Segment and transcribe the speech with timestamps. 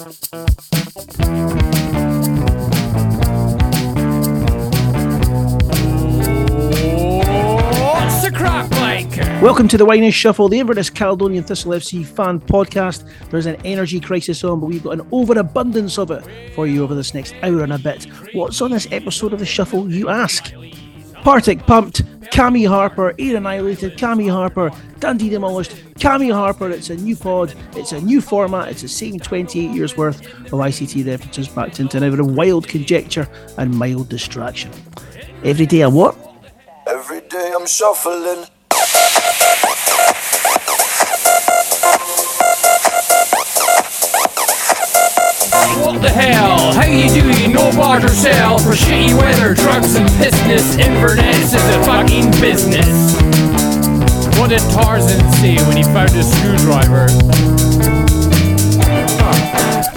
[0.00, 0.20] What's
[8.22, 9.14] the crack like?
[9.42, 13.06] Welcome to the Winers Shuffle, the Inverness Caledonian Thistle FC fan podcast.
[13.28, 16.94] There's an energy crisis on, but we've got an overabundance of it for you over
[16.94, 18.04] this next hour and a bit.
[18.32, 20.54] What's on this episode of the Shuffle, you ask?
[21.22, 24.70] Partick pumped, Cammy Harper, Ayr annihilated, Cammy Harper,
[25.00, 26.70] Dundee demolished, Cammy Harper.
[26.70, 30.52] It's a new pod, it's a new format, it's the same 28 years worth of
[30.52, 34.70] ICT references backed into an ever wild conjecture and mild distraction.
[35.44, 36.16] Every day I what?
[36.86, 38.46] Every day I'm shuffling.
[45.90, 46.72] What the hell?
[46.72, 47.52] How you doing?
[47.52, 50.78] No barter sell for shitty weather, drugs and business.
[50.78, 53.16] Inverness is a fucking business.
[54.38, 57.08] What did Tarzan say when he found his screwdriver?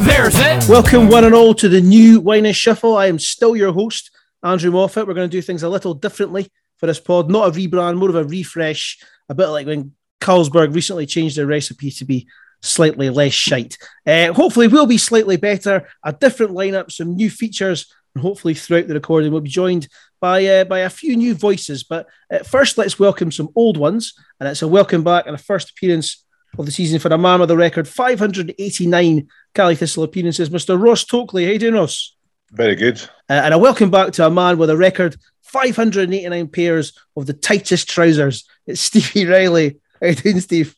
[0.01, 0.67] There's it.
[0.67, 2.97] Welcome, one and all, to the new Wine and Shuffle.
[2.97, 4.09] I am still your host,
[4.41, 5.05] Andrew Moffat.
[5.05, 7.29] We're going to do things a little differently for this pod.
[7.29, 8.97] Not a rebrand, more of a refresh.
[9.29, 12.27] A bit like when Carlsberg recently changed their recipe to be
[12.63, 13.77] slightly less shite.
[14.07, 15.87] Uh, hopefully, we'll be slightly better.
[16.03, 19.87] A different lineup, some new features, and hopefully throughout the recording, we'll be joined
[20.19, 21.83] by uh, by a few new voices.
[21.83, 25.39] But uh, first, let's welcome some old ones, and it's a welcome back and a
[25.39, 26.23] first appearance
[26.57, 30.81] of the season for a man with a record 589 Cali Thistle appearances, Mr.
[30.81, 31.45] Ross Tokely.
[31.45, 32.15] How you doing, Ross?
[32.51, 33.01] Very good.
[33.29, 37.33] Uh, and a welcome back to a man with a record 589 pairs of the
[37.33, 38.45] tightest trousers.
[38.67, 39.79] It's Stevie Riley.
[39.99, 40.75] How you doing, Steve?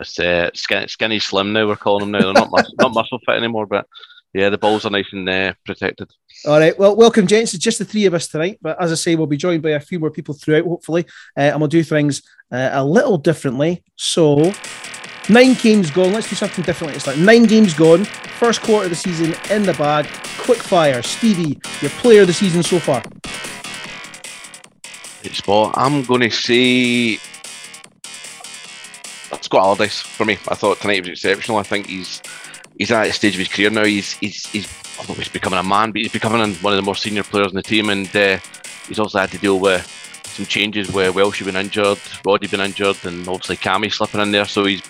[0.00, 1.66] It's uh, skinny, skinny slim now.
[1.66, 2.32] We're calling them now.
[2.32, 3.86] They're not mus- not muscle fit anymore, but
[4.34, 6.10] yeah, the balls are nice and uh, protected.
[6.46, 6.78] All right.
[6.78, 7.54] Well, welcome, gents.
[7.54, 8.58] It's just the three of us tonight.
[8.60, 11.06] But as I say, we'll be joined by a few more people throughout, hopefully.
[11.36, 13.82] Uh, and we'll do things uh, a little differently.
[13.96, 14.52] So,
[15.28, 16.12] nine games gone.
[16.12, 16.96] Let's do something differently.
[16.96, 18.04] It's like nine games gone.
[18.04, 20.06] First quarter of the season in the bag.
[20.38, 21.02] Quick fire.
[21.02, 23.02] Stevie, your player of the season so far.
[25.24, 25.74] Right spot.
[25.76, 27.18] I'm going to say
[29.40, 30.34] Scott Allardice for me.
[30.48, 31.58] I thought tonight was exceptional.
[31.58, 32.22] I think he's
[32.78, 33.84] he's at a stage of his career now.
[33.84, 34.66] He's he's he's,
[34.98, 37.22] I don't know he's becoming a man, but he's becoming one of the more senior
[37.22, 38.38] players in the team, and uh,
[38.86, 39.86] he's also had to deal with
[40.24, 44.46] some changes where Welsh been injured, Roddy been injured, and obviously Cammy slipping in there.
[44.46, 44.82] So he's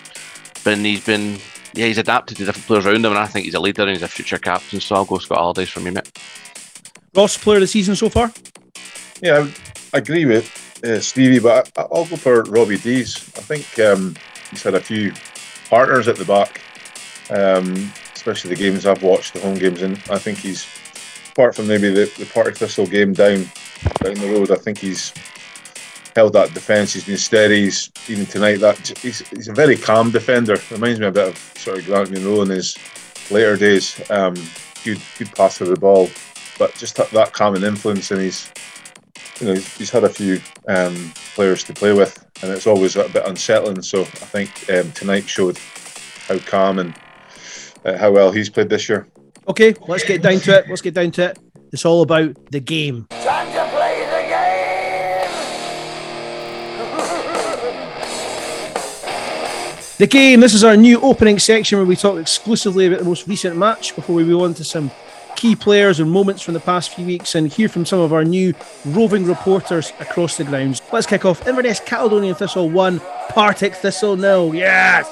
[0.63, 1.39] been he's been
[1.73, 3.91] yeah he's adapted to different players around him, and I think he's a leader and
[3.91, 4.79] he's a future captain.
[4.79, 6.11] So I'll go Scott Allardice for me, mate.
[7.15, 8.31] Ross, player of the season so far.
[9.21, 9.47] Yeah,
[9.93, 13.17] I agree with uh, Stevie, but I, I'll go for Robbie Deas.
[13.37, 14.15] I think um,
[14.49, 15.13] he's had a few
[15.69, 16.61] partners at the back,
[17.29, 20.67] um, especially the games I've watched, the home games, and I think he's
[21.31, 23.45] apart from maybe the, the Partick Thistle game down
[24.03, 24.51] down the road.
[24.51, 25.13] I think he's
[26.15, 26.93] held that defence.
[26.93, 27.65] He's been steady.
[27.65, 30.57] He's, even tonight, that he's, he's a very calm defender.
[30.71, 32.77] Reminds me a bit of sort of Grant Munro in his
[33.31, 34.01] later days.
[34.09, 34.33] Um,
[34.83, 36.09] good good passer of the ball,
[36.57, 38.51] but just that, that calming influence, and he's
[39.39, 42.95] you know he's, he's had a few um, players to play with, and it's always
[42.95, 43.81] a bit unsettling.
[43.81, 45.57] So I think um, tonight showed
[46.27, 46.93] how calm and
[47.85, 49.07] uh, how well he's played this year.
[49.47, 50.69] Okay, let's get down to it.
[50.69, 51.39] Let's get down to it.
[51.71, 53.07] It's all about the game.
[53.09, 55.29] Time to play the game.
[59.97, 60.39] The game.
[60.39, 63.95] This is our new opening section where we talk exclusively about the most recent match
[63.95, 64.91] before we move on to some
[65.39, 68.25] key players and moments from the past few weeks and hear from some of our
[68.25, 68.53] new
[68.87, 70.81] roving reporters across the grounds.
[70.91, 74.53] Let's kick off Inverness Caledonian Thistle 1, Partick Thistle nil.
[74.53, 75.07] Yes!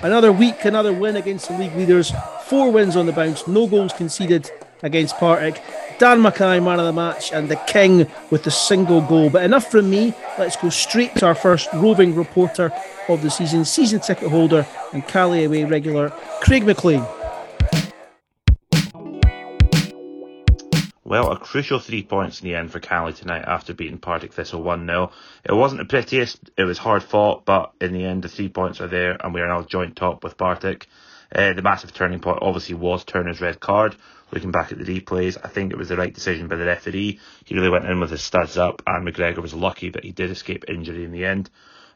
[0.00, 2.12] Another week, another win against the league leaders.
[2.44, 4.48] Four wins on the bounce, no goals conceded
[4.84, 5.60] against Partick.
[5.98, 9.28] Dan Mackay, man of the match, and the King with the single goal.
[9.28, 10.14] But enough from me.
[10.38, 12.70] Let's go straight to our first roving reporter
[13.08, 16.10] of the season, season ticket holder and Cali away regular,
[16.42, 17.04] Craig McLean.
[21.14, 24.64] Well, a crucial three points in the end for Cali tonight after beating Partick Thistle
[24.64, 25.12] 1 0.
[25.44, 28.80] It wasn't the prettiest, it was hard fought, but in the end, the three points
[28.80, 30.88] are there and we are now joint top with Partick.
[31.32, 33.94] Uh, the massive turning point obviously was Turner's red card.
[34.32, 37.20] Looking back at the replays, I think it was the right decision by the referee.
[37.44, 40.32] He really went in with his studs up, and McGregor was lucky that he did
[40.32, 41.48] escape injury in the end.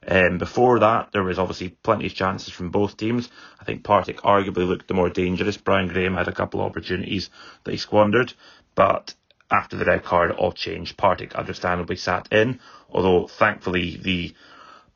[0.06, 3.28] Um, before that, there was obviously plenty of chances from both teams.
[3.60, 5.56] I think Partick arguably looked the more dangerous.
[5.56, 7.30] Brian Graham had a couple of opportunities
[7.64, 8.32] that he squandered,
[8.78, 9.12] but
[9.50, 10.96] after the red card, all changed.
[10.96, 14.36] Partick understandably sat in, although thankfully the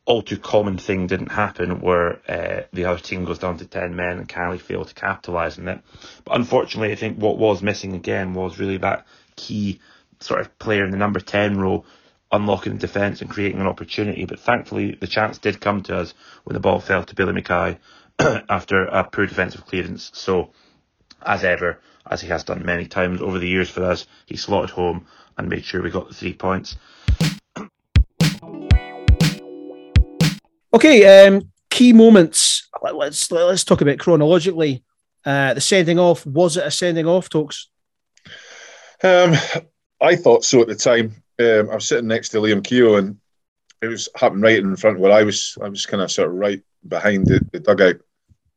[0.05, 3.97] all too common thing didn't happen where uh, the other team goes down to 10
[3.97, 5.81] men and Cali failed to capitalise on it.
[6.25, 9.81] But unfortunately, I think what was missing again was really that key
[10.21, 11.85] sort of player in the number 10 role
[12.31, 14.27] unlocking the defence and creating an opportunity.
[14.27, 16.15] But thankfully, the chance did come to us
[16.45, 17.79] when the ball fell to Billy Mackay
[18.21, 20.13] after a poor defensive clearance.
[20.15, 20.51] So
[21.21, 24.71] as ever, as he has done many times over the years for us, he slotted
[24.71, 25.07] home
[25.39, 26.77] and made sure we got the three points.
[30.75, 32.67] Okay, um, key moments.
[32.83, 34.83] Let's let's talk about chronologically.
[35.25, 37.69] Uh, the sending off was it a sending off, Tokes?
[39.03, 39.35] Um,
[40.01, 41.23] I thought so at the time.
[41.39, 43.19] Um, I was sitting next to Liam Keogh, and
[43.83, 45.59] it was happening right in front of where I was.
[45.63, 47.97] I was kind of sort of right behind the, the dugout.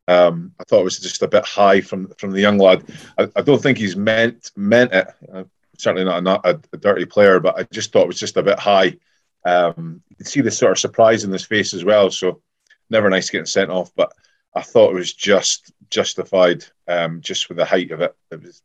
[0.08, 2.84] Um, I thought it was just a bit high from from the young lad.
[3.18, 5.08] I, I don't think he's meant meant it.
[5.34, 5.44] Uh,
[5.78, 8.44] certainly not, not a, a, dirty player, but I just thought it was just a
[8.44, 8.98] bit high.
[9.46, 12.10] Um, you can see the sort of surprise in his face as well.
[12.12, 12.42] So
[12.90, 14.14] never nice getting sent off, but
[14.54, 18.16] I thought it was just justified, um, just with the height of it.
[18.32, 18.62] It was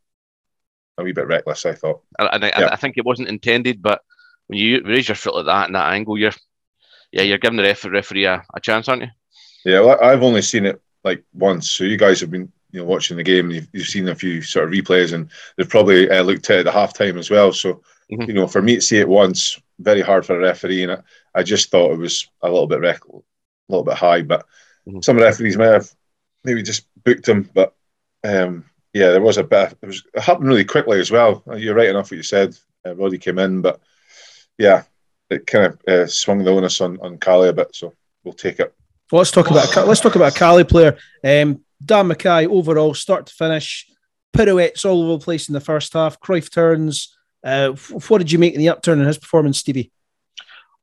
[0.97, 1.65] a wee bit reckless.
[1.65, 2.69] I thought, and I, yeah.
[2.71, 4.01] I think it wasn't intended, but
[4.47, 6.33] when you raise your foot like that in that angle, you're
[7.11, 9.09] yeah, you're giving the referee, referee a, a chance, aren't you?
[9.65, 11.69] Yeah, well, I've only seen it like once.
[11.69, 14.15] So you guys have been you know watching the game and you've, you've seen a
[14.15, 17.29] few sort of replays and they've probably uh, looked at it at half time as
[17.29, 17.51] well.
[17.53, 17.81] So
[18.11, 18.23] mm-hmm.
[18.23, 20.97] you know for me to see it once, very hard for a referee, and I,
[21.35, 23.21] I just thought it was a little bit rec- a
[23.69, 24.21] little bit high.
[24.21, 24.45] But
[24.87, 25.01] mm-hmm.
[25.01, 25.89] some referees may have
[26.43, 27.75] maybe just booked him, but
[28.23, 29.77] um, yeah, there was a bit.
[29.81, 31.43] It was it happened really quickly as well.
[31.55, 32.57] You're right enough what you said.
[32.85, 33.79] Uh, Roddy came in, but
[34.57, 34.83] yeah,
[35.29, 37.75] it kind of uh, swung the onus on on Caley a bit.
[37.75, 37.93] So
[38.23, 38.73] we'll take it.
[39.11, 40.97] Let's talk about let's talk about a Cali player.
[41.23, 43.87] Um, Dan McKay overall, start to finish,
[44.33, 46.19] pirouettes all over the place in the first half.
[46.19, 47.17] Cruyff turns.
[47.43, 47.71] Uh,
[48.07, 49.91] what did you make in the upturn in his performance, Stevie?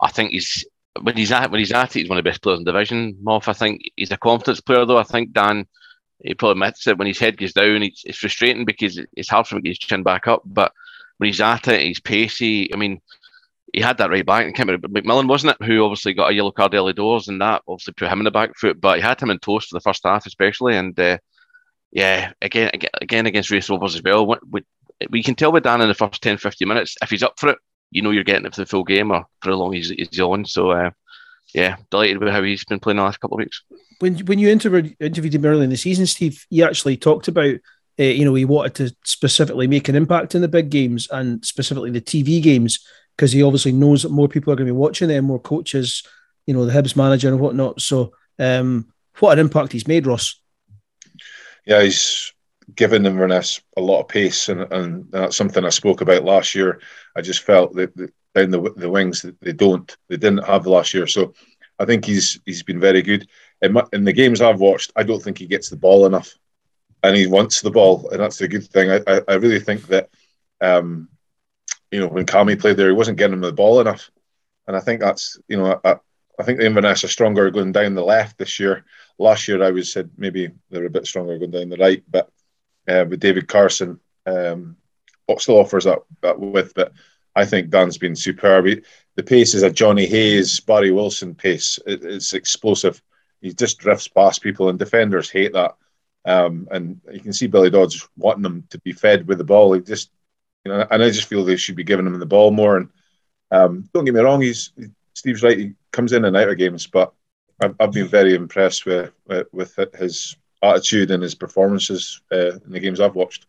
[0.00, 0.64] I think he's
[1.00, 2.72] when he's at when he's at it, he's one of the best players in the
[2.72, 3.16] division.
[3.22, 4.98] Moff, I think he's a confidence player though.
[4.98, 5.66] I think Dan
[6.22, 7.82] he probably admits it when his head goes down.
[7.82, 10.42] It's, it's frustrating because it's hard for him to get his chin back up.
[10.44, 10.72] But
[11.18, 12.72] when he's at it, he's pacey.
[12.72, 13.00] I mean,
[13.72, 14.46] he had that right back.
[14.46, 17.94] And McMillan wasn't it, who obviously got a yellow card early doors, and that obviously
[17.94, 18.80] put him in the back foot.
[18.80, 20.76] But he had him in toast for the first half, especially.
[20.76, 21.18] And uh,
[21.90, 22.70] yeah, again,
[23.00, 24.26] again against Raith Rovers as well.
[24.50, 24.62] We,
[25.10, 27.50] we can tell with Dan in the first 10, 15 minutes if he's up for
[27.50, 27.58] it.
[27.90, 30.20] You know, you're getting it for the full game or for how long he's, he's
[30.20, 30.44] on.
[30.44, 30.90] So uh,
[31.54, 33.62] yeah, delighted with how he's been playing the last couple of weeks.
[34.00, 37.54] When when you interviewed interviewed him early in the season, Steve, he actually talked about
[37.98, 41.44] uh, you know he wanted to specifically make an impact in the big games and
[41.44, 42.84] specifically the TV games
[43.18, 46.04] because he obviously knows that more people are going to be watching them, more coaches,
[46.46, 47.80] you know, the Hibs manager and whatnot.
[47.80, 50.40] So, um, what an impact he's made, Ross.
[51.66, 52.32] Yeah, he's
[52.76, 56.80] given Inverness a lot of pace, and, and that's something I spoke about last year.
[57.16, 60.94] I just felt that, that down the, the wings they don't, they didn't have last
[60.94, 61.08] year.
[61.08, 61.34] So,
[61.80, 63.28] I think he's he's been very good.
[63.62, 66.32] In, my, in the games I've watched, I don't think he gets the ball enough,
[67.02, 68.92] and he wants the ball, and that's a good thing.
[68.92, 70.08] I, I, I really think that
[70.60, 71.08] um,
[71.90, 74.10] you know, when Cammy played there, he wasn't getting him the ball enough.
[74.66, 75.96] And I think that's, you know, I,
[76.38, 78.84] I think the Inverness are stronger going down the left this year.
[79.18, 82.30] Last year, I was said maybe they're a bit stronger going down the right, but
[82.88, 84.76] uh, with David Carson, um,
[85.38, 86.72] still offers that, that width.
[86.74, 86.92] But
[87.34, 88.66] I think Dan's been superb.
[88.66, 88.82] He,
[89.16, 91.78] the pace is a Johnny Hayes, Barry Wilson pace.
[91.86, 93.02] It, it's explosive.
[93.40, 95.76] He just drifts past people, and defenders hate that.
[96.24, 99.72] Um, and you can see Billy Dodds wanting them to be fed with the ball.
[99.72, 100.10] He just
[100.68, 102.76] you know, and I just feel they should be giving him the ball more.
[102.76, 102.88] And
[103.50, 104.70] um, don't get me wrong, he's
[105.14, 105.58] Steve's right.
[105.58, 107.12] He comes in and out of games, but
[107.60, 109.12] I've, I've been very impressed with,
[109.50, 113.46] with, his attitude and his performances uh, in the games I've watched.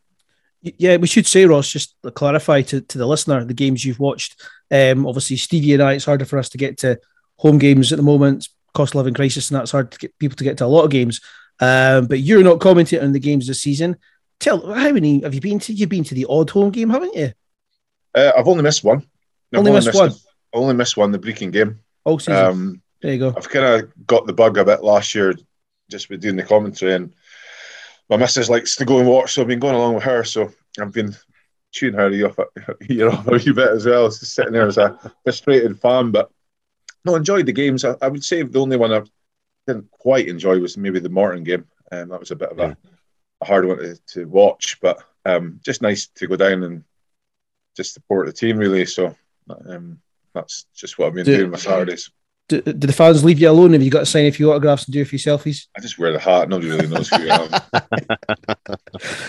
[0.62, 4.00] Yeah, we should say, Ross, just to clarify to, to the listener, the games you've
[4.00, 4.42] watched.
[4.72, 7.00] Um, obviously, Stevie and I, it's harder for us to get to
[7.38, 8.48] home games at the moment.
[8.74, 10.84] Cost of living crisis, and that's hard to get people to get to a lot
[10.84, 11.22] of games.
[11.60, 13.98] Um, but you're not commenting on the games this season.
[14.40, 15.74] Tell how many have you been to?
[15.74, 17.34] You've been to the odd home game, haven't you?
[18.16, 19.06] Uh, I've only missed one.
[19.54, 20.10] I've only, missed, missed one.
[20.10, 20.20] The,
[20.54, 21.12] only missed one.
[21.12, 21.80] The Brechin game.
[22.06, 22.34] Oh, season.
[22.36, 23.34] Um, there you go.
[23.36, 25.34] I've kind of got the bug a bit last year,
[25.90, 27.14] just with doing the commentary, and
[28.10, 30.24] my missus likes to go and watch, so I've been going along with her.
[30.24, 31.16] So I've been
[31.72, 32.40] tuning her ear off,
[32.90, 36.12] ear off a wee bit as well, just sitting there as a frustrated fan.
[36.12, 36.32] But
[37.04, 37.84] no, enjoyed the games.
[37.84, 39.02] I, I, would say the only one I
[39.68, 42.60] didn't quite enjoy was maybe the Morton game, and um, that was a bit of
[42.60, 42.78] a
[43.42, 46.84] a hard one to, to watch, but um, just nice to go down and
[47.76, 48.86] just support the team, really.
[48.86, 49.16] So
[49.68, 50.00] um,
[50.34, 52.12] that's just what I've been do, doing my Saturdays.
[52.48, 53.74] Do, do, the fans leave you alone?
[53.74, 55.68] Have you got to sign a few autographs and do a few selfies?
[55.78, 56.50] I just wear the hat.
[56.50, 57.84] Nobody really knows who I am.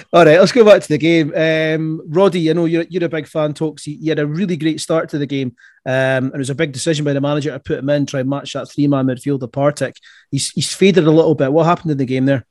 [0.13, 1.33] All right, let's go back to the game.
[1.35, 3.87] Um, Roddy, I know you're, you're a big fan, Tokes.
[3.87, 5.55] You had a really great start to the game.
[5.87, 8.21] Um, and it was a big decision by the manager to put him in, try
[8.21, 9.97] and match that three man midfield of Partick.
[10.31, 11.53] He's, he's faded a little bit.
[11.53, 12.47] What happened in the game there?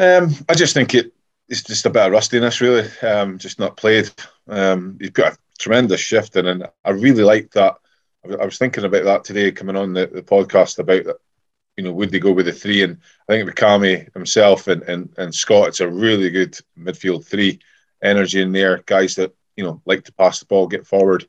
[0.00, 1.12] Um, I just think it,
[1.46, 2.88] it's just a bit of rustiness, really.
[3.02, 4.08] Um, just not played.
[4.48, 7.76] Um, he's got a tremendous shift in, and I really like that.
[8.24, 11.16] I was thinking about that today, coming on the, the podcast about that.
[11.76, 12.82] you know, would they go with the three?
[12.82, 12.96] And
[13.28, 17.60] I think Mikami himself and, and, and Scott, it's a really good midfield three
[18.02, 18.82] energy in there.
[18.86, 21.26] Guys that, you know, like to pass the ball, get forward.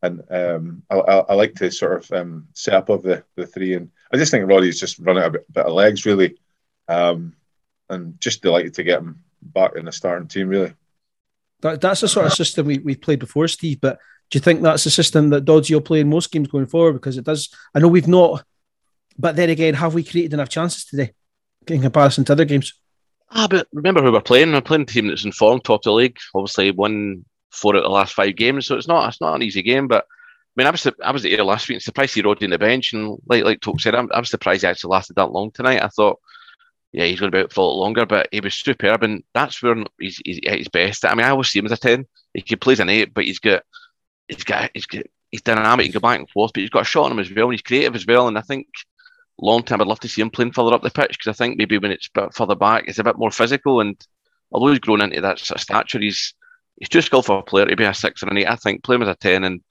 [0.00, 3.46] And um, I, I, I, like to sort of um, set up of the, the
[3.46, 3.74] three.
[3.74, 6.38] And I just think Roddy's just running a bit, bit of legs, really.
[6.88, 7.34] Um,
[7.92, 10.74] and just delighted to get him back in the starting team, really.
[11.60, 13.80] That, that's the sort of system we, we played before, Steve.
[13.80, 13.98] But
[14.30, 16.94] do you think that's the system that Doddsy will play in most games going forward?
[16.94, 17.48] Because it does.
[17.74, 18.44] I know we've not,
[19.18, 21.12] but then again, have we created enough chances today
[21.68, 22.74] in comparison to other games?
[23.30, 24.52] Ah, but remember who we're playing?
[24.52, 26.18] We're playing a team that's in form, top of the league.
[26.34, 29.42] Obviously, won four out of the last five games, so it's not it's not an
[29.42, 29.88] easy game.
[29.88, 32.50] But I mean, I was I was here last week, and surprised he rode in
[32.50, 35.32] the bench, and like like Toke said, I'm, I was surprised he actually lasted that
[35.32, 35.82] long tonight.
[35.82, 36.18] I thought
[36.92, 39.24] yeah, he's going to be out for a lot longer, but he was superb, and
[39.34, 41.04] that's where he's, he's at his best.
[41.04, 42.06] I mean, I always see him as a ten.
[42.34, 43.62] He can play as an eight, but he's got,
[44.28, 45.86] he's got, he's got, he's dynamic.
[45.86, 47.46] He can go back and forth, but he's got a shot on him as well,
[47.46, 48.28] and he's creative as well.
[48.28, 48.68] And I think
[49.40, 51.56] long term, I'd love to see him playing further up the pitch because I think
[51.56, 53.80] maybe when it's a bit further back, it's a bit more physical.
[53.80, 53.96] And
[54.50, 56.34] although he's grown into that sort of stature, he's
[56.78, 58.48] he's too for a player to be a six or an eight.
[58.48, 59.62] I think play him as a ten and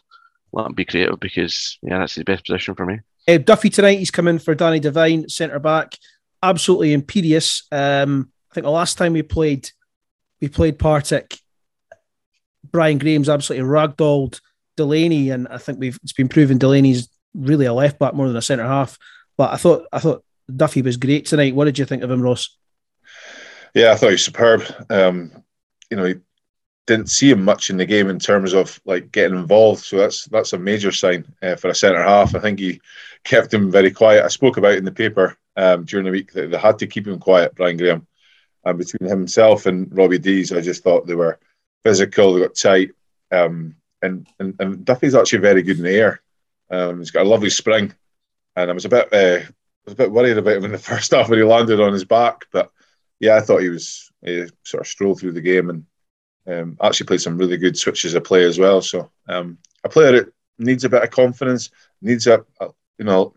[0.53, 2.99] let him be creative because yeah, that's his best position for me.
[3.27, 5.97] Uh, Duffy tonight, he's coming for Danny Devine, centre back
[6.43, 7.63] absolutely imperious.
[7.71, 9.69] Um, I think the last time we played,
[10.41, 11.37] we played Partick.
[12.71, 14.39] Brian Graham's absolutely ragdolled
[14.77, 18.37] Delaney, and I think we've it's been proven Delaney's really a left back more than
[18.37, 18.97] a centre half.
[19.37, 21.55] But I thought I thought Duffy was great tonight.
[21.55, 22.55] What did you think of him, Ross?
[23.73, 24.63] Yeah, I thought he was superb.
[24.89, 25.31] Um,
[25.89, 26.15] you know, he
[26.87, 29.83] didn't see him much in the game in terms of like getting involved.
[29.83, 32.35] So that's that's a major sign uh, for a centre half.
[32.35, 32.81] I think he
[33.23, 34.25] kept him very quiet.
[34.25, 37.07] I spoke about in the paper um, during the week that they had to keep
[37.07, 38.07] him quiet, Brian Graham.
[38.63, 41.39] And between himself and Robbie Deas, I just thought they were
[41.83, 42.91] physical, they got tight.
[43.31, 46.21] Um, and, and, and Duffy's actually very good in the air.
[46.69, 47.93] Um, he's got a lovely spring.
[48.55, 49.39] And I was a bit uh,
[49.81, 51.93] I was a bit worried about him in the first half when he landed on
[51.93, 52.45] his back.
[52.51, 52.71] But
[53.19, 55.85] yeah, I thought he was he sort of strolled through the game and
[56.47, 58.81] um, actually played some really good switches of play as well.
[58.81, 61.69] So um, a player that needs a bit of confidence,
[62.01, 63.33] needs a, a you know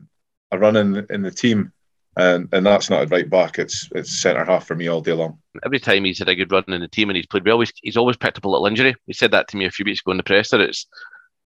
[0.50, 1.73] a run in in the team
[2.16, 3.59] and and that's not a right back.
[3.59, 5.38] It's it's centre half for me all day long.
[5.64, 7.73] Every time he's had a good run in the team and he's played well, he's,
[7.83, 8.94] he's always picked up a little injury.
[9.06, 10.61] He said that to me a few weeks ago in the presser.
[10.61, 10.87] It's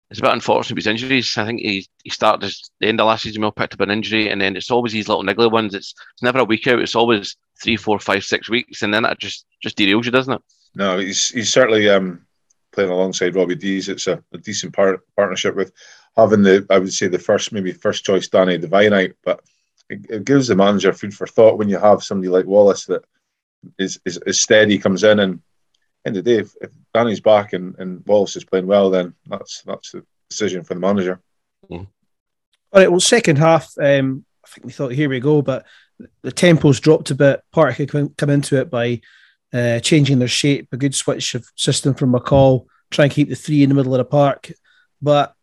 [0.10, 1.38] it's a bit unfortunate with his injuries.
[1.38, 3.92] I think he he started his, the end of last season, well, picked up an
[3.92, 5.74] injury, and then it's always these little niggly ones.
[5.74, 6.80] It's it's never a week out.
[6.80, 10.34] It's always three, four, five, six weeks, and then that just just derails you, doesn't
[10.34, 10.42] it?
[10.76, 12.26] No, he's he's certainly um,
[12.72, 13.90] playing alongside Robbie Deas.
[13.90, 15.72] It's a, a decent part, partnership with
[16.16, 19.42] having the I would say the first maybe first choice Danny Devine out, but
[19.90, 23.04] it, it, gives the manager food for thought when you have somebody like Wallace that
[23.78, 25.42] is is, is steady, comes in, and
[26.06, 29.14] end of the day, if, if Danny's back and, and Wallace is playing well, then
[29.28, 31.22] that's that's the decision for the manager.
[31.70, 31.88] Mm.
[32.72, 32.92] All right.
[32.92, 35.66] Well, second half, um, I think we thought here we go, but
[36.22, 37.42] the tempo's dropped a bit.
[37.52, 39.02] Park could come, come into it by
[39.54, 43.36] uh, changing their shape, a good switch of system from McCall, try and keep the
[43.36, 44.52] three in the middle of the park,
[45.02, 45.36] but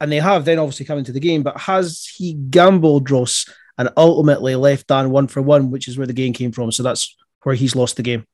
[0.00, 3.46] and they have then obviously come into the game, but has he gambled Ross
[3.78, 6.72] and ultimately left Dan one for one, which is where the game came from?
[6.72, 8.26] So that's where he's lost the game.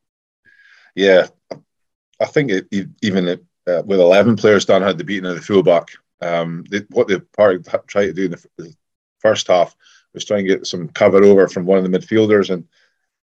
[0.95, 1.28] Yeah,
[2.21, 5.88] I think it, even uh, with 11 players, Dan had the beating of the fullback.
[6.21, 8.75] Um, they, what tried to do in the, the,
[9.19, 9.76] first half
[10.12, 12.66] was try and get some cover over from one of the midfielders, and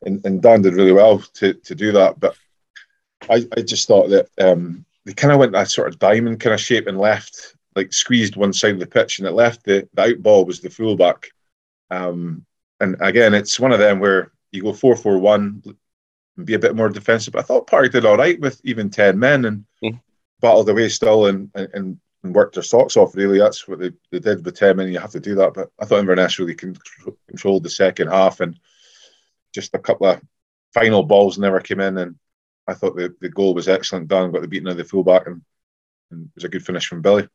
[0.04, 2.20] and, and Dan did really well to, to do that.
[2.20, 2.36] But
[3.30, 6.54] I, I just thought that um, they kind of went that sort of diamond kind
[6.54, 9.88] of shape and left like squeezed one side of the pitch and it left the,
[9.94, 11.30] the out ball was the fullback.
[11.92, 12.44] Um,
[12.80, 15.64] and again, it's one of them where you go 4 4 1
[16.38, 17.34] and be a bit more defensive.
[17.34, 20.00] But I thought Park did all right with even 10 men and mm.
[20.42, 23.38] battled away still and, and, and worked their socks off, really.
[23.38, 24.92] That's what they, they did with 10 men.
[24.92, 25.54] You have to do that.
[25.54, 28.60] But I thought Inverness really controlled the second half and
[29.54, 30.22] just a couple of
[30.74, 31.98] final balls never came in.
[32.00, 32.16] And
[32.68, 35.44] I thought the, the goal was excellent done, got the beating of the fullback and,
[36.10, 37.28] and it was a good finish from Billy.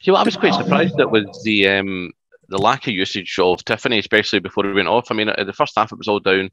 [0.00, 2.12] See, well, I was quite surprised that was the um,
[2.48, 5.10] the lack of usage of Tiffoney, especially before we went off.
[5.10, 6.50] I mean, at the first half it was all down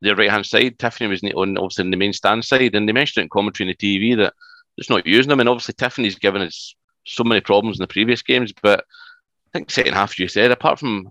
[0.00, 0.78] the right hand side.
[0.78, 3.68] Tiffoney was on obviously in the main stand side, and they mentioned it in commentary
[3.68, 4.34] on the TV that
[4.76, 5.40] it's not using them.
[5.40, 6.74] And obviously, Tiffoney's given us
[7.04, 8.52] so many problems in the previous games.
[8.62, 11.10] But I think second half, you said, apart from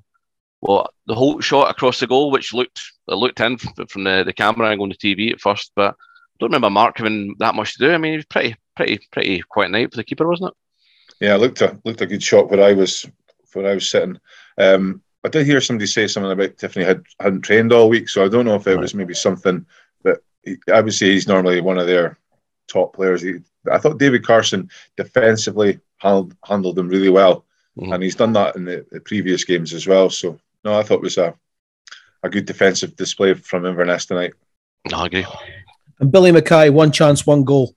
[0.62, 4.34] well, the whole shot across the goal, which looked it looked in from the, the
[4.34, 7.74] camera angle on the TV at first, but I don't remember Mark having that much
[7.74, 7.94] to do.
[7.94, 10.58] I mean, he was pretty, pretty, pretty quiet night for the keeper, wasn't it?
[11.20, 13.06] Yeah, looked a looked a good shot where I was
[13.54, 14.20] where I was sitting.
[14.58, 18.24] Um, I did hear somebody say something about Tiffoney had hadn't trained all week, so
[18.24, 19.66] I don't know if it was maybe something
[20.04, 22.20] that he, I would say he's normally one of their
[22.68, 23.22] top players.
[23.22, 23.36] He,
[23.72, 27.46] I thought David Carson defensively handled, handled him really well,
[27.78, 27.92] mm-hmm.
[27.92, 30.10] and he's done that in the, the, previous games as well.
[30.10, 31.34] So no, I thought it was a
[32.22, 34.34] a good defensive display from Inverness tonight.
[34.92, 35.26] No, I agree.
[36.00, 37.76] And Billy Mackay, one chance, one goal.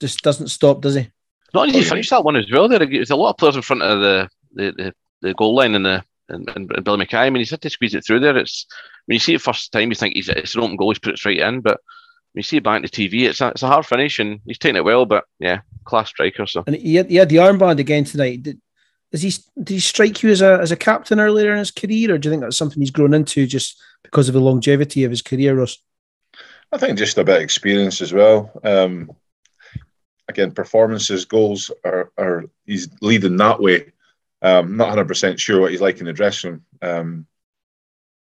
[0.00, 1.10] Just doesn't stop, does he?
[1.56, 2.68] Not easy to finish that one as well.
[2.68, 5.74] There, there's a lot of players in front of the the, the, the goal line
[5.74, 7.26] and the and, and, and Billy McKay.
[7.26, 8.36] I mean, he's had to squeeze it through there.
[8.36, 8.66] It's
[9.06, 10.90] when you see it first time, you think he's it's an open goal.
[10.90, 11.80] He's put it straight in, but
[12.32, 14.40] when you see it back on the TV, it's a, it's a hard finish, and
[14.44, 15.06] he's taking it well.
[15.06, 16.46] But yeah, class striker.
[16.46, 18.42] So And he had, he had the armband again tonight.
[18.42, 18.60] Did,
[19.12, 22.12] is he, did he strike you as a, as a captain earlier in his career,
[22.12, 25.10] or do you think that's something he's grown into just because of the longevity of
[25.10, 25.78] his career, Ross?
[26.72, 28.50] I think just a bit of experience as well.
[28.64, 29.12] Um,
[30.28, 33.92] again, performances, goals are, are he's leading that way.
[34.42, 36.64] Um, not 100% sure what he's like in the dressing room.
[36.82, 37.26] Um,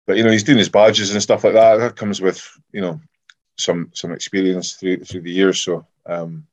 [0.06, 1.76] but, you know, he's doing his badges and stuff like that.
[1.76, 3.00] That comes with, you know,
[3.56, 5.60] some some experience through through the years.
[5.62, 6.46] So, um,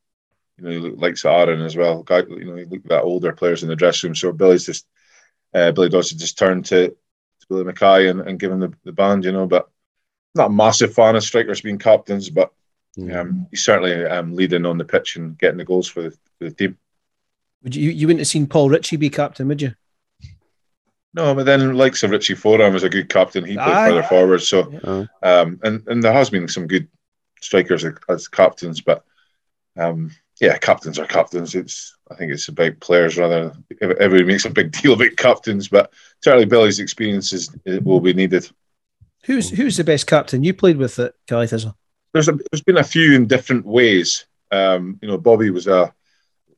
[0.56, 2.02] you know, he likes Aaron as well.
[2.02, 4.14] Guy, you know, he looked at older players in the dressing room.
[4.14, 4.86] So Billy's just,
[5.54, 8.92] uh, Billy Dodson just turned to, to Billy Mackay and, and give him the, the
[8.92, 9.68] band, you know, but
[10.34, 12.52] not a massive fan of strikers being captains, but
[12.98, 16.44] um, he's certainly um, leading on the pitch and getting the goals for the, for
[16.44, 16.78] the team.
[17.62, 19.74] Would you you wouldn't have seen Paul Ritchie be captain, would you?
[21.12, 23.44] No, but then likes of Richie Foran was a good captain.
[23.44, 23.88] He played Aye.
[23.88, 26.88] further forward, so uh, um, and and there has been some good
[27.40, 29.04] strikers as, as captains, but
[29.76, 31.54] um, yeah, captains are captains.
[31.54, 33.52] It's I think it's about players rather.
[33.80, 35.92] Everybody makes a big deal about captains, but
[36.22, 38.48] certainly Billy's experiences uh, will be needed.
[39.24, 41.76] Who's who's the best captain you played with at Cali Thistle?
[42.12, 44.26] There's a, there's been a few in different ways.
[44.50, 45.92] Um, you know, Bobby was a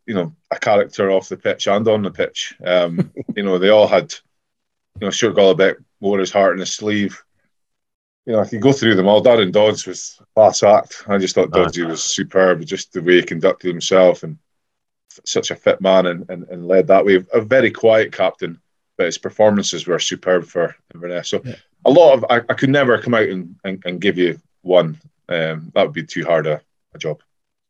[0.06, 2.54] you know a character off the pitch and on the pitch.
[2.64, 4.14] Um, you know, they all had
[5.00, 7.22] you know Stuart wore his heart in his sleeve.
[8.26, 11.04] You know, if you go through them all, Darren Dodds was class act.
[11.08, 14.38] I just thought Doddsy was superb, just the way he conducted himself and
[15.10, 17.24] f- such a fit man and, and, and led that way.
[17.32, 18.60] A very quiet captain,
[18.96, 21.30] but his performances were superb for Inverness.
[21.30, 21.56] So Yeah.
[21.84, 25.00] a lot of I, I could never come out and, and, and give you one.
[25.32, 26.60] Um, that would be too hard a,
[26.94, 27.22] a job.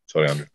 [0.07, 0.45] Sorry, Andrew.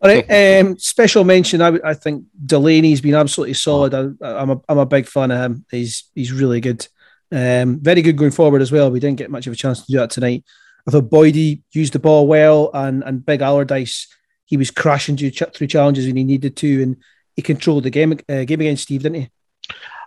[0.00, 0.60] All right.
[0.60, 1.60] Um, special mention.
[1.60, 3.94] I, I think Delaney's been absolutely solid.
[3.94, 5.64] I, I'm a I'm a big fan of him.
[5.70, 6.86] He's he's really good.
[7.30, 8.90] Um, very good going forward as well.
[8.90, 10.44] We didn't get much of a chance to do that tonight.
[10.86, 14.06] I thought Boydie used the ball well, and and Big Allardice
[14.48, 16.96] he was crashing through, through challenges when he needed to, and
[17.36, 19.30] he controlled the game uh, game against Steve, didn't he?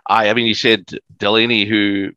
[0.08, 0.84] Aye, I mean, you said
[1.16, 2.10] Delaney, who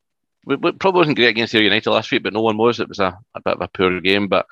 [0.45, 2.79] w- w- probably wasn't great against United last week, but no one was.
[2.79, 4.45] It was a, a bit of a poor game, but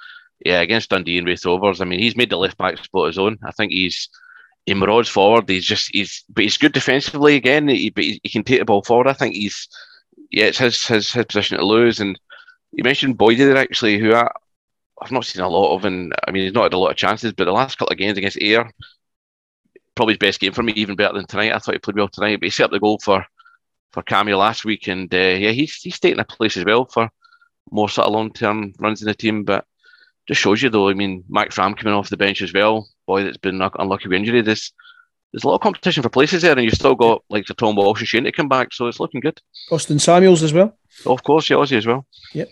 [0.46, 3.18] yeah, against Dundee and Raith Rovers, I mean, he's made the left back spot his
[3.18, 3.38] own.
[3.44, 4.10] I think he's
[4.66, 5.50] he marauds forward.
[5.50, 7.68] He's just he's but he's good defensively again.
[7.68, 9.08] He, but he, he can take the ball forward.
[9.08, 9.68] I think he's
[10.32, 12.00] yeah, it's his his, his position to lose.
[12.00, 12.20] And
[12.72, 14.30] you mentioned Boydie there actually, who I,
[15.02, 16.98] I've not seen a lot of, and I mean, he's not had a lot of
[16.98, 18.70] chances, but the last couple of games against Ayr,
[19.96, 21.54] probably his best game for me, even better than tonight.
[21.54, 23.26] I thought he played well tonight, but he set up the goal for
[23.94, 27.10] for Cameo last week, and uh, yeah, he's he's taking a place as well for
[27.72, 29.44] more sort of long term runs in the team.
[29.44, 29.66] But
[30.28, 30.90] just shows you though.
[30.90, 32.88] I mean, Max Ram coming off the bench as well.
[33.08, 34.42] Boy, that's been unlucky with injury.
[34.42, 34.72] This
[35.32, 37.76] there's a lot of competition for places there, and you've still got like the Tom
[37.76, 39.40] Walsh and Shane to come back, so it's looking good.
[39.72, 40.78] Austin Samuels as well.
[41.06, 42.06] Of course, yeah, Aussie as well.
[42.34, 42.50] Yep.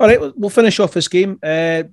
[0.00, 1.38] All right, we'll- finish off this game.
[1.42, 1.84] Uh,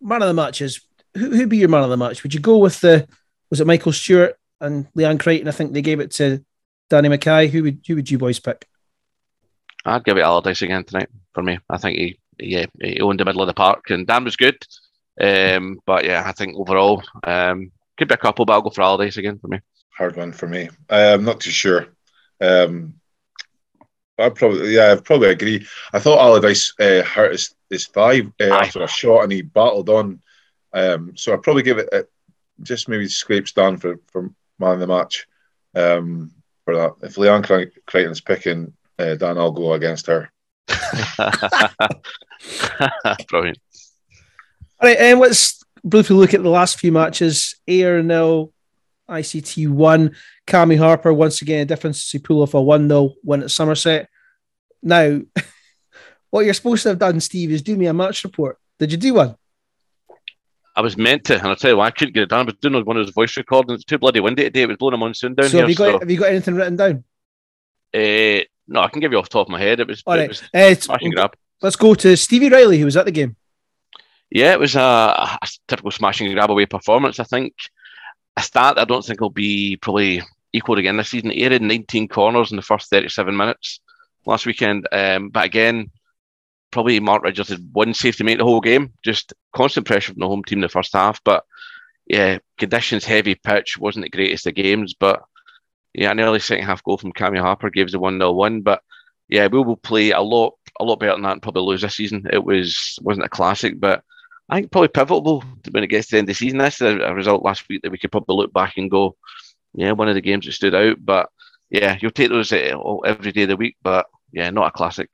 [0.00, 0.80] man of the matches.
[1.14, 2.22] Who who'd be your man of the match?
[2.22, 3.08] Would you go with the
[3.50, 5.48] was it Michael Stewart and Leanne Crichton?
[5.48, 6.44] I think they gave it to
[6.88, 7.48] Danny Mackay.
[7.48, 8.66] Who would who would you boys pick?
[9.84, 11.58] I'd give it Allardice again tonight for me.
[11.70, 14.56] I think he, yeah, he owned the middle of the park, and Dan was good.
[15.20, 18.82] Um, but yeah, I think overall, um, could be a couple, but I'll go for
[18.82, 19.60] Allardice again for me.
[19.96, 20.68] Hard one for me.
[20.90, 21.88] I'm not too sure.
[22.40, 22.94] Um,
[24.18, 25.66] I probably, yeah, I probably agree.
[25.92, 28.66] I thought Allardice uh, hurt his, his thigh uh, Aye.
[28.66, 30.20] after a shot, and he battled on.
[30.72, 32.06] Um, so I'd probably give it a,
[32.62, 35.26] just maybe scrapes down for for man of the match
[35.74, 36.32] um,
[36.66, 36.92] for that.
[37.02, 40.30] If Leon Cri- Crichton's picking uh, Dan, I'll go against her.
[43.28, 43.58] Brilliant.
[44.78, 47.54] All right, um, let's briefly look at the last few matches.
[47.66, 48.52] Ayr nil,
[49.08, 50.14] ICT one.
[50.46, 54.08] Cammy Harper once again a difference to pull off a one 0 win at Somerset.
[54.82, 55.20] Now,
[56.30, 58.58] what you're supposed to have done, Steve, is do me a match report.
[58.78, 59.36] Did you do one?
[60.76, 62.40] I was meant to, and I'll tell you why I couldn't get it done.
[62.40, 63.72] I was doing one of those voice recordings.
[63.72, 64.62] It was too bloody windy today.
[64.62, 65.60] It was blowing a monsoon down so here.
[65.62, 67.04] have you got so, have you got anything written down?
[67.94, 69.80] uh, no, I can give you off the top of my head.
[69.80, 71.36] It was, All right, was uh, smash grab.
[71.62, 73.36] let's go to Stevie Riley, who was at the game.
[74.30, 77.20] Yeah, it was a, a typical smashing and grab away performance.
[77.20, 77.54] I think
[78.36, 81.30] a start I don't think will be probably equalled again this season.
[81.30, 83.80] He had 19 corners in the first 37 minutes
[84.26, 84.88] last weekend.
[84.92, 85.90] Um, but again,
[86.76, 88.92] probably Mark Ridgers had one save to make the whole game.
[89.02, 91.24] Just constant pressure from the home team in the first half.
[91.24, 91.42] But
[92.06, 94.92] yeah, conditions, heavy pitch, wasn't the greatest of games.
[94.92, 95.22] But
[95.94, 98.60] yeah, an early second half goal from Cammy Harper gives a 1 0 1.
[98.60, 98.82] But
[99.26, 101.96] yeah, we will play a lot, a lot better than that and probably lose this
[101.96, 102.26] season.
[102.30, 104.04] It was wasn't a classic, but
[104.50, 106.58] I think probably pivotal when it gets to the end of the season.
[106.58, 109.16] That's a, a result last week that we could probably look back and go,
[109.72, 110.98] yeah, one of the games that stood out.
[111.02, 111.30] But
[111.70, 115.08] yeah, you'll take those uh, every day of the week, but yeah, not a classic.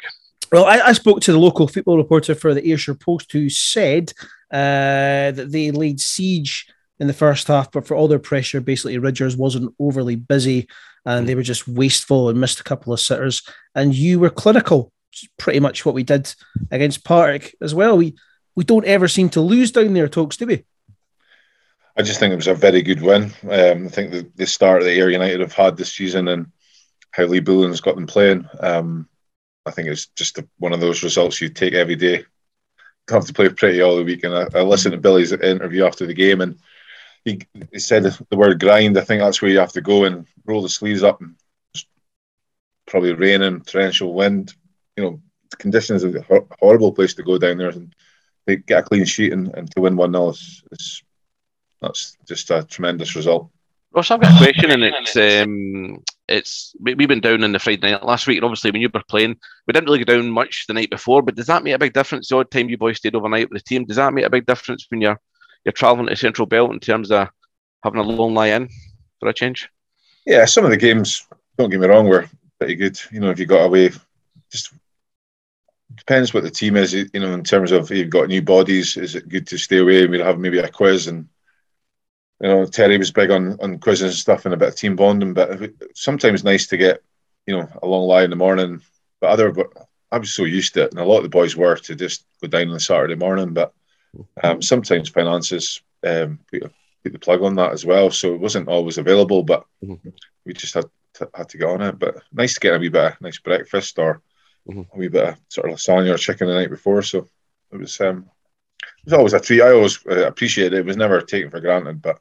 [0.53, 4.13] Well, I, I spoke to the local football reporter for the Ayrshire Post who said
[4.53, 6.67] uh, that they laid siege
[7.01, 10.69] in the first half, but for all their pressure, basically Ridgers wasn't overly busy
[11.07, 13.43] and they were just wasteful and missed a couple of sitters.
[13.75, 14.93] And you were clinical,
[15.39, 16.33] pretty much what we did
[16.71, 17.97] against Partick as well.
[17.97, 18.15] We
[18.55, 20.65] we don't ever seem to lose down there, Tokes, do we?
[21.97, 23.33] I just think it was a very good win.
[23.51, 26.53] Um, I think the, the start that Ayr United have had this season and
[27.13, 29.09] how Lee Bullen's got them playing, um,
[29.65, 32.25] I think it's just a, one of those results you take every day.
[33.11, 34.25] Have to play pretty all the week.
[34.25, 36.59] And I, I listened to Billy's interview after the game, and
[37.25, 37.41] he,
[37.73, 38.97] he said the word grind.
[38.97, 41.35] I think that's where you have to go and roll the sleeves up and
[42.87, 44.55] probably raining, torrential wind.
[44.97, 47.95] You know, the conditions are a horrible place to go down there and
[48.47, 51.03] they get a clean sheet and, and to win 1 0 is, is,
[51.81, 53.51] that's just a tremendous result.
[53.93, 57.59] Ross, I've got a question, and it's um, it's we, have been down in the
[57.59, 60.31] Friday night last week, and obviously when you were playing, we didn't really go down
[60.31, 61.23] much the night before.
[61.23, 62.29] But does that make a big difference?
[62.29, 64.47] The odd time you boys stayed overnight with the team, does that make a big
[64.47, 65.19] difference when you're
[65.65, 67.29] you're travelling to Central Belt in terms of
[67.83, 68.69] having a long lie in
[69.21, 69.69] for a change?
[70.27, 71.27] Yeah, some of the games,
[71.59, 72.99] don't get me wrong, were pretty good.
[73.11, 73.91] You know, if you got away,
[74.51, 74.73] just
[75.97, 76.93] depends what the team is.
[76.95, 80.03] You know, in terms of you've got new bodies, is it good to stay away?
[80.03, 81.29] And we'll have maybe a quiz, and
[82.43, 84.97] you know, Terry was big on on quizzes and stuff, and a bit of team
[84.97, 85.33] bonding.
[85.33, 85.61] But
[85.95, 87.03] sometimes nice to get
[87.47, 88.83] you know a long lie in the morning.
[89.21, 89.69] But other, but
[90.11, 92.27] I was so used to it, and a lot of the boys were to just
[92.41, 93.55] go down on a Saturday morning.
[93.55, 93.73] But
[94.43, 96.63] um, sometimes finances um, put,
[97.05, 99.45] put, the plug on that as well, so it wasn't always available.
[99.45, 100.09] But mm-hmm.
[100.45, 101.99] we just had to, had to get on it.
[102.01, 104.21] But nice to get a wee bit of nice breakfast or
[104.69, 104.81] mm-hmm.
[104.93, 107.03] a wee bit of sort of lasagna or chicken the night before.
[107.03, 107.29] So
[107.71, 108.29] it was um,
[108.83, 109.63] it was always a treat.
[109.63, 110.81] I always uh, appreciated it.
[110.81, 112.19] It was never taken for granted, but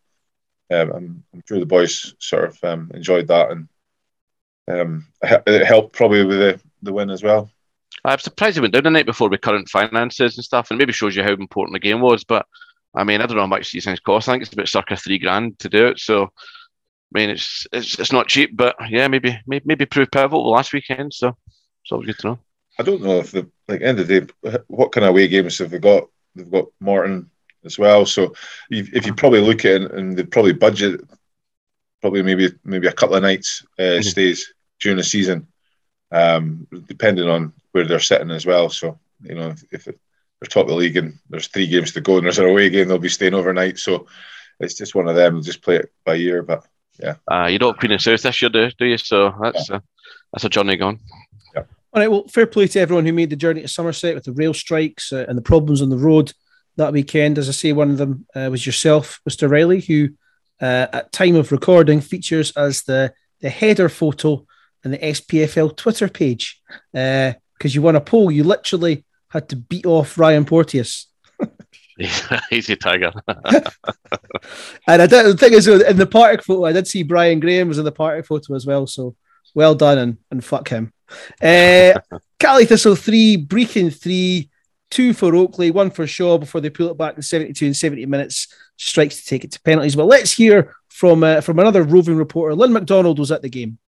[0.72, 3.68] I'm, I'm, sure the boys sort of um, enjoyed that and
[4.68, 7.50] um, it helped probably with the, the win as well.
[8.04, 10.94] I'm surprised he went down the night before with current finances and stuff, and maybe
[10.94, 12.24] shows you how important the game was.
[12.24, 12.46] But
[12.96, 14.28] I mean, I don't know how much these things cost.
[14.28, 16.00] I think it's about circa three grand to do it.
[16.00, 16.30] So, I
[17.12, 21.14] mean, it's it's, it's not cheap, but yeah, maybe maybe, maybe prove pivotal last weekend.
[21.14, 21.30] So,
[21.84, 22.40] it's always good to know.
[22.80, 25.60] I don't know if the like end of the day, what kind of away games
[25.60, 26.08] have they got?
[26.36, 27.30] They've got Morton
[27.66, 28.06] as well.
[28.06, 28.34] So,
[28.70, 31.02] if you probably look at it and they probably budget
[32.02, 34.02] probably maybe maybe a couple of nights uh, mm-hmm.
[34.02, 35.48] stays during the season,
[36.12, 38.70] um, depending on where they're sitting as well.
[38.70, 39.94] So you know if, if they're
[40.50, 42.88] top of the league and there's three games to go and there's an away game,
[42.88, 43.78] they'll be staying overnight.
[43.78, 44.08] So
[44.60, 45.36] it's just one of them.
[45.36, 46.42] We'll just play it by ear.
[46.42, 46.66] But
[47.00, 48.98] yeah, uh, you don't Queen and South this year, do, do you?
[48.98, 49.78] So that's yeah.
[49.78, 49.80] uh,
[50.34, 51.00] that's a journey gone.
[51.56, 51.64] Yeah.
[51.94, 52.12] All right.
[52.12, 55.14] Well, fair play to everyone who made the journey to Somerset with the rail strikes
[55.14, 56.34] uh, and the problems on the road
[56.78, 57.38] that weekend.
[57.38, 59.50] As I say, one of them uh, was yourself, Mr.
[59.50, 60.10] Riley, who
[60.62, 64.46] uh, at time of recording features as the the header photo
[64.84, 68.32] and the SPFL Twitter page because uh, you won a poll.
[68.32, 71.08] You literally had to beat off Ryan Porteous.
[72.52, 73.12] Easy tiger.
[73.28, 77.68] and I did, the thing is, in the Partick photo, I did see Brian Graham
[77.68, 78.88] was in the Partick photo as well.
[78.88, 79.16] So
[79.54, 80.94] well done and, and fuck him.
[81.42, 81.94] Uh,
[82.40, 84.50] Caley Thistle three, Brechin three,
[84.92, 88.06] two for Oakley, one for Shaw before they pull it back in 72 and 70
[88.06, 88.48] minutes.
[88.78, 89.96] Strikes to take it to penalties.
[89.96, 92.54] But let's hear from uh, from another roving reporter.
[92.54, 93.80] Lynn McDonald was at the game.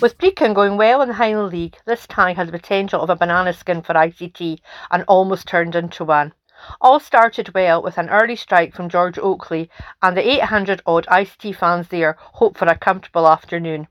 [0.00, 3.16] With Brechin going well in the Highland League, this tie had the potential of a
[3.16, 4.58] banana skin for ICT
[4.90, 6.34] and almost turned into one.
[6.80, 9.70] All started well with an early strike from George Oakley,
[10.02, 13.88] and the 800 odd ICT fans there hoped for a comfortable afternoon.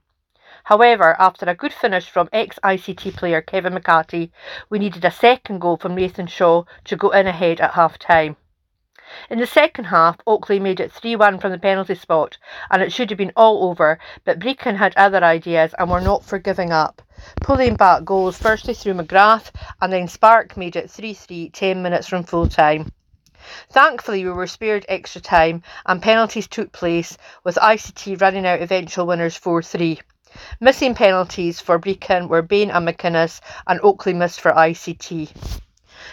[0.68, 4.32] However, after a good finish from ex ICT player Kevin McCarthy,
[4.70, 8.38] we needed a second goal from Nathan Shaw to go in ahead at half time.
[9.28, 12.38] In the second half, Oakley made it 3 1 from the penalty spot,
[12.70, 16.24] and it should have been all over, but Brechin had other ideas and were not
[16.24, 17.02] for giving up.
[17.42, 19.50] Pulling back goals firstly through McGrath,
[19.82, 22.90] and then Spark made it 3 3 10 minutes from full time.
[23.68, 29.06] Thankfully, we were spared extra time, and penalties took place, with ICT running out eventual
[29.06, 30.00] winners 4 3.
[30.60, 35.60] Missing penalties for Brechin were Bain and McInnes, and Oakley missed for ICT.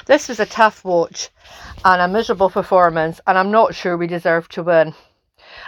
[0.06, 1.30] This was a tough watch
[1.86, 4.94] and a miserable performance, and I'm not sure we deserve to win.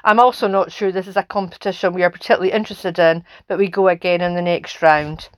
[0.03, 3.67] I'm also not sure this is a competition we are particularly interested in, but we
[3.67, 5.29] go again in the next round.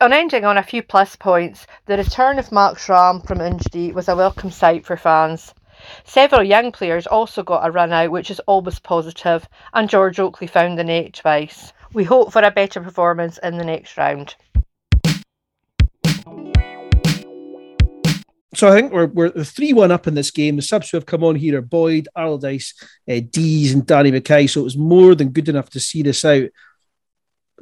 [0.00, 4.08] On ending on a few plus points, the return of Mark Schramm from injury was
[4.08, 5.54] a welcome sight for fans.
[6.04, 10.46] Several young players also got a run out, which is always positive, and George Oakley
[10.46, 11.72] found the net twice.
[11.92, 14.34] We hope for a better performance in the next round.
[18.54, 20.56] So I think we're we're three one up in this game.
[20.56, 22.74] The subs who have come on here are Boyd, Allardice,
[23.08, 24.46] uh, Deas, and Danny Mackay.
[24.46, 26.48] So it was more than good enough to see this out.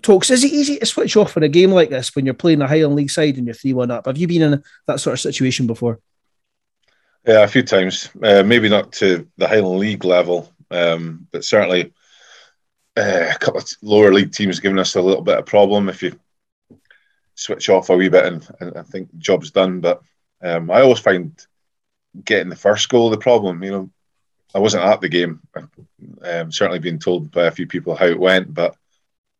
[0.03, 2.63] Tokes, is it easy to switch off in a game like this when you're playing
[2.63, 4.07] a Highland League side and you're 3 1 up?
[4.07, 6.01] Have you been in that sort of situation before?
[7.27, 8.09] Yeah, a few times.
[8.23, 11.93] Uh, maybe not to the Highland League level, um, but certainly
[12.97, 16.03] uh, a couple of lower league teams giving us a little bit of problem if
[16.03, 16.19] you
[17.35, 19.81] switch off a wee bit and, and I think job's done.
[19.81, 20.03] But
[20.43, 21.33] um, I always find
[22.25, 23.63] getting the first goal the problem.
[23.63, 23.91] You know,
[24.55, 25.41] I wasn't at the game.
[26.23, 28.75] Um, certainly been told by a few people how it went, but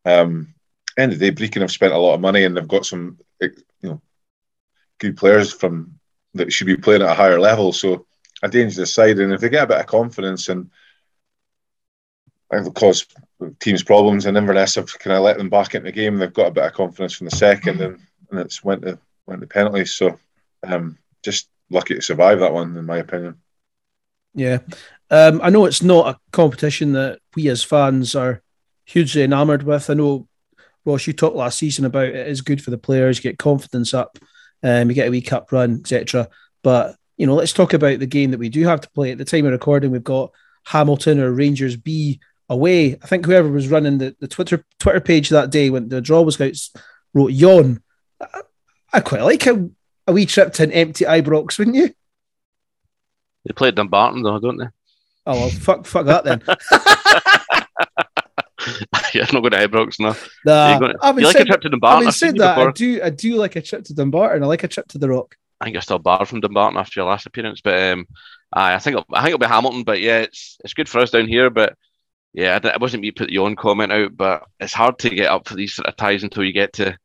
[0.05, 0.55] um,
[0.97, 3.19] end of the day, Brechin have spent a lot of money and they've got some,
[3.41, 3.51] you
[3.83, 4.01] know,
[4.99, 5.99] good players from
[6.35, 7.73] that should be playing at a higher level.
[7.73, 8.07] So
[8.43, 10.71] a dangerous side, and if they get a bit of confidence and
[12.53, 13.07] it'll cause
[13.61, 16.17] teams problems, and Inverness have kind of let them back into the game.
[16.17, 17.99] They've got a bit of confidence from the second, and,
[18.31, 19.95] and it's went to went to penalties.
[19.95, 20.19] So
[20.67, 23.37] um, just lucky to survive that one, in my opinion.
[24.35, 24.59] Yeah,
[25.11, 28.43] um, I know it's not a competition that we as fans are
[28.85, 29.91] hugely enamoured with.
[29.91, 30.29] I know,
[30.85, 33.95] Ross, you talked last season about it is good for the players, you get confidence
[33.95, 34.19] up,
[34.63, 36.29] um, you get a wee cup run, etc.
[36.63, 39.13] But you know, let's talk about the game that we do have to play.
[39.13, 40.33] At the time of recording, we've got
[40.65, 42.99] Hamilton or Rangers B away.
[43.03, 46.21] I think whoever was running the, the Twitter Twitter page that day when the draw
[46.21, 46.55] was out
[47.15, 47.83] wrote yawn.
[48.21, 48.41] I,
[48.93, 49.71] I quite like a,
[50.07, 51.95] a wee trip to an empty Ibrox, wouldn't you?
[53.47, 54.67] They played Dumbarton though, don't they?
[55.27, 56.43] Oh well, fuck, fuck that then.
[59.15, 60.17] yeah, I'm not going to Ibrox now.
[60.45, 62.13] Nah, Going to, having you like said, a trip to Dumbarton?
[62.13, 64.43] Seen said that, I do, I do like a trip to Dumbarton.
[64.43, 65.37] I like a trip to the Rock.
[65.61, 68.07] I think you're still barred from Dumbarton after your last appearance, but um,
[68.53, 69.85] aye, I think I think it'll be Hamilton.
[69.85, 71.51] But yeah, it's it's good for us down here.
[71.51, 71.77] But
[72.33, 75.49] yeah, I wasn't me put the own comment out, but it's hard to get up
[75.49, 76.97] for these sort of ties until you get to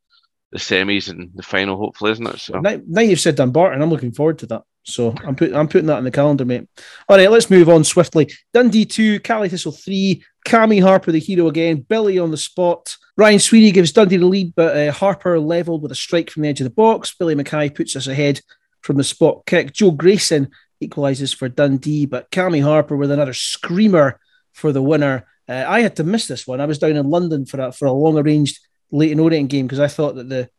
[0.52, 2.40] the semis and the final, hopefully, isn't it?
[2.40, 4.64] So Now, now you've said Dumbarton, I'm looking forward to that.
[4.88, 6.70] So I'm putting I'm putting that in the calendar, mate.
[7.10, 8.32] All right, let's move on swiftly.
[8.54, 12.96] Dundee two, Cali Thistle three, Cammy Harper the hero again, Billy on the spot.
[13.18, 16.50] Ryan Sweeney gives Dundee the lead, but uh, Harper leveled with a strike from the
[16.50, 17.16] edge of the box.
[17.18, 18.42] Billy Mackay puts us ahead
[18.82, 19.74] from the spot kick.
[19.74, 20.52] Joe Grayson
[20.84, 24.20] equalises for Dundee, but Cammy Harper with another screamer
[24.56, 25.28] for the winner.
[25.48, 26.60] Uh, I had to miss this one.
[26.60, 28.60] I was down in London for a, for a long arranged
[28.92, 30.50] Leyton Orient game because I thought that the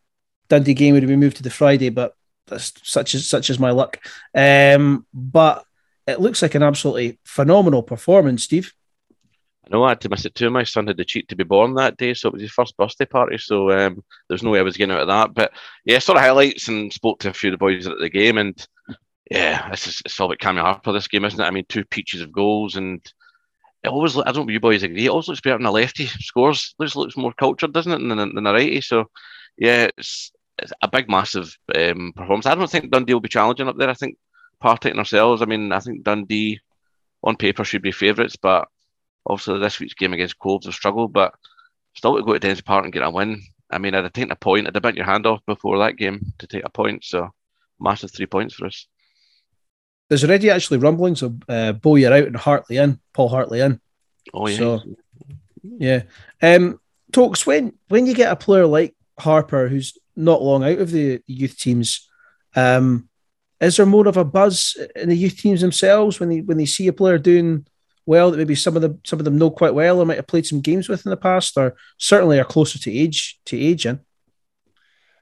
[0.49, 2.15] Dundee game would be moved to the Friday, but
[2.47, 3.99] that's such as such as my luck.
[4.35, 5.65] Um, but
[6.07, 8.73] it looks like an absolutely phenomenal performance, Steve.
[9.65, 10.51] I know I had to miss it too.
[10.51, 12.77] My son had the cheat to be born that day, so it was his first
[12.77, 13.39] birthday party.
[13.39, 15.35] So um, there's no way I was getting out of that.
[15.35, 15.53] But
[15.85, 18.39] yeah, sort of highlights and spoke to a few of the boys at the game,
[18.39, 18.55] and
[19.31, 21.45] yeah, it's just, it's all about Cammy Harper this game, isn't it?
[21.45, 23.01] I mean, two peaches of goals, and
[23.83, 25.07] it always I don't know if you boys agree.
[25.07, 26.75] It always looks better when a lefty scores.
[26.79, 28.81] Looks looks more cultured, doesn't it, than, than a righty?
[28.81, 29.11] So
[29.57, 32.47] yeah, it's, it's a big, massive um, performance.
[32.47, 33.91] I don't think Dundee will be challenging up there.
[33.91, 34.17] I think
[34.61, 35.43] Partick and ourselves.
[35.43, 36.61] I mean, I think Dundee
[37.23, 38.69] on paper should be favourites, but
[39.27, 41.35] obviously this week's game against Coves have struggled, but
[41.95, 43.43] still to go to Dens Park and get a win.
[43.71, 44.67] I mean, I'd have taken a point.
[44.67, 47.05] I'd have bent your hand off before that game to take a point.
[47.05, 47.31] So
[47.81, 48.87] massive three points for us.
[50.09, 53.81] There's already actually rumblings of uh, Bowyer out and Hartley in, Paul Hartley in.
[54.33, 54.81] Oh yeah, So,
[55.63, 56.03] yeah.
[56.41, 56.81] Um,
[57.13, 61.21] Tokes, when, when you get a player like Harper who's not long out of the
[61.27, 62.09] youth teams,
[62.55, 63.09] um,
[63.61, 66.67] is there more of a buzz in the youth teams themselves when they when they
[66.67, 67.67] see a player doing
[68.05, 70.27] well that maybe some of them some of them know quite well or might have
[70.27, 73.87] played some games with in the past or certainly are closer to age to age
[73.87, 74.01] in?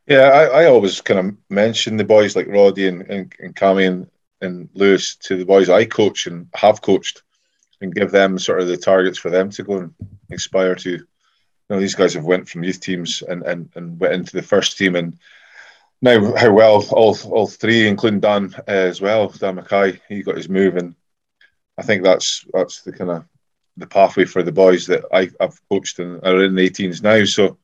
[0.07, 3.89] Yeah, I, I always kind of mention the boys like Roddy and, and, and Cammy
[3.89, 4.07] and,
[4.45, 7.23] and Lewis to the boys I coach and have coached
[7.81, 9.95] and give them sort of the targets for them to go and
[10.31, 10.91] aspire to.
[10.91, 11.07] You
[11.71, 14.77] know, these guys have went from youth teams and, and, and went into the first
[14.77, 15.19] team and
[16.03, 20.37] now how well all all three, including Dan uh, as well, Dan Mackay, he got
[20.37, 20.95] his move and
[21.79, 23.25] I think that's that's the kind of
[23.77, 27.25] the pathway for the boys that I, I've coached and are in the 18s now.
[27.25, 27.59] So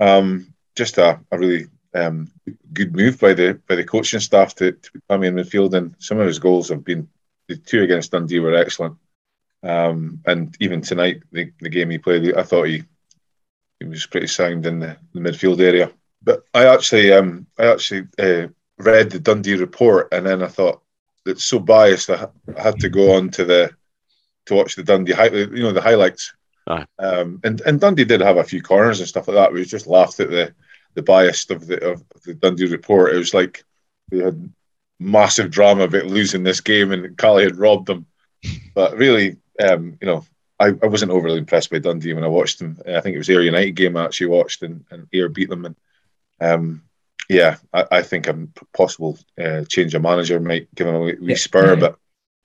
[0.00, 2.30] um, just a, a really um,
[2.72, 6.18] good move by the by the coaching staff to, to come in midfield, and some
[6.18, 7.08] of his goals have been
[7.48, 8.96] the two against Dundee were excellent.
[9.62, 12.84] Um, and even tonight, the, the game he played, I thought he
[13.78, 15.90] he was pretty sound in the, the midfield area.
[16.22, 20.82] But I actually um, I actually uh, read the Dundee report, and then I thought
[21.26, 22.10] it's so biased.
[22.10, 23.70] I, I had to go on to the
[24.46, 26.32] to watch the Dundee, you know, the highlights.
[26.98, 29.52] Um, and and Dundee did have a few corners and stuff like that.
[29.52, 30.54] We just laughed at the
[30.94, 33.14] the bias of the of the Dundee report.
[33.14, 33.64] It was like
[34.10, 34.52] they had
[34.98, 38.06] massive drama about losing this game and Cali had robbed them.
[38.74, 40.24] But really, um, you know,
[40.60, 42.78] I, I wasn't overly impressed by Dundee when I watched them.
[42.86, 45.64] I think it was Ayr United game I actually watched and, and Ayr beat them.
[45.64, 45.76] And
[46.40, 46.82] um,
[47.28, 51.16] yeah, I, I think a possible uh, change of manager might give them a wee
[51.20, 51.36] Yeah.
[51.36, 51.96] spur, but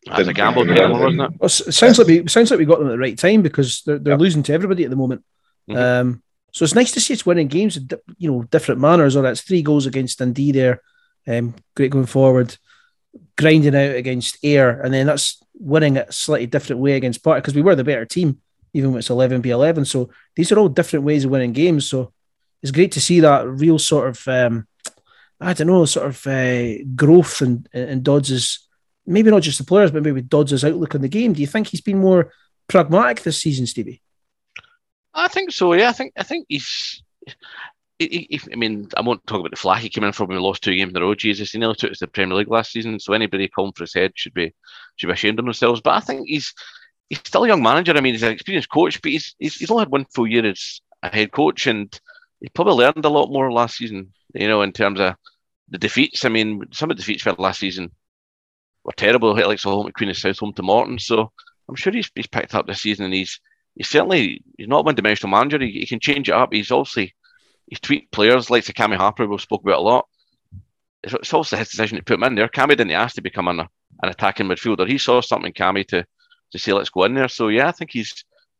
[0.06, 1.40] That's a gamble, gamble, wasn't it?
[1.40, 3.82] Well, it sounds like we sounds like we got them at the right time because
[3.82, 4.20] they're, they're Yeah.
[4.20, 5.24] losing to everybody at the moment.
[5.70, 5.76] Mhm.
[5.78, 6.24] Um,
[6.58, 9.16] so it's nice to see it's winning games, in you know, different manners.
[9.16, 10.82] Or that's three goals against Dundee there,
[11.28, 12.58] um, great going forward,
[13.38, 17.54] grinding out against Ayr, and then that's winning a slightly different way against Partick because
[17.54, 18.42] we were the better team,
[18.74, 19.86] even when it's eleven v eleven.
[19.86, 21.86] So these are all different ways of winning games.
[21.86, 22.12] So
[22.64, 24.68] it's great to see that real sort of, um,
[25.40, 28.68] I don't know, sort of uh, growth in, in Dodds's
[29.06, 31.34] maybe not just the players, but maybe Dodds' outlook on the game.
[31.34, 32.34] Do you think he's been more
[32.68, 34.02] pragmatic this season, Stevie?
[35.18, 35.74] I think so.
[35.74, 37.02] Yeah, I think I think he's.
[38.00, 40.38] He, he, I mean, I won't talk about the flack he came in from when
[40.38, 41.16] we lost two games in a row.
[41.16, 43.00] Jesus, he nearly took us to the Premier League last season.
[43.00, 44.54] So anybody calling for his head should be
[44.96, 45.82] should be ashamed of themselves.
[45.82, 46.54] But I think he's
[47.10, 47.98] he's still a young manager.
[47.98, 50.46] I mean, he's an experienced coach, but he's he's, he's only had one full year
[50.46, 52.00] as a head coach, and
[52.40, 54.14] he probably learned a lot more last season.
[54.36, 55.16] You know, in terms of
[55.70, 56.24] the defeats.
[56.24, 57.92] I mean, some of the defeats had last season
[58.84, 59.36] were terrible.
[59.58, 61.00] So home to Queen of South, home to Morton.
[61.00, 61.32] So
[61.68, 63.40] I'm sure he's he's picked up this season, and he's
[63.78, 65.60] he's certainly he's not a one-dimensional manager.
[65.60, 66.52] He, he can change it up.
[66.52, 67.16] He's obviously
[67.68, 70.08] he's tweaked players like Cammy Harper we've spoke about a lot.
[71.04, 72.48] It's, it's also his decision to put him in there.
[72.48, 73.70] Cammy didn't ask to become an, an
[74.10, 74.88] attacking midfielder.
[74.88, 76.06] He saw something in Cammy to
[76.52, 77.28] to say let's go in there.
[77.28, 78.12] So yeah, I think he's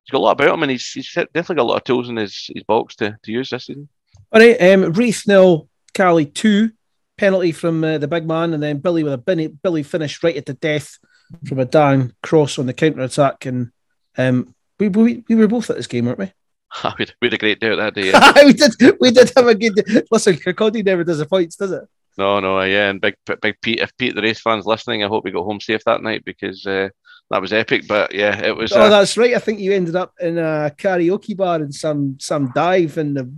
[0.04, 2.10] he's got a lot about him, and he's he's definitely got a lot of tools
[2.10, 3.90] in his, his box to, to use this season.
[4.32, 4.94] All right, um,
[5.28, 6.72] nil, Caley two,
[7.18, 10.36] penalty from uh, the big man, and then Billy with a Billy, Billy finish right
[10.36, 11.00] at the death
[11.48, 13.72] from a down cross on the counter attack, and
[14.18, 16.26] um, we, we we were both at this game, weren't we?
[17.00, 18.10] we, had, a great day out that day.
[18.10, 18.34] Yeah.
[18.46, 19.76] we did we did have a good.
[19.76, 20.04] Day.
[20.12, 21.84] Listen, Kirkcaldy never disappoints, does it?
[22.18, 23.80] No, no, yeah, and big, big Pete.
[23.80, 26.66] If Pete, the Raith fans listening, I hope we got home safe that night because
[26.66, 26.90] uh,
[27.30, 27.88] that was epic.
[27.88, 28.74] But yeah, it was.
[28.74, 29.36] Oh, Uh, that's right.
[29.36, 33.32] I think you ended up in a karaoke bar in some some dive in the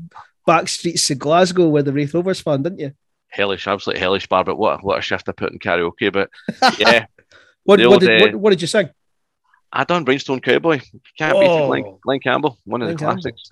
[0.48, 2.94] back streets of Glasgow where the Raith Rovers fan, didn't you?
[3.32, 4.44] hellish, absolutely hellish bar.
[4.44, 6.12] But what what a shift I put in karaoke.
[6.12, 6.30] But
[6.80, 7.06] yeah,
[7.64, 8.90] What, what, old, did, uh, what, what did you sing?
[9.72, 10.80] I done Rhinestone Cowboy.
[11.18, 11.50] Can't beat it.
[11.50, 11.68] Oh.
[11.68, 13.52] Glenn, Glen Campbell, one of Glenn the classics.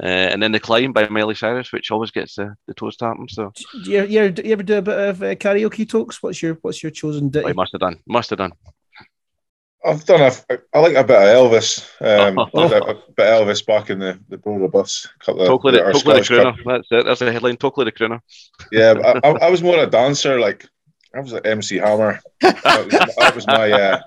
[0.00, 3.28] Uh, and then the climb by Miley Cyrus, which always gets the, the toes tapping.
[3.28, 3.52] So
[3.84, 6.22] Do you, you, you ever do a bit of uh, karaoke Tokes?
[6.22, 7.48] What's your what's your chosen ditty?
[7.48, 8.52] I must have done, must have done.
[9.84, 10.58] I've done a.
[10.74, 11.84] I like a bit of Elvis.
[12.00, 12.64] Um, Oh.
[12.64, 15.08] a, bit, a bit of Elvis back in the the Broder bus.
[15.20, 16.56] A couple of Totally, the, totally the crooner.
[16.64, 17.04] That's it.
[17.04, 17.56] That's the headline.
[17.56, 18.20] Totally the crooner.
[18.70, 20.38] Yeah, I, I, I was more a dancer.
[20.38, 20.64] Like
[21.14, 22.20] I was an MC Hammer.
[22.40, 24.00] That was, that was my uh,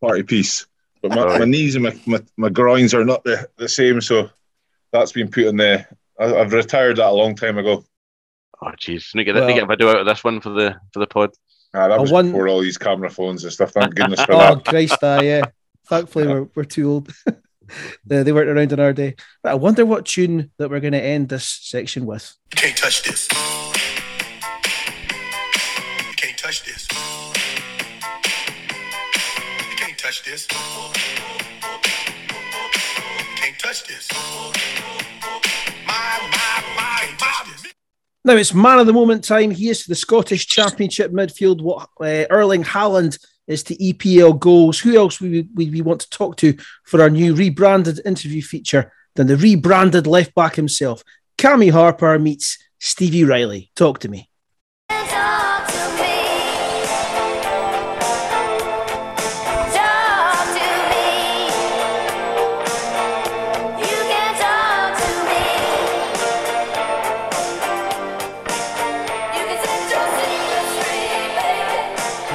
[0.00, 0.66] party piece.
[1.02, 1.38] But my, Right.
[1.40, 4.30] my knees and my, my, my groins are not the, the same, so
[4.92, 5.86] that's been put in there.
[6.18, 7.84] I, I've retired that a long time ago.
[8.60, 9.14] Oh, jeez.
[9.14, 10.98] Need to get, need to get a video out of this one for the for
[10.98, 11.30] the pod.
[11.74, 13.70] Ah, that Oh, was one- before all these camera phones and stuff.
[13.72, 14.52] Thank goodness for that.
[14.56, 14.60] Oh.
[14.60, 15.42] Christ, uh, yeah.
[15.88, 17.12] Thankfully, we're, we're too old.
[18.04, 19.14] they, they weren't around in our day.
[19.42, 22.34] But I wonder what tune that we're going to end this section with.
[22.54, 23.28] You can't touch this.
[26.08, 26.88] You can't touch this.
[30.30, 30.46] This.
[33.36, 34.08] Can't touch this.
[35.86, 37.70] My, my, my, my.
[38.24, 39.50] Now it's man of the moment time.
[39.50, 41.62] Here's the Scottish Championship midfield.
[41.62, 44.78] What uh, Erling Haaland is to EPL goals.
[44.80, 48.92] Who else we we, we want to talk to for our new rebranded interview feature
[49.14, 51.02] than the rebranded left back himself?
[51.38, 53.70] Cammy Harper meets Stevie Riley.
[53.76, 54.27] Talk to me.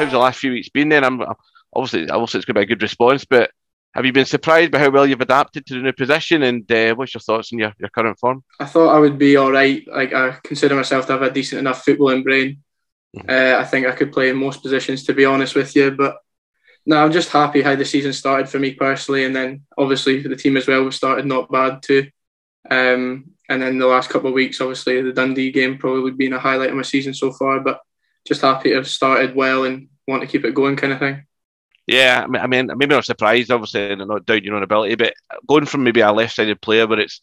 [0.04, 0.89] How's the last few weeks been?
[0.89, 1.22] Then I'm
[1.74, 3.52] obviously obviously it's going to be a good response, but
[3.94, 6.44] have you been surprised by how well you've adapted to the new position?
[6.44, 8.44] And uh, what's your thoughts on your, your current form?
[8.60, 9.82] I thought I would be all right.
[9.88, 12.62] Like I consider myself to have a decent enough footballing brain.
[13.30, 15.92] Uh, I think I could play in most positions, to be honest with you.
[15.92, 16.17] But
[16.86, 20.27] no, I'm just happy how the season started for me personally, and then obviously for
[20.27, 20.84] the team as well.
[20.84, 22.10] We started not bad too.
[22.69, 26.40] Um, and then the last couple of weeks, obviously the Dundee game probably been a
[26.40, 27.62] highlight of my season so far.
[27.62, 27.80] But
[28.27, 31.25] just happy to have started well and want to keep it going, kind of thing.
[31.85, 34.95] Yeah, I mean, I mean, maybe not surprised, obviously, and not doubting your own ability,
[34.95, 35.13] but
[35.47, 37.19] going from maybe a left-sided player where it's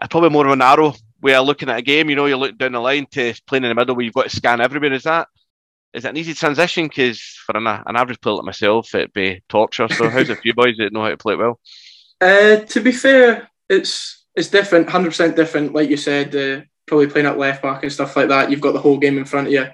[0.00, 2.10] uh, probably more of a narrow way of looking at a game.
[2.10, 4.30] You know, you look down the line to playing in the middle where you've got
[4.30, 4.92] to scan everywhere.
[4.92, 5.28] Is that
[5.94, 6.86] is that an easy transition?
[6.86, 9.88] Because for an, an average player like myself, it'd be torture.
[9.88, 11.60] So how's it for you boys that know how to play it well?
[12.20, 15.72] Uh, to be fair, it's it's different, hundred percent different.
[15.72, 18.50] Like you said, uh, probably playing at left back and stuff like that.
[18.50, 19.68] You've got the whole game in front of you.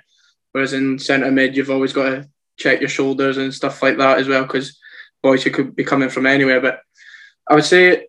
[0.54, 4.18] Whereas in centre mid, you've always got to check your shoulders and stuff like that
[4.18, 4.78] as well because
[5.20, 6.60] boys who could be coming from anywhere.
[6.60, 6.80] But
[7.50, 8.06] I would say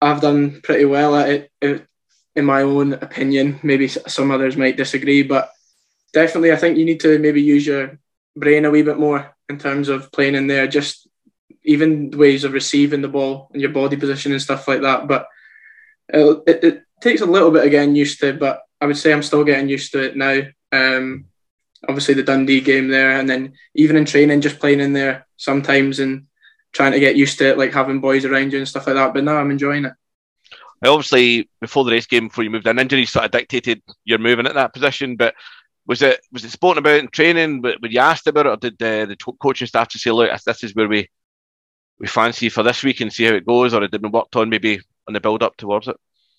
[0.00, 1.86] I've done pretty well at it, it
[2.34, 3.60] in my own opinion.
[3.62, 5.52] Maybe some others might disagree, but
[6.12, 7.96] definitely I think you need to maybe use your
[8.36, 10.66] brain a wee bit more in terms of playing in there.
[10.66, 11.06] Just
[11.62, 15.06] even the ways of receiving the ball and your body position and stuff like that.
[15.06, 15.28] But
[16.08, 19.12] it, it, it takes a little bit of getting used to, but I would say
[19.12, 20.40] I'm still getting used to it now.
[20.72, 21.26] Um,
[21.88, 25.98] obviously the Dundee game there, and then even in training, just playing in there sometimes
[25.98, 26.26] and
[26.72, 29.14] trying to get used to it, like having boys around you and stuff like that.
[29.14, 29.92] But now I'm enjoying it.
[30.84, 34.46] Obviously, before the Raith game, before you moved in, injuries sort of dictated your moving
[34.46, 35.16] at that position.
[35.16, 35.34] But
[35.86, 37.62] was it was it spoken about in training?
[37.62, 40.30] Were you asked about it, or did the, the to- coaching staff just say, "Look,
[40.44, 41.08] this is where we
[41.98, 44.48] we fancy for this week and see how it goes," or it didn't worked on
[44.48, 45.96] maybe on the build up towards it?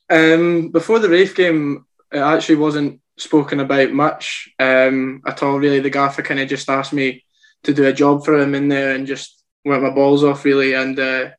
[0.10, 5.60] Um, before the Raith game, it actually wasn't spoken about much um, at all.
[5.60, 7.24] Really, the gaffer kind of just asked me
[7.64, 10.74] to do a job for him in there and just went my balls off really.
[10.74, 11.30] And uh,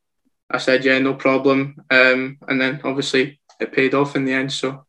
[0.50, 1.76] I said, yeah, no problem.
[1.90, 4.52] Um, and then obviously it paid off in the end.
[4.52, 4.84] So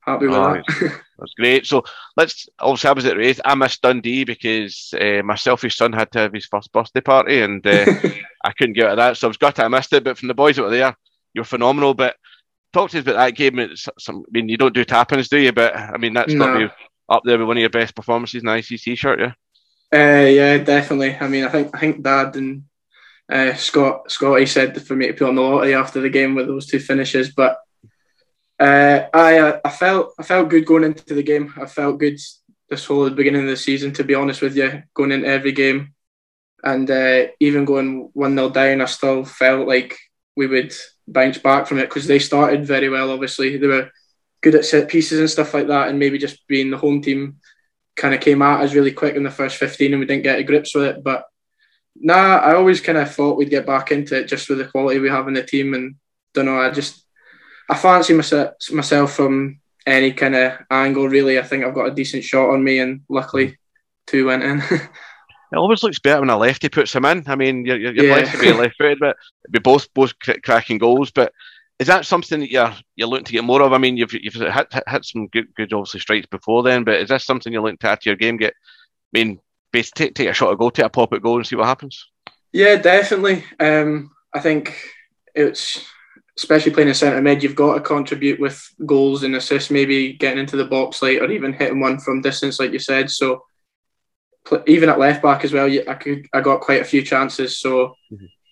[0.00, 0.64] happy with Alright.
[0.66, 1.00] that.
[1.18, 1.66] That's great.
[1.66, 1.84] So
[2.16, 3.40] let's obviously I was at Raith.
[3.44, 7.42] I missed Dundee because uh, my selfish son had to have his first birthday party
[7.42, 7.86] and uh,
[8.44, 9.16] I couldn't get out of that.
[9.16, 10.04] So I was gutted I missed it.
[10.04, 10.96] But from the boys that were there,
[11.34, 11.92] you were phenomenal.
[11.94, 12.16] But
[12.72, 13.58] talk to us about that game.
[13.58, 15.52] It's some, I mean, you don't do tappings, do you?
[15.52, 16.74] But I mean, that's got to be
[17.08, 19.32] up there with one of your best performances in the ICT shirt, yeah.
[19.92, 21.16] Uh, yeah, definitely.
[21.16, 22.64] I mean, I think I think Dad and
[23.30, 26.46] uh, Scott Scotty said for me to put on the lottery after the game with
[26.46, 27.58] those two finishes, but
[28.60, 31.52] uh, I uh, I felt I felt good going into the game.
[31.60, 32.18] I felt good
[32.68, 33.92] this whole beginning of the season.
[33.94, 35.94] To be honest with you, going into every game,
[36.62, 39.98] and uh, even going one 0 down, I still felt like
[40.36, 40.72] we would
[41.06, 43.10] bounce back from it because they started very well.
[43.10, 43.90] Obviously, they were
[44.42, 47.40] good at set pieces and stuff like that, and maybe just being the home team
[47.96, 50.36] kind of came at us really quick in the first 15 and we didn't get
[50.36, 51.04] to grips with it.
[51.04, 51.24] But
[51.94, 54.98] nah, I always kind of thought we'd get back into it just with the quality
[54.98, 55.74] we have in the team.
[55.74, 55.96] And
[56.32, 57.04] don't know, I just,
[57.68, 61.38] I fancy myself, myself from any kind of angle, really.
[61.38, 63.58] I think I've got a decent shot on me and luckily
[64.06, 64.62] two went in.
[65.52, 67.24] It always looks better when a lefty puts him in.
[67.26, 68.14] I mean, you're, you're, Yeah.
[68.14, 69.16] blessed to be left-footed, but
[69.52, 71.10] we both both cr- cracking goals.
[71.10, 71.32] But
[71.78, 73.72] is that something that you're you're looking to get more of?
[73.72, 77.08] I mean, you've you've hit, hit, some good good obviously strikes before then, but is
[77.08, 78.36] this something you're looking to add to your game?
[78.36, 78.54] Get,
[79.14, 79.40] I mean,
[79.72, 81.66] base, take take a shot at goal, take a pop at goal, and see what
[81.66, 82.06] happens.
[82.52, 83.44] Yeah, definitely.
[83.58, 84.76] Um, I think
[85.34, 85.84] it's
[86.36, 90.38] especially playing in centre mid, you've got to contribute with goals and assists, maybe getting
[90.38, 93.10] into the box late or even hitting one from distance, like you said.
[93.10, 93.44] So
[94.66, 97.58] even at left back as well, you- I could I got quite a few chances.
[97.58, 97.96] So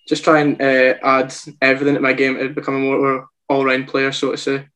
[0.07, 3.87] just try and uh, add everything to my game to become a more all round
[3.87, 4.67] player, so to say.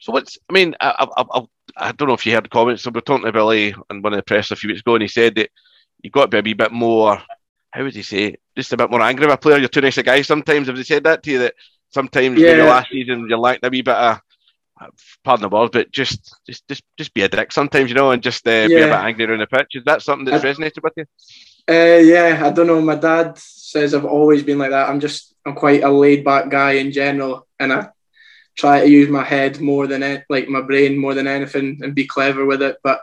[0.00, 1.40] So what's I mean, I I, I,
[1.88, 2.82] I don't know if you heard the comments.
[2.82, 5.02] So we're talking to Billy and one of the press a few weeks ago, and
[5.02, 5.50] he said that
[6.02, 7.20] you've got to be a wee bit more.
[7.70, 8.36] How would he say?
[8.56, 9.58] Just a bit more angry with a player.
[9.58, 10.22] You're too nice a guy.
[10.22, 11.38] Sometimes have they said that to you?
[11.40, 11.54] That
[11.90, 12.64] sometimes maybe Yeah.
[12.64, 14.20] last season you lacked a wee bit of.
[15.24, 18.22] Pardon the word, but just, just, just, just be a dick sometimes, you know, and
[18.22, 19.74] just uh, be a bit angry around the pitch.
[19.74, 21.04] Is that something that's resonated with you?
[21.68, 22.80] Uh, yeah, I don't know.
[22.80, 24.88] My dad says I've always been like that.
[24.88, 27.88] I'm just I'm quite a laid back guy in general, and I
[28.56, 31.94] try to use my head more than it, like my brain more than anything, and
[31.94, 32.78] be clever with it.
[32.82, 33.00] But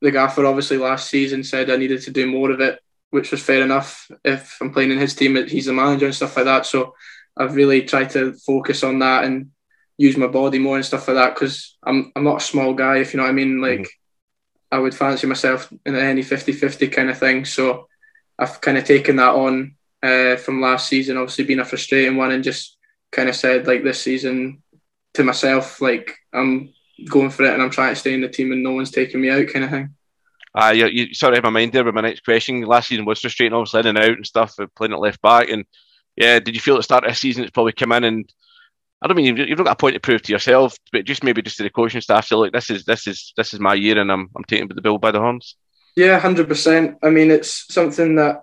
[0.00, 3.42] the gaffer obviously last season said I needed to do more of it, which was
[3.42, 4.10] fair enough.
[4.24, 6.66] If I'm playing in his team, he's the manager and stuff like that.
[6.66, 6.94] So
[7.36, 9.50] I've really tried to focus on that and
[10.00, 12.96] use my body more and stuff like that because I'm I'm not a small guy,
[12.98, 13.60] if you know what I mean.
[13.60, 13.86] Like
[14.72, 17.44] I would fancy myself in any 50-50 kind of thing.
[17.44, 17.86] So
[18.38, 22.30] I've kind of taken that on uh, from last season, obviously being a frustrating one,
[22.30, 22.78] and just
[23.12, 24.62] kind of said like this season
[25.14, 26.72] to myself, like I'm
[27.06, 29.20] going for it and I'm trying to stay in the team and no one's taking
[29.20, 29.94] me out, kind of thing.
[30.54, 32.62] Uh, you, you sort of had my mind there with my next question.
[32.62, 35.50] Last season was frustrating, obviously in and out and stuff, playing at left back.
[35.50, 35.66] And
[36.16, 38.32] yeah, did you feel at the start of this season it's probably come in and
[39.02, 41.40] I don't mean you've, not got a point to prove to yourself, but just maybe
[41.40, 43.98] just to the coaching staff, say, look, this is this is this is my year,
[43.98, 45.56] and I'm I'm taking the bill by the horns.
[45.96, 46.98] Yeah, hundred percent.
[47.02, 48.42] I mean, it's something that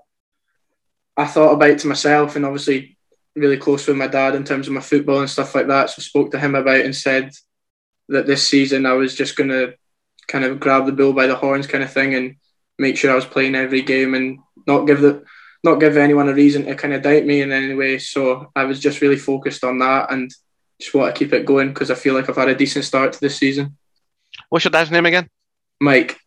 [1.16, 2.98] I thought about to myself, and obviously
[3.36, 5.92] really close with my dad in terms of my football and stuff like that.
[5.92, 7.32] So spoke to him about and said
[8.10, 9.76] that this season I was just going to
[10.28, 12.36] kind of grab the bull by the horns, kind of thing, and
[12.80, 15.24] make sure I was playing every game and not give the
[15.64, 18.00] not give anyone a reason to kind of doubt me in any way.
[18.00, 20.32] So I was just really focused on that and
[20.80, 23.14] just want to keep it going because I feel like I've had a decent start
[23.14, 23.78] to this season.
[24.50, 25.30] What's your dad's name again?
[25.82, 26.18] Mike.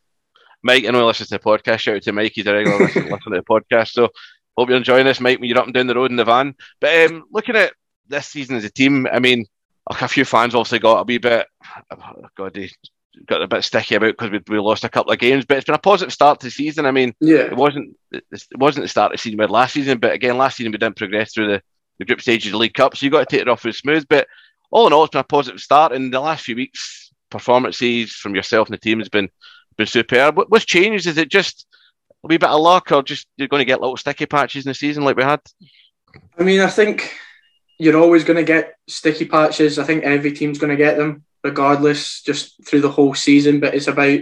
[0.62, 1.78] Mike, I know he listens to the podcast.
[1.78, 2.32] Shout out to Mike.
[2.34, 3.88] He's a regular listener listen to the podcast.
[3.90, 4.08] So
[4.56, 6.54] hope you're enjoying this, Mike, when you're up and down the road in the van.
[6.80, 7.72] But um, looking at
[8.08, 9.46] this season as a team, I mean,
[9.88, 11.46] a few fans obviously got a wee bit,
[11.90, 12.70] oh, God, they
[13.26, 15.66] got a bit sticky about because we, we lost a couple of games, but it's
[15.66, 16.86] been a positive start to the season.
[16.86, 17.38] I mean, Yeah.
[17.38, 18.22] it wasn't it
[18.56, 20.78] wasn't the start of the season we had last season, but again, last season we
[20.78, 21.62] didn't progress through the,
[22.00, 23.76] the group stages of the League Cup, so you've got to take it off with
[23.76, 24.06] smooth.
[24.08, 24.26] But
[24.72, 28.34] all in all, it's been a positive start, and the last few weeks' performances from
[28.34, 29.28] yourself and the team has been
[29.76, 30.36] been superb.
[30.36, 31.06] What, what's changed?
[31.06, 31.66] Is it just
[32.24, 34.70] a wee bit of luck, or just you're going to get little sticky patches in
[34.70, 35.40] the season like we had?
[36.38, 37.14] I mean, I think
[37.78, 39.78] you're always going to get sticky patches.
[39.78, 43.60] I think every team's going to get them, regardless, just through the whole season.
[43.60, 44.20] But it's about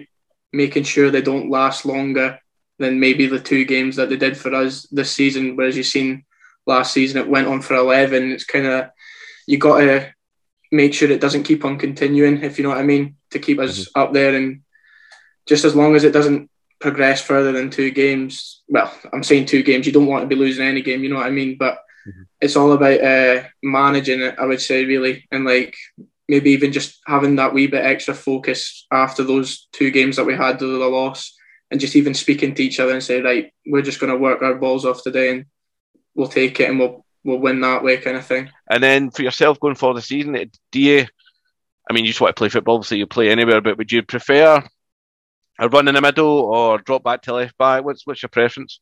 [0.52, 2.40] making sure they don't last longer
[2.80, 5.54] than maybe the two games that they did for us this season.
[5.54, 6.24] Whereas you've seen
[6.68, 8.30] last season, it went on for 11.
[8.30, 8.90] It's kind of,
[9.46, 10.12] you got to
[10.70, 13.58] make sure it doesn't keep on continuing, if you know what I mean, to keep
[13.58, 14.34] us up there.
[14.34, 14.60] And
[15.46, 19.62] just as long as it doesn't progress further than two games, well, I'm saying two
[19.62, 21.56] games, you don't want to be losing any game, you know what I mean?
[21.58, 21.78] But
[22.40, 25.74] it's all about uh, managing it, I would say, really, and like
[26.28, 30.34] maybe even just having that wee bit extra focus after those two games that we
[30.34, 31.34] had the loss,
[31.70, 34.42] and just even speaking to each other and say, right, we're just going to work
[34.42, 35.46] our balls off today, and
[36.18, 38.50] we'll take it and we'll we'll win that way, kind of thing.
[38.68, 41.06] And then for yourself going for the season, do you?
[41.88, 43.62] I mean, you just want to play football, so you play anywhere.
[43.62, 44.62] But would you prefer
[45.58, 47.84] a run in the middle or drop back to left back?
[47.84, 48.80] What's what's your preference?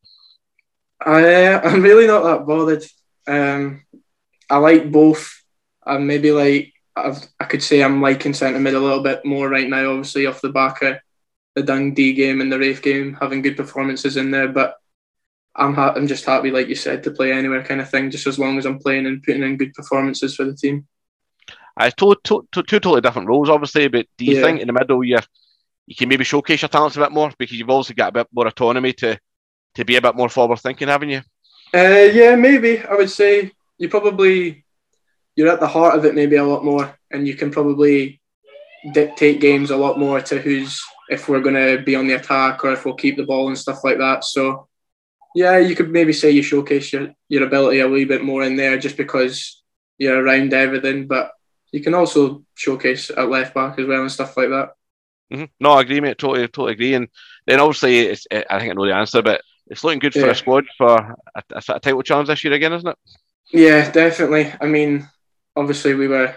[1.00, 2.84] I I'm really not that bothered.
[3.28, 3.84] Um,
[4.48, 5.42] I like both.
[5.84, 9.48] I'm maybe like I've, I could say I'm liking centre mid a little bit more
[9.48, 9.90] right now.
[9.90, 10.96] Obviously, off the back of
[11.54, 14.48] the Dundee game and the Raith game, having good performances in there.
[14.48, 14.76] But
[15.58, 18.10] I'm ha- I'm just happy, like you said, to play anywhere kind of thing.
[18.10, 20.86] Just as long as I'm playing and putting in good performances for the team.
[21.76, 23.88] I to, to, to, two totally different roles, obviously.
[23.88, 24.42] But do you Yeah.
[24.42, 25.18] think in the middle you
[25.86, 28.26] you can maybe showcase your talents a bit more because you've also got a bit
[28.32, 29.18] more autonomy to
[29.76, 31.20] to be a bit more forward thinking, haven't you?
[31.74, 34.64] Uh, yeah, maybe I would say you probably
[35.36, 38.20] you're at the heart of it maybe a lot more, and you can probably
[38.92, 42.64] dictate games a lot more to who's if we're going to be on the attack
[42.64, 44.24] or if we'll keep the ball and stuff like that.
[44.24, 44.66] So
[45.36, 48.56] yeah, you could maybe say you showcase your your ability a wee bit more in
[48.56, 49.62] there just because
[49.98, 51.30] you're around everything, but
[51.72, 54.70] you can also showcase at left back as well and stuff like that.
[55.30, 56.18] hmm No, I agree, mate.
[56.18, 56.94] Totally, totally agree.
[56.94, 57.08] And
[57.46, 60.30] then obviously, it's, I think I know the answer, but it's looking good for Yeah.
[60.30, 62.98] a squad for a, a, a title challenge this year again, isn't it?
[63.52, 64.52] Yeah, definitely.
[64.60, 65.08] I mean,
[65.54, 66.34] obviously we were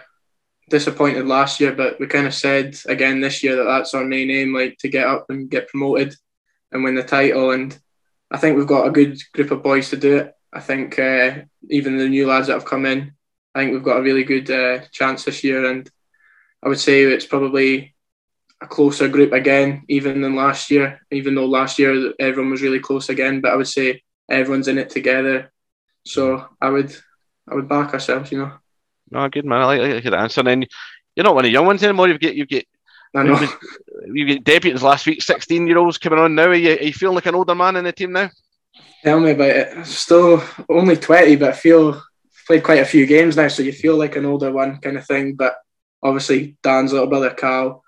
[0.70, 4.30] disappointed last year, but we kind of said again this year that that's our main
[4.30, 6.16] aim, like to get up and get promoted
[6.72, 7.52] and win the title.
[7.52, 7.78] And
[8.32, 10.36] I think we've got a good group of boys to do it.
[10.54, 13.14] I think uh, even the new lads that have come in,
[13.54, 15.70] I think we've got a really good uh, chance this year.
[15.70, 15.90] And
[16.64, 17.96] I would say it's probably
[18.62, 21.02] a closer group again, even than last year.
[21.12, 24.78] Even though last year everyone was really close again, but I would say everyone's in
[24.78, 25.52] it together.
[26.06, 26.96] So I would,
[27.48, 28.32] I would back ourselves.
[28.32, 28.54] You know,
[29.12, 29.62] No, good man.
[29.62, 30.42] I like, I like answer.
[30.42, 30.66] And then
[31.16, 32.08] you're not one of the young ones anymore.
[32.08, 32.64] You've got you've got
[33.16, 33.48] I know.
[34.06, 36.48] you get debuts last week, sixteen year olds coming on now.
[36.48, 38.30] Are you, are you feeling like an older man in the team now?
[39.04, 39.78] Tell me about it.
[39.78, 42.02] I'm still only 20, but I feel
[42.46, 45.06] played quite a few games now, so you feel like an older one kind of
[45.06, 45.36] thing.
[45.36, 45.56] But
[46.04, 47.84] obviously, Dan's little brother Carl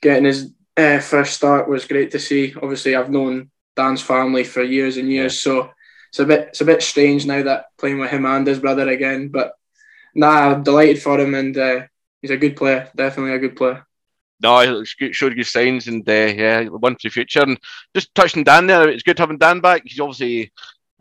[0.00, 2.54] getting his uh, first start was great to see.
[2.60, 5.70] Obviously, I've known Dan's family for years and years, so
[6.08, 8.88] it's a bit it's a bit strange now that playing with him and his brother
[8.88, 9.28] again.
[9.28, 9.52] But
[10.14, 11.80] nah, I'm delighted for him, and uh,
[12.22, 12.90] he's a good player.
[12.96, 13.86] Definitely a good player.
[14.40, 17.42] No, showed good signs, and uh, yeah, one for the future.
[17.42, 17.58] And
[17.94, 19.82] just touching Dan there, it's good having Dan back.
[19.84, 20.52] He's obviously,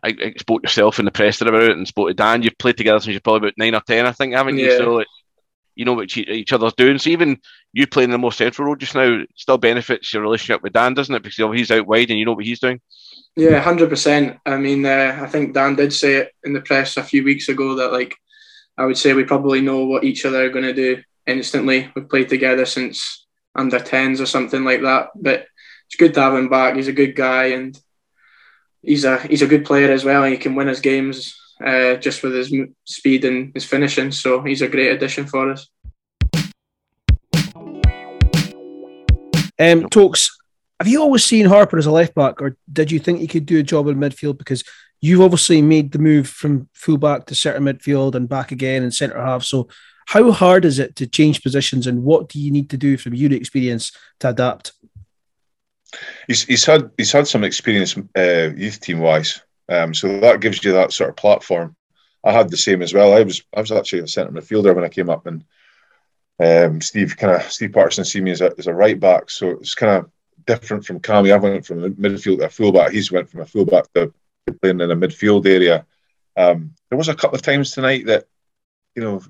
[0.03, 2.41] I, I spoke yourself in the press about it, and spoke to Dan.
[2.41, 4.71] You've played together since you're probably about nine or ten, I think, haven't you?
[4.71, 4.77] Yeah.
[4.77, 5.03] So
[5.77, 6.97] you know what each, each other's doing.
[6.97, 7.39] So even
[7.71, 10.95] you playing in the most central role just now still benefits your relationship with Dan,
[10.95, 11.21] doesn't it?
[11.21, 12.81] Because he's out wide and you know what he's doing.
[13.35, 14.39] Yeah, hundred percent.
[14.47, 17.49] I mean, uh, I think Dan did say it in the press a few weeks
[17.49, 18.15] ago that like
[18.75, 21.91] I would say we probably know what each other are going to do instantly.
[21.95, 23.26] We've played together since
[23.57, 25.09] under tens or something like that.
[25.15, 25.47] But
[25.87, 26.75] it's good to have him back.
[26.75, 27.79] He's a good guy and
[28.81, 30.23] he's a he's a good player as well.
[30.23, 32.53] And he can win his games uh, just with his
[32.85, 34.11] speed and his finishing.
[34.11, 35.67] So he's a great addition for us.
[39.59, 40.37] Um, Tokes,
[40.79, 43.45] have you always seen Harper as a left back, or did you think he could
[43.45, 44.37] do a job in midfield?
[44.37, 44.63] Because
[45.01, 48.93] you've obviously made the move from full back to centre midfield and back again and
[48.93, 49.43] centre half.
[49.43, 49.67] So,
[50.07, 53.13] how hard is it to change positions, and what do you need to do from
[53.13, 54.71] your experience to adapt?
[56.27, 60.63] He's, he's had he's had some experience uh, youth team wise, um, so that gives
[60.63, 61.75] you that sort of platform.
[62.23, 63.13] I had the same as well.
[63.13, 65.43] I was I was actually a centre midfielder when I came up, and
[66.39, 69.49] um, Steve kind of Steve Paterson see me as a, as a right back, so
[69.51, 70.09] it's kind of
[70.45, 71.33] different from Cammy.
[71.33, 72.93] I went from a midfield to a fullback.
[72.93, 74.13] He's went from a fullback to
[74.61, 75.85] playing in a midfield area.
[76.37, 78.25] Um, there was a couple of times tonight that
[78.95, 79.21] you know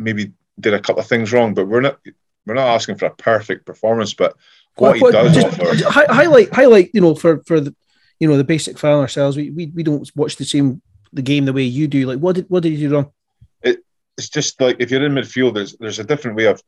[0.00, 1.98] maybe did a couple of things wrong, but we're not.
[2.46, 4.36] we're not asking for a perfect performance, but
[4.76, 6.12] what he does just offer.
[6.12, 6.90] highlight, highlight.
[6.94, 7.74] You know, for for the,
[8.18, 9.36] you know, the basic fan ourselves.
[9.36, 10.82] We, we we don't watch the same
[11.12, 12.06] the game the way you do.
[12.06, 13.12] Like, what did what did you do wrong?
[14.20, 16.62] it's just like if you're in midfield, there's there's a different way of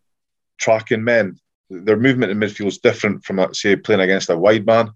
[0.59, 1.39] tracking men.
[1.69, 4.91] Their movement in midfield is different from say playing against a wide man.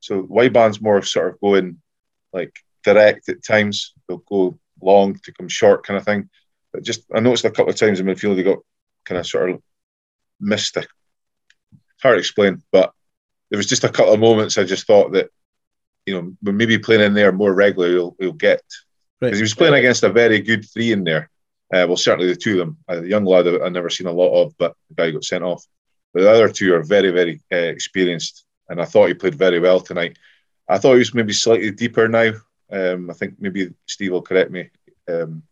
[0.00, 1.80] So wide man's more sort of going
[2.32, 3.94] like direct at times.
[4.06, 6.28] They'll go long to come short kind of thing.
[6.72, 8.58] But just I noticed a couple of times in midfield they got
[9.04, 9.62] kind of sort of
[10.40, 10.76] missed.
[10.76, 10.86] A,
[12.02, 12.92] hard to explain, but
[13.50, 15.30] there was just a couple of moments I just thought that
[16.06, 18.62] you know when maybe playing in there more regularly, he'll, he'll get
[19.20, 21.30] because he was playing against a very good three in there.
[21.72, 22.76] Uh, well, certainly the two of them.
[22.88, 25.24] Uh, the young lad I- I've never seen a lot of, but the guy got
[25.24, 25.64] sent off.
[26.12, 29.58] But the other two are very, very uh, experienced, and I thought he played very
[29.60, 30.18] well tonight.
[30.68, 32.32] I thought he was maybe slightly deeper now.
[32.70, 34.70] Um, I think maybe Steve will correct me.
[35.08, 35.44] Um,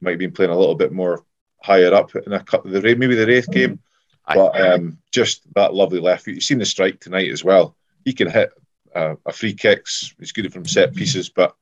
[0.00, 1.24] might have been playing a little bit more
[1.62, 3.80] higher up in a couple the maybe the Raith game,
[4.26, 6.34] but um, just that lovely left foot.
[6.34, 7.76] You've seen the strike tonight as well.
[8.04, 8.50] He can hit
[8.94, 10.14] uh, a free kicks.
[10.18, 11.54] He's good from set pieces, but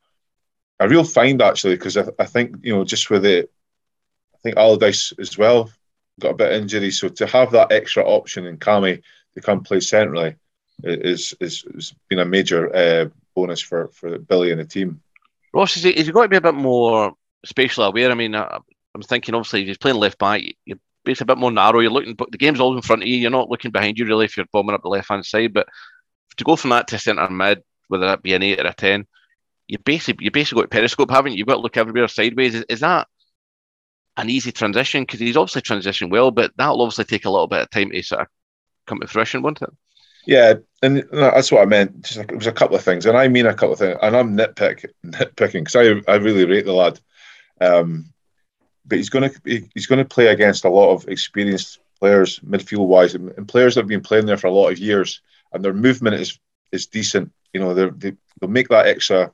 [0.81, 3.51] a real find actually because I, I think you know just with it,
[4.35, 5.71] I think Allardice as well
[6.21, 9.03] got a bit of injury, so to have that extra option in Cammy
[9.35, 10.37] to come play centrally
[10.83, 15.01] is is has been a major uh, bonus for for Billy and the team.
[15.53, 17.15] Ross, is he, is he got to be a bit more
[17.45, 18.11] spatially aware?
[18.11, 18.59] I mean, I,
[18.95, 21.81] I'm thinking obviously if he's playing left back, you're basically a bit more narrow.
[21.81, 23.17] You're looking, but the game's all in front of you.
[23.17, 25.53] You're not looking behind you really if you're bombing up the left hand side.
[25.53, 25.69] But
[26.37, 29.07] to go from that to centre mid, whether that be an eight or a ten,
[29.67, 31.39] you basically you basically got periscope, haven't you?
[31.39, 32.55] You've got to look everywhere sideways.
[32.55, 33.09] Is, is that
[34.17, 35.03] an easy transition?
[35.03, 38.03] Because he's obviously transitioned well, but that'll obviously take a little bit of time to
[38.03, 38.27] sort of
[38.87, 39.71] come to fruition, won't it?
[40.27, 42.03] Yeah, and that's what I meant.
[42.03, 44.17] Just it was a couple of things, and I mean a couple of things, and
[44.17, 46.99] I'm nitpick nitpicking because I I really rate the lad.
[47.65, 48.13] Um,
[48.87, 52.87] but he's going to he's going to play against a lot of experienced players midfield
[52.87, 55.65] wise, and, and players that have been playing there for a lot of years, and
[55.65, 56.39] their movement is
[56.73, 57.33] is decent.
[57.53, 59.33] You know, they they'll make that extra,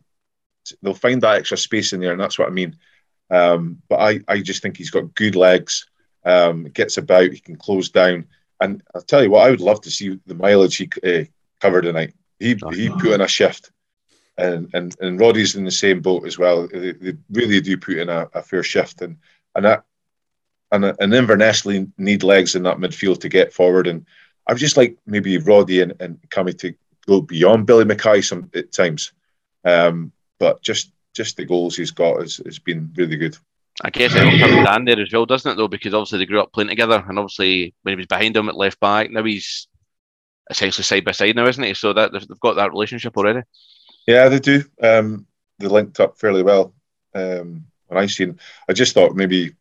[0.83, 2.77] they'll find that extra space in there, and that's what I mean.
[3.31, 5.87] Um, but I I just think he's got good legs.
[6.23, 8.27] Um, gets about, he can close down,
[8.61, 11.25] and I'll tell you what, I would love to see the mileage he uh,
[11.61, 12.13] covered tonight.
[12.39, 13.71] He he put in a shift,
[14.41, 16.69] and and and Roddy's in the same boat as well.
[16.69, 19.17] They, they really do put in a, a fair shift, and
[19.55, 19.85] and that
[20.73, 23.87] and and Inverness need legs in that midfield to get forward.
[23.87, 24.07] And
[24.47, 26.75] I would just like maybe Roddy and and Cammy to
[27.07, 29.13] go beyond Billy Mackay some at times,
[29.65, 33.37] um, but just just the goals he's got has, has been really good.
[33.83, 35.55] I guess it helps having Dan there as well, doesn't it?
[35.57, 38.49] Though, because obviously they grew up playing together, and obviously when he was behind him
[38.49, 39.69] at left back, now he's
[40.51, 41.75] essentially side by side now, isn't he?
[41.75, 43.43] So that they've got that relationship already.
[44.11, 44.65] Yeah, they do.
[44.83, 45.27] Um,
[45.61, 46.75] they linked up fairly well.
[47.15, 49.55] Um, when I seen, I just thought maybe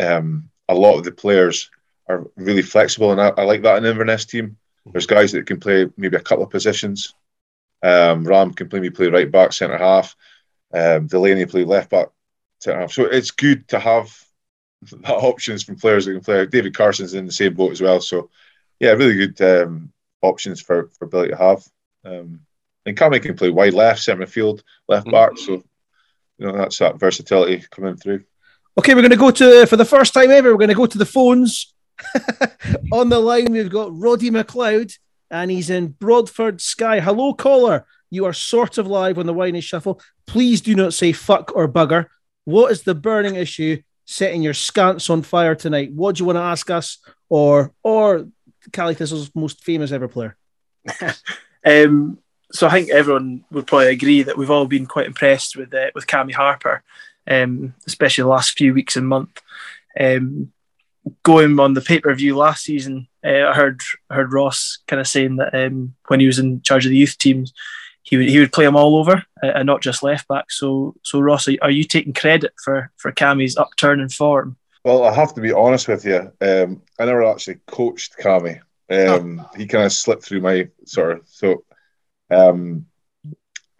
[0.00, 1.70] um, a lot of the players
[2.08, 4.56] are really flexible, and I, I like that in Inverness team.
[4.86, 7.14] There's guys that can play maybe a couple of positions.
[7.84, 10.16] Um, Ram can play me play right back, centre half.
[10.74, 12.08] Um, Delaney play left back,
[12.58, 12.92] centre half.
[12.92, 14.12] So it's good to have
[14.82, 16.44] that options from players that can play.
[16.46, 18.00] David Carson's in the same boat as well.
[18.00, 18.30] So
[18.80, 19.92] yeah, really good um,
[20.22, 21.64] options for for Billy to have.
[22.04, 22.40] Um,
[22.86, 25.38] and Cammy can play wide left, centre field, left back.
[25.38, 25.62] So
[26.38, 28.24] you know that's that versatility coming through.
[28.78, 30.50] Okay, we're going to go to for the first time ever.
[30.50, 31.74] We're going to go to the phones.
[32.92, 34.96] On the line, we've got Roddy McLeod,
[35.30, 37.00] and he's in Broadford Skye.
[37.00, 37.86] Hello, caller.
[38.10, 39.98] You are sort of live on the Winey Shuffle.
[40.26, 42.08] Please do not say fuck or bugger.
[42.44, 45.92] What is the burning issue setting your scants on fire tonight?
[45.92, 46.98] What do you want to ask us,
[47.30, 48.28] or or
[48.72, 50.36] Caley Thistle's most famous ever player?
[51.64, 52.18] Um,
[52.52, 55.90] so I think everyone would probably agree that we've all been quite impressed with uh,
[55.94, 56.82] with Cammy Harper,
[57.26, 59.40] um, especially the last few weeks and month.
[59.98, 60.52] Um,
[61.22, 63.80] going on the pay per view last season, uh, I heard
[64.10, 67.18] heard Ross kind of saying that um, when he was in charge of the youth
[67.18, 67.52] teams,
[68.02, 70.50] he would he would play them all over uh, and not just left back.
[70.50, 74.56] So so Ross, are, you taking credit for for Cammy's upturn in form?
[74.84, 76.32] Well, I have to be honest with you.
[76.40, 78.60] Um, I never actually coached Cammy.
[78.90, 81.64] Um, He kind of slipped through my sort of so.
[82.32, 82.86] Um,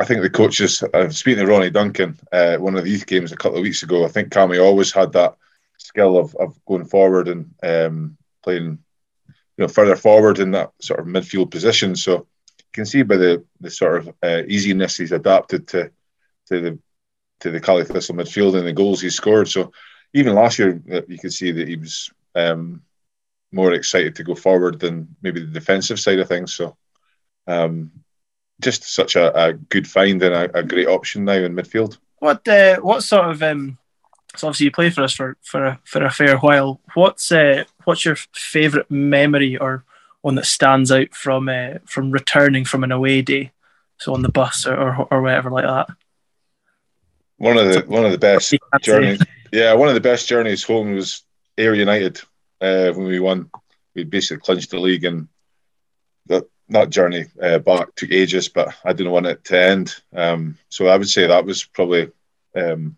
[0.01, 0.83] I think the coaches.
[0.83, 3.83] Uh, speaking of Ronnie Duncan, uh, one of the youth games a couple of weeks
[3.83, 5.37] ago, I think Cammy always had that
[5.79, 8.79] skill of, of going forward and um, playing,
[9.29, 11.95] you know, further forward in that sort of midfield position.
[11.95, 12.13] So
[12.59, 15.91] you can see by the the sort of uh, easiness he's adapted to
[16.47, 16.79] to the
[17.41, 19.49] to the Caley Thistle midfield and the goals he scored.
[19.49, 19.73] So
[20.15, 22.83] even last year, uh, you could see that he was um,
[23.53, 26.55] more excited to go forward than maybe the defensive side of things.
[26.55, 26.77] So,
[27.47, 27.91] um,
[28.63, 31.99] just such a, a good find and a, a great option now in midfield.
[32.19, 33.79] What uh, what sort of um,
[34.37, 36.81] so obviously you play for us for for a, for a fair while.
[36.95, 39.85] What's uh, what's your favourite memory or
[40.23, 43.53] one that stands out from uh, from returning from an away day,
[43.99, 45.95] so on the bus or or, or whatever like that?
[47.37, 48.93] One of the one of the best You can't say.
[48.93, 49.23] journeys.
[49.53, 51.25] Yeah, one of the best journeys home was
[51.59, 52.21] Ayr United
[52.61, 53.51] uh, when we won.
[53.95, 55.29] We basically clinched the league, and
[56.27, 59.95] that that journey uh, back took ages, but I didn't want it to end.
[60.15, 62.11] Um, so I would say that was probably
[62.57, 62.97] um,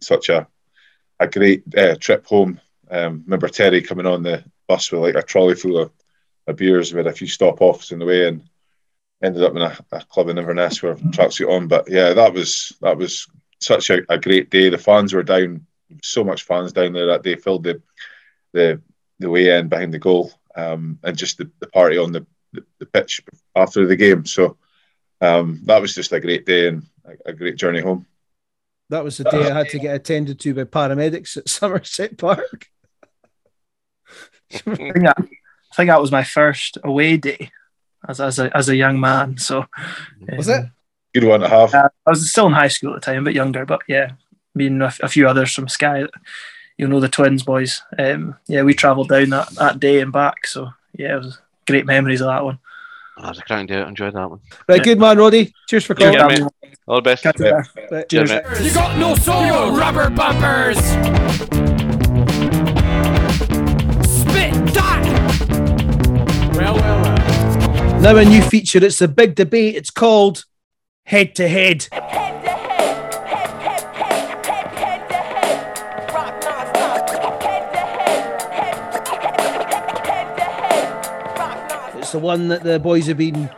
[0.00, 0.46] such a
[1.20, 2.60] a great uh, trip home.
[2.90, 5.90] Um, remember Terry coming on the bus with like a trolley full of,
[6.46, 6.92] of beers.
[6.92, 8.42] We had a few stop offs in the way, and
[9.22, 11.68] ended up in a, a club in Inverness with tracksuit on.
[11.68, 13.26] But yeah, that was that was
[13.60, 14.68] such a, a great day.
[14.68, 15.66] The fans were down,
[16.02, 17.36] so much fans down there that day.
[17.36, 17.82] Filled the
[18.52, 18.80] the
[19.18, 22.64] the way end behind the goal, um, and just the, the party on the, the,
[22.78, 23.20] the pitch
[23.54, 24.24] after the game.
[24.26, 24.56] So
[25.20, 28.06] um, that was just a great day and a, a great journey home.
[28.90, 32.68] That was the day I had to get attended to by paramedics at Somerset Park.
[34.54, 37.50] I think that, I think that was my first away day
[38.08, 39.36] as as a as a young man.
[39.36, 39.66] So
[40.36, 40.70] Was um, it?
[41.14, 41.74] Good one to have.
[41.74, 44.12] Uh, I was still in high school at the time, a bit younger, but yeah,
[44.54, 46.06] me and a, a few others from Skye,
[46.76, 47.82] you know, the twins boys.
[47.98, 50.46] Um, yeah, we travelled down that, that day and back.
[50.46, 51.38] So yeah, it was
[51.68, 52.58] great memories of that one.
[53.16, 53.76] Oh, that was a cracking day.
[53.76, 54.40] I enjoyed that one.
[54.68, 55.52] Right, good man, Roddy.
[55.68, 56.42] Cheers for Cheers, calling.
[56.62, 56.74] mate.
[56.86, 57.22] All the best.
[57.22, 57.66] Catch you there.
[57.90, 58.66] Right, Cheers, Cheers.
[58.66, 60.78] You got no soul, rubber bumpers.
[64.06, 65.02] Spit that.
[66.54, 68.00] Well, well, well.
[68.00, 68.84] Now a new feature.
[68.84, 69.74] It's the big debate.
[69.74, 70.44] It's called
[71.04, 71.88] Head to Head.
[81.98, 83.50] It's the one that the boys have been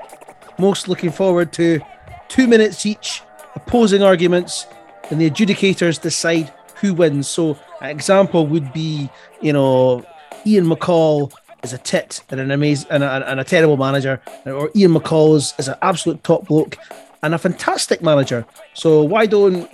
[0.59, 1.80] most looking forward to.
[2.28, 3.22] Two minutes each,
[3.55, 4.66] opposing arguments,
[5.11, 7.28] and the adjudicators decide who wins.
[7.28, 9.11] So, an example would be,
[9.41, 10.05] you know,
[10.47, 11.32] Ian McCall
[11.62, 15.36] is a tit and an amazing and a, and a terrible manager, or Ian McCall
[15.36, 16.78] is, is an absolute top bloke
[17.22, 18.47] and a fantastic manager.
[18.72, 19.70] So why don't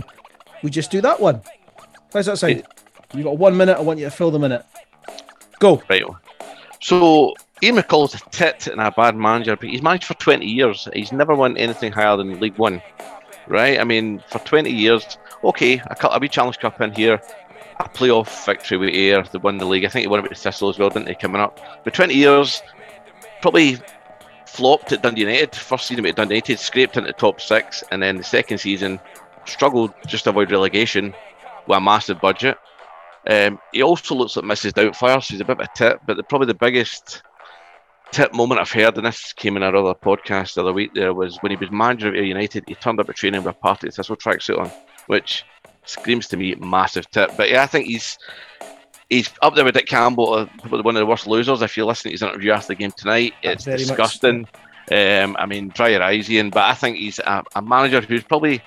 [0.63, 1.41] we just do that one?
[2.13, 2.65] How's that sound?
[3.15, 3.77] You got one minute.
[3.77, 4.65] I want you to fill the minute.
[5.61, 5.83] Go.
[5.89, 6.03] Right.
[6.81, 10.89] So Ian McCall's a tit and a bad manager, but he's managed for 20 years.
[10.93, 12.83] He's never won anything higher than League One,
[13.47, 13.81] right?
[13.81, 17.19] I mean, for 20 years, okay, a, cou- a wee Challenge Cup in here,
[17.81, 19.87] a playoff victory with Ayr, they won the league.
[19.87, 21.59] I think he won it with Thistle as well, didn't he, coming up?
[21.83, 22.63] But 20 years,
[23.41, 23.79] probably
[24.45, 25.57] flopped at Dundee United.
[25.57, 29.01] First season at Dundee United, scraped into the top six, and then the second season,
[29.47, 31.15] struggled just to avoid relegation
[31.67, 32.59] with a massive budget.
[33.27, 34.73] Um, he also looks like Mrs.
[34.73, 37.23] Doubtfire, so he's a bit of a tit, but the, probably the biggest
[38.13, 41.15] tip moment I've heard, and this came in our other podcast the other week, there
[41.15, 43.59] was when he was manager of Ayr United, he turned up at training with a
[43.59, 44.71] Partick Thistle tracksuit on,
[45.07, 45.45] which
[45.85, 47.31] screams to me massive tip.
[47.37, 48.19] But yeah, I think he's
[49.11, 51.63] he's up there with Dick Campbell, uh, probably one of the worst losers.
[51.63, 54.49] If you listen to his interview after the game tonight, it's Very disgusting.
[54.91, 56.51] Um, I mean, dry your eyes, Ian.
[56.51, 58.63] But I think he's a, a manager who's probably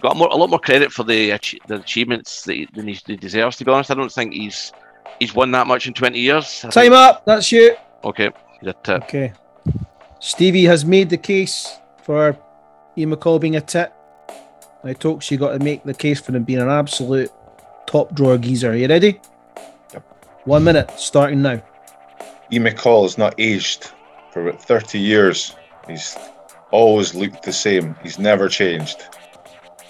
[0.00, 2.98] got more, a lot more credit for the ach- the achievements that he, than he,
[3.06, 3.56] he deserves.
[3.56, 4.72] To be honest, I don't think he's
[5.18, 6.60] he's won that much in twenty years.
[6.70, 7.24] Time up.
[7.24, 7.76] That's you.
[8.04, 8.30] Okay,
[8.60, 9.02] he's a tip.
[9.04, 9.32] Okay.
[10.20, 12.36] Stevie has made the case for
[12.96, 13.92] Ian McCall being a tit.
[14.84, 17.30] Now, Tokes, you got to make the case for him being an absolute
[17.86, 18.70] top drawer geezer.
[18.70, 19.20] Are you ready?
[20.44, 21.62] One minute, starting now.
[22.50, 22.58] E.
[22.58, 23.92] McCall has not aged
[24.30, 25.54] for about 30 years.
[25.86, 26.16] He's
[26.70, 27.94] always looked the same.
[28.02, 29.04] He's never changed.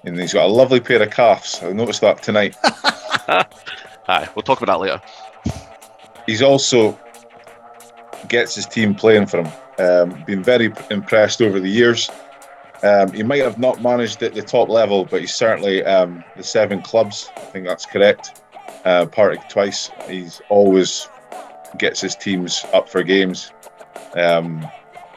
[0.05, 1.61] And he's got a lovely pair of calves.
[1.63, 2.57] I noticed that tonight.
[4.09, 5.03] Aye, we'll talk about that later.
[6.27, 6.99] He's also
[8.29, 9.53] gets his team playing for him.
[9.79, 12.11] Um, been very impressed over the years.
[12.83, 16.43] Um, he might have not managed at the top level, but he's certainly um, the
[16.43, 17.31] seven clubs.
[17.37, 18.43] I think that's correct.
[18.85, 19.91] Uh, twice.
[20.09, 21.09] He's always
[21.77, 23.53] gets his teams up for games.
[24.17, 24.67] Um,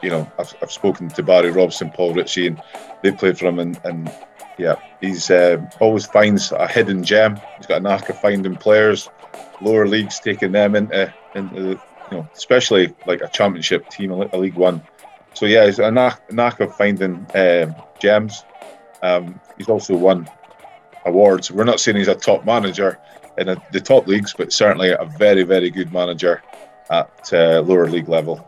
[0.02, 2.62] you know, I've, I've spoken to Barry Robson, Paul Ritchie, and
[3.04, 4.12] they played for him, and, and
[4.58, 7.40] yeah, he's uh, always finds a hidden gem.
[7.58, 9.10] He's got a knack of finding players,
[9.62, 11.82] lower leagues, taking them into into the,
[12.12, 14.82] you know, especially like a championship team, a League One.
[15.34, 18.44] So yeah, he's a knack, knack of finding um, gems.
[19.02, 20.30] Um, he's also won
[21.06, 21.52] awards.
[21.52, 23.00] We're not saying he's a top manager
[23.38, 26.44] in a, the top leagues, but certainly a very, very good manager
[26.90, 28.48] at uh, lower league level.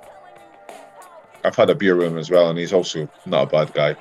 [1.45, 3.95] I've had a beer with him as well, and he's also not a bad guy.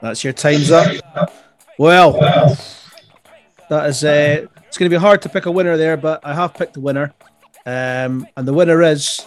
[0.00, 1.32] That's your time's up.
[1.78, 2.12] Well,
[3.68, 4.04] that is.
[4.04, 6.74] Uh, it's going to be hard to pick a winner there, but I have picked
[6.74, 7.12] the winner,
[7.66, 9.26] um, and the winner is.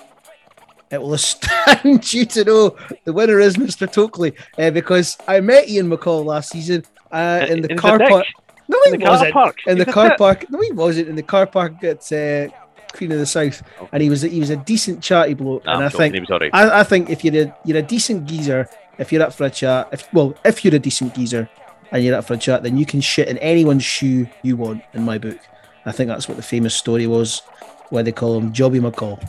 [0.90, 3.92] It will astound you to know the winner is Mr.
[3.92, 8.26] Tokely uh, because I met Ian McCall last season uh, in the In car park.
[8.70, 9.34] No, In he the car wasn't.
[9.34, 9.58] park?
[9.68, 10.50] In the car park.
[10.50, 11.10] No, he wasn't.
[11.10, 12.48] In the car park at uh,
[12.94, 13.62] Queen of the South,
[13.92, 15.66] and he was he was a decent chatty bloke.
[15.66, 16.52] Nah, and I'm I think he was alright.
[16.54, 19.50] I, I think if you're a you're a decent geezer, if you're up for a
[19.50, 21.50] chat, if well, if you're a decent geezer
[21.92, 24.84] and you're up for a chat, then you can shit in anyone's shoe you want.
[24.94, 25.38] In my book,
[25.86, 27.42] I think that's what the famous story was,
[27.90, 29.22] where they call him Joby McCall.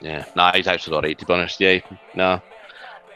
[0.00, 1.60] Yeah, nah, he's actually alright to be honest.
[1.60, 1.80] Yeah,
[2.14, 2.40] nah.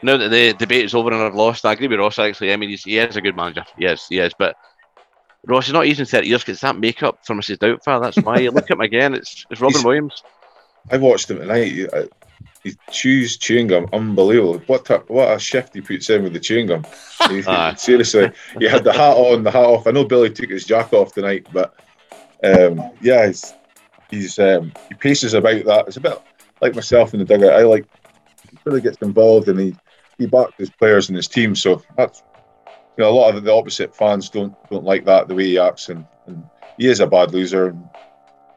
[0.03, 2.53] Now that the debate is over and I've lost, I agree with Ross actually.
[2.53, 3.65] I mean, he's, he is a good manager.
[3.77, 4.33] Yes, he is.
[4.37, 4.55] But
[5.45, 7.57] Ross is not using 30 years because that makeup for Mrs.
[7.57, 8.01] Doubtfire.
[8.01, 8.37] That's why.
[8.39, 10.23] you look at him again, it's, it's Robin He's- Williams.
[10.89, 11.65] I watched him tonight.
[11.71, 12.05] He, uh,
[12.63, 14.59] he chews chewing gum, unbelievable.
[14.67, 16.85] What a, what a shift he puts in with the chewing gum.
[17.29, 17.41] He-
[17.75, 19.87] seriously, he had the hat on, the hat off.
[19.87, 21.75] I know Billy took his jacket off tonight, but
[22.43, 23.53] um, yeah, he's,
[24.09, 25.87] he's um, he paces about that.
[25.87, 26.21] It's a bit
[26.61, 27.53] like myself in the dugout.
[27.53, 27.85] I like
[28.49, 29.75] he really gets involved and he
[30.17, 31.55] he backs his players and his team.
[31.55, 32.23] So that's
[32.97, 35.59] you know a lot of the opposite fans don't don't like that the way he
[35.59, 36.43] acts and, and
[36.77, 37.67] he is a bad loser.
[37.67, 37.89] And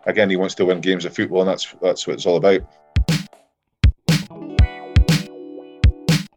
[0.07, 2.63] again, he wants to win games of football, and that's that's what it's all about.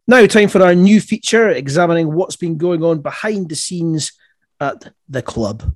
[0.05, 4.11] Now, time for our new feature examining what's been going on behind the scenes
[4.59, 5.74] at the club.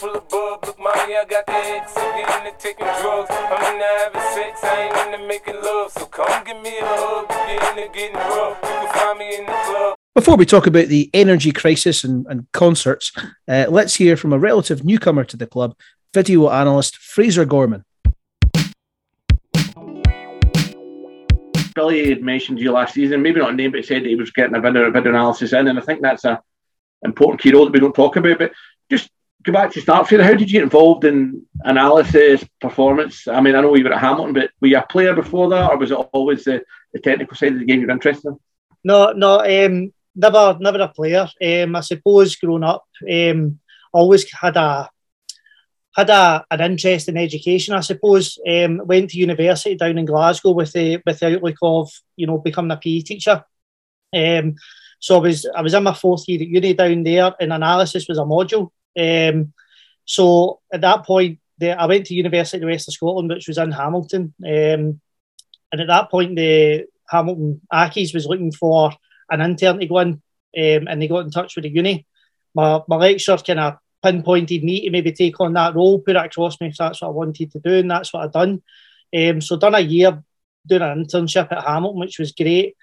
[0.00, 0.64] Full of bub.
[0.64, 3.28] Look, mommy, I got the X, so get into taking drugs.
[3.30, 5.92] I'm into having sex, I ain't into making love.
[5.92, 8.58] So come give me a hug, get into getting rough.
[8.62, 9.96] You can find me in the club.
[10.14, 13.12] Before we talk about the energy crisis and, and concerts,
[13.46, 15.76] uh, let's hear from a relative newcomer to the club,
[16.14, 17.84] video analyst Fraser Gorman.
[21.74, 24.16] Billy had mentioned you last season, maybe not a name, but he said that he
[24.16, 26.40] was getting a video, a video analysis in, and I think that's a
[27.04, 28.38] important key role that we don't talk about.
[28.38, 28.52] But
[28.90, 29.10] just
[29.42, 30.24] go back to start, Fraser.
[30.24, 33.26] How did you get involved in analysis, performance?
[33.26, 35.70] I mean, I know you were at Hamilton, but were you a player before that,
[35.70, 36.62] or was it always the,
[36.92, 38.38] the technical side of the game you're interested in?
[38.84, 41.28] No, no, um, never, never a player.
[41.42, 43.58] Um, I suppose growing up, um,
[43.92, 44.90] always had a
[45.96, 47.74] had a, an interest in education.
[47.74, 51.90] I suppose um, went to university down in Glasgow with the with the outlook of
[52.16, 53.44] you know becoming a PE teacher.
[54.14, 54.56] Um,
[54.98, 58.06] so I was I was in my fourth year at uni down there, and analysis
[58.08, 58.70] was a module.
[59.00, 59.52] Um,
[60.04, 63.48] so at that point, the, I went to University of the West of Scotland, which
[63.48, 64.34] was in Hamilton.
[64.44, 65.00] Um,
[65.72, 68.92] and at that point, the Hamilton Accies was looking for
[69.30, 70.20] an intern to go in, um,
[70.54, 72.06] and they got in touch with the uni.
[72.54, 76.24] My, my lecturer kind of pinpointed me to maybe take on that role, put it
[76.24, 78.62] across me if that's what I wanted to do, and that's what I've done.
[79.16, 80.22] Um, so done a year
[80.66, 82.76] doing an internship at Hamilton, which was great.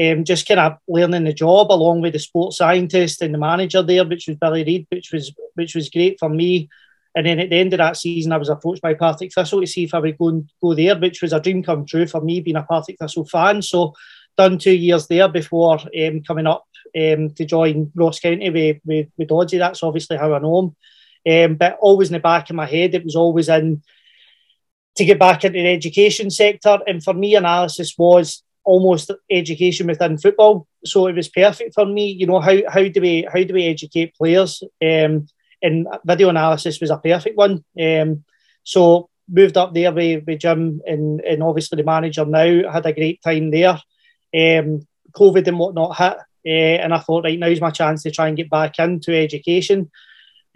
[0.00, 3.80] Um, just kind of learning the job along with the sports scientist and the manager
[3.80, 6.68] there, which was Billy Reid, which was which was great for me.
[7.14, 9.66] And then at the end of that season, I was approached by Partick Thistle to
[9.68, 12.20] see if I would go and go there, which was a dream come true for
[12.20, 13.62] me, being a Partick Thistle fan.
[13.62, 13.94] So
[14.36, 16.66] done two years there before um, coming up
[16.96, 19.58] um, to join Ross County with, with, with Doddsy.
[19.58, 20.76] That's obviously how I know him.
[21.26, 23.82] Um, but always in the back of my head, it was always in
[24.96, 26.78] to get back into the education sector.
[26.86, 30.66] And for me, analysis was almost education within football.
[30.84, 32.10] So it was perfect for me.
[32.10, 34.62] You know, how, how do we how do we educate players?
[34.82, 35.28] Um,
[35.62, 37.64] and video analysis was a perfect one.
[37.80, 38.24] Um,
[38.62, 42.70] so moved up there with, with Jim and, and obviously the manager now.
[42.70, 43.80] Had a great time there.
[44.34, 48.28] Um, COVID and whatnot hit, uh, and I thought, right, now's my chance to try
[48.28, 49.90] and get back into education.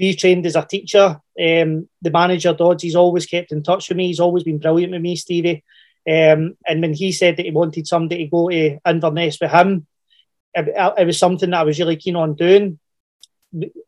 [0.00, 1.20] Retrained as a teacher.
[1.40, 4.08] Um, the manager, Dodds, he's always kept in touch with me.
[4.08, 5.64] He's always been brilliant with me, Stevie.
[6.06, 9.86] Um, and when he said that he wanted somebody to go to Inverness with him,
[10.54, 12.78] it, it was something that I was really keen on doing.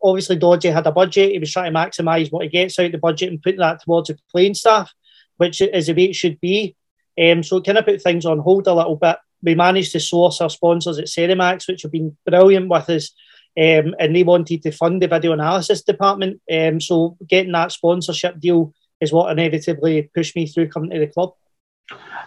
[0.03, 1.33] Obviously, Doddsy had a budget.
[1.33, 3.83] He was trying to maximise what he gets out of the budget and put that
[3.83, 4.93] towards the playing staff,
[5.37, 6.77] which is the way it should be.
[7.21, 9.17] Um, so it kind of put things on hold a little bit.
[9.43, 13.13] We managed to source our sponsors at Cerimax, which have been brilliant with us.
[13.59, 16.41] Um, and they wanted to fund the video analysis department.
[16.51, 21.07] Um, so getting that sponsorship deal is what inevitably pushed me through coming to the
[21.09, 21.33] club.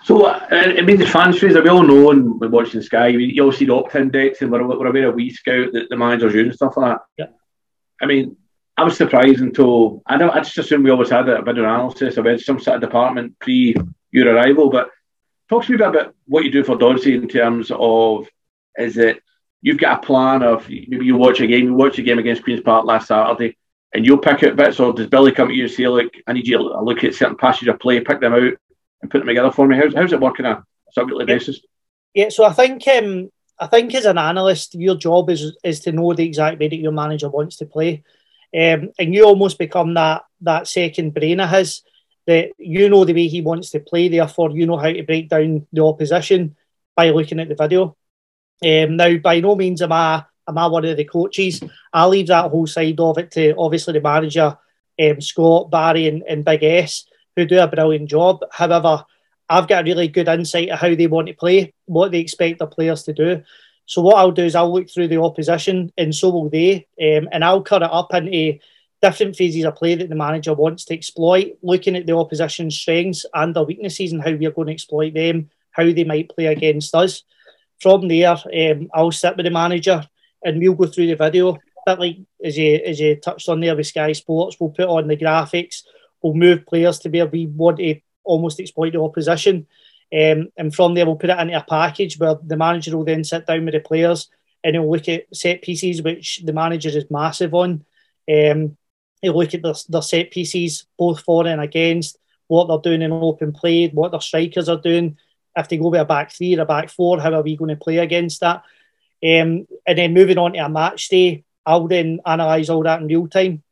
[0.03, 3.43] So, uh, I mean, the fans, Fraser, we all know and we're watching Sky, you
[3.43, 6.47] all see the Opta index and we're, we're aware of Wyscout that the managers use
[6.47, 7.01] and stuff like that.
[7.17, 7.25] Yeah.
[8.01, 8.35] I mean,
[8.75, 10.31] I was surprised until I don't.
[10.31, 12.17] I just assumed we always had a video analysis.
[12.17, 13.75] I had some sort of department pre
[14.11, 14.69] your arrival.
[14.69, 14.89] But
[15.47, 18.27] talk to me about what you do for Doddsy in terms of
[18.77, 19.21] is it
[19.61, 22.43] you've got a plan of maybe you watch a game, you watch a game against
[22.43, 23.55] Queens Park last Saturday,
[23.93, 26.33] and you'll pick out bits, or does Billy come to you and say, "Look, I
[26.33, 28.53] need you to look at certain passages of play, pick them out,
[29.03, 29.77] and put them together for me"?
[29.77, 30.63] How's, how's it working on
[30.97, 31.59] a of weekly basis?
[32.15, 33.29] Yeah, so I think um,
[33.59, 36.75] I think as an analyst, your job is is to know the exact way that
[36.75, 38.03] your manager wants to play,
[38.55, 41.83] um, and you almost become that that second brain of his
[42.25, 44.07] that you know the way he wants to play.
[44.07, 46.55] Therefore, you know how to break down the opposition
[46.95, 47.95] by looking at the video.
[48.63, 51.61] Um, now, by no means am I am I one of the coaches.
[51.91, 54.57] I leave that whole side of it to obviously the manager
[55.01, 57.05] um, Scott, Barry, and, and Big S,
[57.35, 58.39] who do a brilliant job.
[58.51, 59.05] However,
[59.49, 62.59] I've got a really good insight of how they want to play, what they expect
[62.59, 63.43] their players to do.
[63.85, 67.27] So what I'll do is I'll look through the opposition, and so will they, um,
[67.31, 68.59] and I'll cut it up into
[69.01, 73.25] different phases of play that the manager wants to exploit, looking at the opposition's strengths
[73.33, 76.95] and their weaknesses and how we're going to exploit them, how they might play against
[76.95, 77.23] us.
[77.81, 80.07] From there, um, I'll sit with the manager
[80.41, 81.57] and we'll go through the video.
[81.85, 85.09] Bit like as you as you touched on there with Sky Sports, we'll put on
[85.09, 85.83] the graphics,
[86.23, 89.67] we'll move players to where we want to almost exploit the opposition.
[90.11, 93.23] Um, and from there, we'll put it into a package where the manager will then
[93.23, 94.29] sit down with the players
[94.63, 97.83] and he'll look at set pieces, which the manager is massive on.
[98.31, 98.77] Um,
[99.21, 102.17] he'll look at their, their set pieces, both for and against,
[102.47, 105.17] what they're doing in open play, what their strikers are doing.
[105.55, 107.69] If they go with a back three or a back four, how are we going
[107.69, 108.63] to play against that?
[109.23, 113.07] Um, and then moving on to a match day, I'll then analyse all that in
[113.07, 113.63] real time.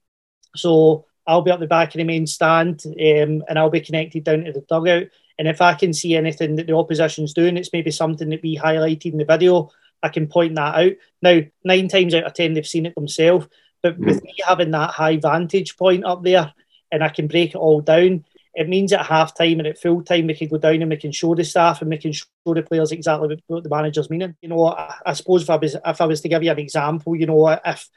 [0.56, 4.24] So I'll be at the back of the main stand um, and I'll be connected
[4.24, 5.07] down to the dugout.
[5.38, 8.57] And if I can see anything that the opposition's doing, it's maybe something that we
[8.57, 9.69] highlighted in the video,
[10.03, 10.91] I can point that out.
[11.22, 13.47] Now, nine times out of ten, they've seen it themselves.
[13.82, 16.53] But with me having that high vantage point up there
[16.91, 20.03] and I can break it all down, it means at half time and at full
[20.03, 22.26] time we can go down and we can show the staff and we can show
[22.45, 24.36] the players exactly what, the manager's meaning.
[24.41, 26.59] You know, I, I suppose if I was if I was to give you an
[26.59, 27.89] example, you know, if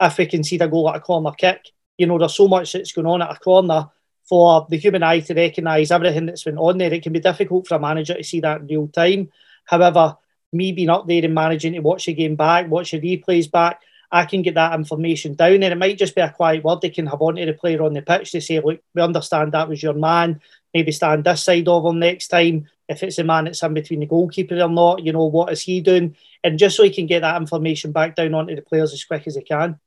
[0.00, 1.70] if we can see the goal at a corner kick,
[2.00, 3.86] you know, there's so much that's going on at a corner
[4.26, 6.94] for the human eye to recognise everything that's been on there.
[6.94, 9.30] It can be difficult for a manager to see that in real time.
[9.66, 10.16] However,
[10.50, 13.82] me being up there and managing to watch the game back, watch the replays back,
[14.10, 15.60] I can get that information down.
[15.60, 15.72] there.
[15.72, 18.00] it might just be a quiet word they can have onto the player on the
[18.00, 20.40] pitch to say, look, we understand that was your man.
[20.72, 22.66] Maybe stand this side of him next time.
[22.88, 25.60] If it's a man that's in between the goalkeeper or not, you know, what is
[25.60, 26.16] he doing?
[26.42, 29.26] And just so he can get that information back down onto the players as quick
[29.26, 29.78] as he can.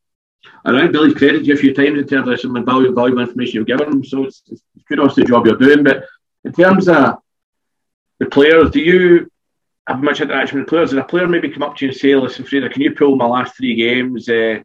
[0.65, 3.55] I think Billy's credited you a few times in terms of some valuable, valuable information
[3.55, 4.03] you've given him.
[4.03, 5.83] So it's, it's kudos the job you're doing.
[5.83, 6.05] But
[6.43, 7.17] in terms of
[8.19, 9.29] the players, do you
[9.87, 10.91] have much interaction with players?
[10.91, 13.15] Did a player maybe come up to you and say, "Listen, Freda, can you pull
[13.15, 14.29] my last three games?
[14.29, 14.61] Uh,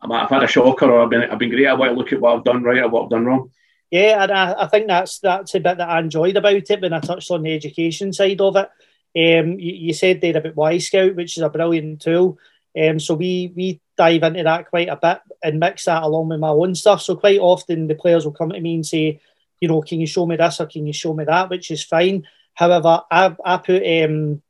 [0.00, 1.66] I've had a shocker, or I've been I've been great.
[1.66, 3.50] I want to look at what I've done right or what I've done wrong."
[3.90, 6.92] Yeah, and I, I think that's that's a bit that I enjoyed about it when
[6.92, 8.68] I touched on the education side of it.
[9.16, 12.38] Um, you, you said there about Wyscout, which is a brilliant tool.
[12.78, 16.40] Um, so we we dive into that quite a bit and mix that along with
[16.40, 17.02] my own stuff.
[17.02, 19.20] So quite often the players will come to me and say,
[19.60, 21.82] you know, can you show me this or can you show me that, which is
[21.82, 22.26] fine.
[22.54, 24.42] However, I, I put um,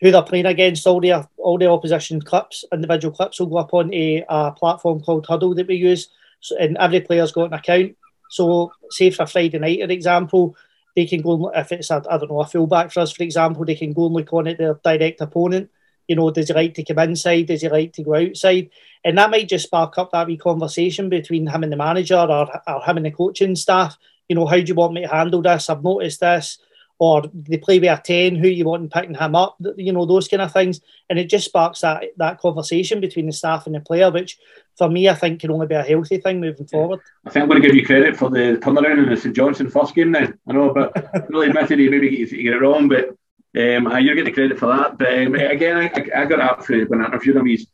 [0.00, 3.74] who they're playing against, all the all the opposition clips, individual clips will go up
[3.74, 6.08] on a, a platform called Huddle that we use,
[6.40, 7.96] so, and every player's got an account.
[8.30, 10.56] So, say for Friday night, for example,
[10.96, 13.22] they can go and, if it's a I don't know a fullback for us, for
[13.22, 15.70] example, they can go and look on at their direct opponent.
[16.10, 17.46] You know, does he like to come inside?
[17.46, 18.70] Does he like to go outside?
[19.04, 22.50] And that might just spark up that wee conversation between him and the manager or,
[22.66, 23.96] or him and the coaching staff.
[24.28, 25.70] You know, how do you want me to handle this?
[25.70, 26.58] I've noticed this
[26.98, 30.04] or they play with a 10, who you want in picking him up, you know,
[30.04, 30.80] those kind of things.
[31.08, 34.36] And it just sparks that that conversation between the staff and the player, which
[34.76, 36.98] for me, I think can only be a healthy thing moving forward.
[37.24, 39.70] I think I'm going to give you credit for the turnaround in the St Johnstone
[39.70, 40.26] first game now.
[40.48, 40.92] I know, but
[41.30, 43.16] really admitted he maybe you get it wrong, but
[43.56, 44.96] um, you're getting credit for that.
[44.98, 47.46] But um, again, I, I, got up for when I interviewed him.
[47.46, 47.66] He's,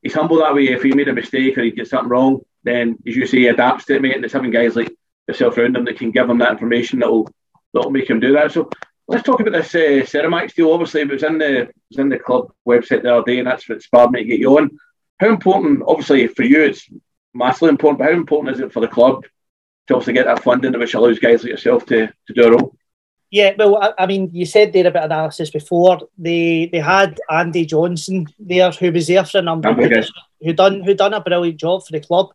[0.00, 0.68] he's humble that way.
[0.68, 3.46] If he made a mistake or he gets something wrong, then, as you say, he
[3.48, 4.14] adapts to it, mate.
[4.14, 4.94] And there's having guys like
[5.26, 7.28] yourself around him that can give him that information that will
[7.74, 8.52] that'll make him do that.
[8.52, 8.70] So
[9.08, 10.72] let's talk about this uh, Ceramax deal.
[10.72, 13.48] Obviously, it was in the it was in the club website the other day, and
[13.48, 14.78] that's what inspired me to get you on.
[15.18, 16.88] How important, obviously, for you, it's
[17.34, 19.24] massively important, but how important is it for the club
[19.86, 22.76] to obviously get that funding, which allows guys like yourself to, to do a role?
[23.32, 26.00] Yeah, well, I, I mean, you said there about analysis before.
[26.18, 30.52] They they had Andy Johnson there, who was there for a number of years, who
[30.52, 32.28] done who done a brilliant job for the club.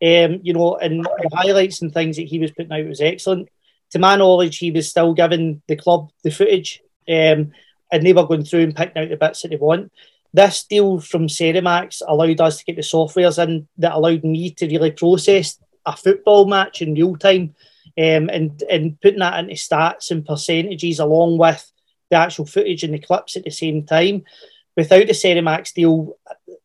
[0.00, 3.48] Um, you know, and the highlights and things that he was putting out was excellent
[3.92, 7.52] to my knowledge, he was still giving the club the footage, um,
[7.92, 9.92] and they were going through and picking out the bits that they want.
[10.32, 14.66] This deal from Ceramax allowed us to get the softwares in that allowed me to
[14.66, 17.54] really process a football match in real time,
[17.98, 21.70] um, and and putting that into stats and percentages along with
[22.10, 24.24] the actual footage and the clips at the same time.
[24.76, 26.16] Without the Ceramax deal,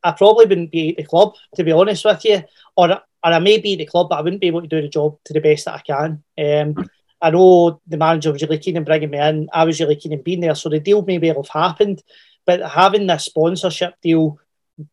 [0.04, 2.44] I probably wouldn't be at the club, to be honest with you,
[2.76, 4.82] or or I may be at the club, but I wouldn't be able to do
[4.82, 6.24] the job to the best that I can.
[6.38, 6.90] Um,
[7.22, 9.50] I know the manager was really keen in bringing me in.
[9.52, 10.56] I was really keen in being there.
[10.56, 12.04] So the deal maybe have happened.
[12.46, 14.40] But having this sponsorship deal,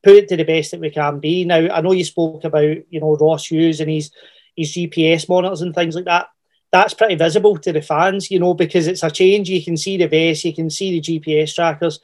[0.03, 1.45] put it to the best that we can be.
[1.45, 4.11] Now, I know you spoke about, you know, Ross Hughes and his,
[4.57, 6.29] his GPS monitors and things like that.
[6.73, 9.49] That's pretty visible to the fans, you know, because it's a change.
[9.49, 12.01] You can see the base, you can see the GPS trackers.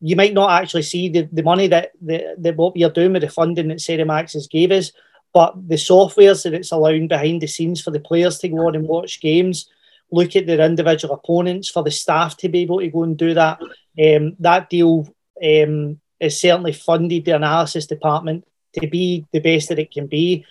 [0.00, 3.14] You might not actually see the, the money that, the, that what we are doing
[3.14, 4.92] with the funding that Ceramax has gave us,
[5.32, 8.74] but the softwares that it's allowing behind the scenes for the players to go on
[8.74, 9.68] and watch games,
[10.12, 13.34] look at their individual opponents, for the staff to be able to go and do
[13.34, 13.60] that.
[13.98, 15.08] Um, that deal
[15.42, 18.46] um, has certainly funded the analysis department
[18.80, 20.44] to be the best that it can be.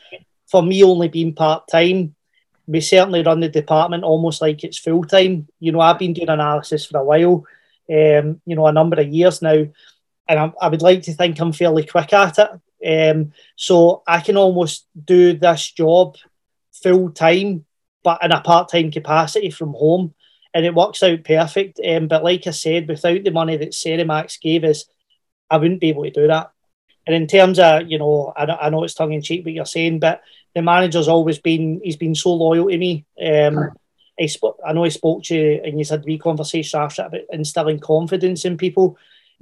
[0.50, 2.16] For me, only being part time,
[2.68, 5.48] we certainly run the department almost like it's full time.
[5.60, 7.46] You know, I've been doing analysis for a while,
[7.90, 9.66] um, you know, a number of years now,
[10.28, 12.50] and I, I would like to think I'm fairly quick at it.
[12.86, 16.18] Um, so I can almost do this job
[16.72, 17.66] full time,
[18.04, 20.14] but in a part time capacity from home,
[20.54, 21.80] and it works out perfect.
[21.86, 24.86] Um, but like I said, without the money that Serimax gave us,
[25.50, 26.52] I wouldn't be able to do that.
[27.08, 29.54] And in terms of, you know, I, know- I know it's tongue in cheek what
[29.54, 30.22] you're saying, but
[30.54, 33.06] the manager's always been, he's been so loyal to me.
[33.22, 33.72] Um,
[34.20, 37.22] I, sp- I know he spoke to you and you had wee conversation after about
[37.32, 38.98] instilling confidence in people.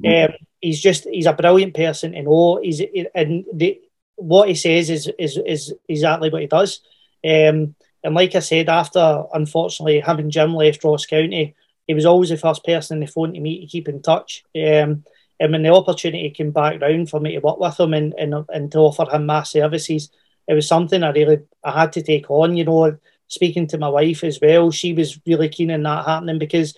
[0.06, 2.60] Um, he's just, he's a brilliant person to know.
[2.62, 2.82] He's,
[3.14, 3.80] and the,
[4.16, 6.82] what he says is, is, is exactly what he does.
[7.24, 11.56] Um, and like I said, after unfortunately having Jim left Ross County,
[11.88, 14.44] he was always the first person on the phone to me to keep in touch.
[14.56, 15.04] Um,
[15.40, 18.34] and when the opportunity came back round for me to work with him and, and,
[18.50, 20.10] and to offer him my services,
[20.48, 22.56] it was something I really I had to take on.
[22.56, 26.40] You know, speaking to my wife as well, she was really keen on that happening
[26.40, 26.76] because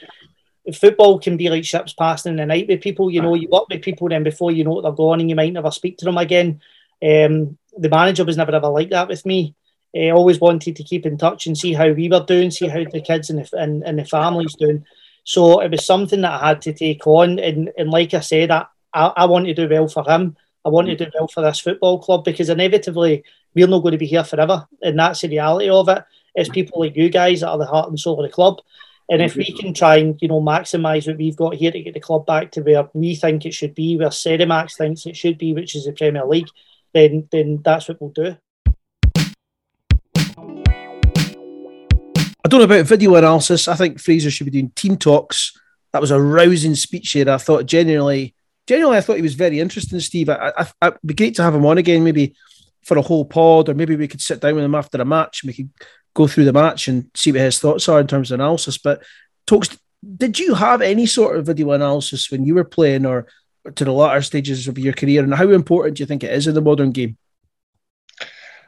[0.73, 3.11] football can be like ships passing in the night with people.
[3.11, 5.35] You know, you work with people, then before you know it, they're gone, and you
[5.35, 6.61] might never speak to them again.
[7.03, 9.55] Um, the manager was never ever like that with me.
[9.93, 12.83] He always wanted to keep in touch and see how we were doing, see how
[12.83, 14.85] the kids and the, and, and the families doing.
[15.25, 17.39] So it was something that I had to take on.
[17.39, 20.37] And, and like I said, I, I, I want to do well for him.
[20.63, 20.99] I want to mm.
[20.99, 23.23] do well for this football club because inevitably
[23.53, 24.67] we're not going to be here forever.
[24.81, 26.03] And that's the reality of it.
[26.35, 26.53] It's mm.
[26.53, 28.59] people like you guys that are the heart and soul of the club.
[29.09, 31.93] And if we can try and, you know, maximise what we've got here to get
[31.93, 35.37] the club back to where we think it should be, where Serimax thinks it should
[35.37, 36.49] be, which is the Premier League,
[36.93, 38.35] then then that's what we'll do.
[42.45, 43.67] I don't know about video analysis.
[43.67, 45.59] I think Fraser should be doing team talks.
[45.91, 47.27] That was a rousing speech there.
[47.27, 48.35] I thought generally,
[48.67, 50.29] genuinely, I thought he was very interesting, Steve.
[50.29, 52.35] I, I, it'd be great to have him on again, maybe
[52.83, 55.41] for a whole pod, or maybe we could sit down with him after a match
[55.41, 55.71] and we could
[56.13, 58.77] go through the match and see what his thoughts are in terms of analysis.
[58.77, 59.01] But
[59.47, 59.75] Tokes,
[60.15, 63.25] did you have any sort of video analysis when you were playing, or
[63.73, 66.45] to the latter stages of your career, and how important do you think it is
[66.45, 67.17] in the modern game?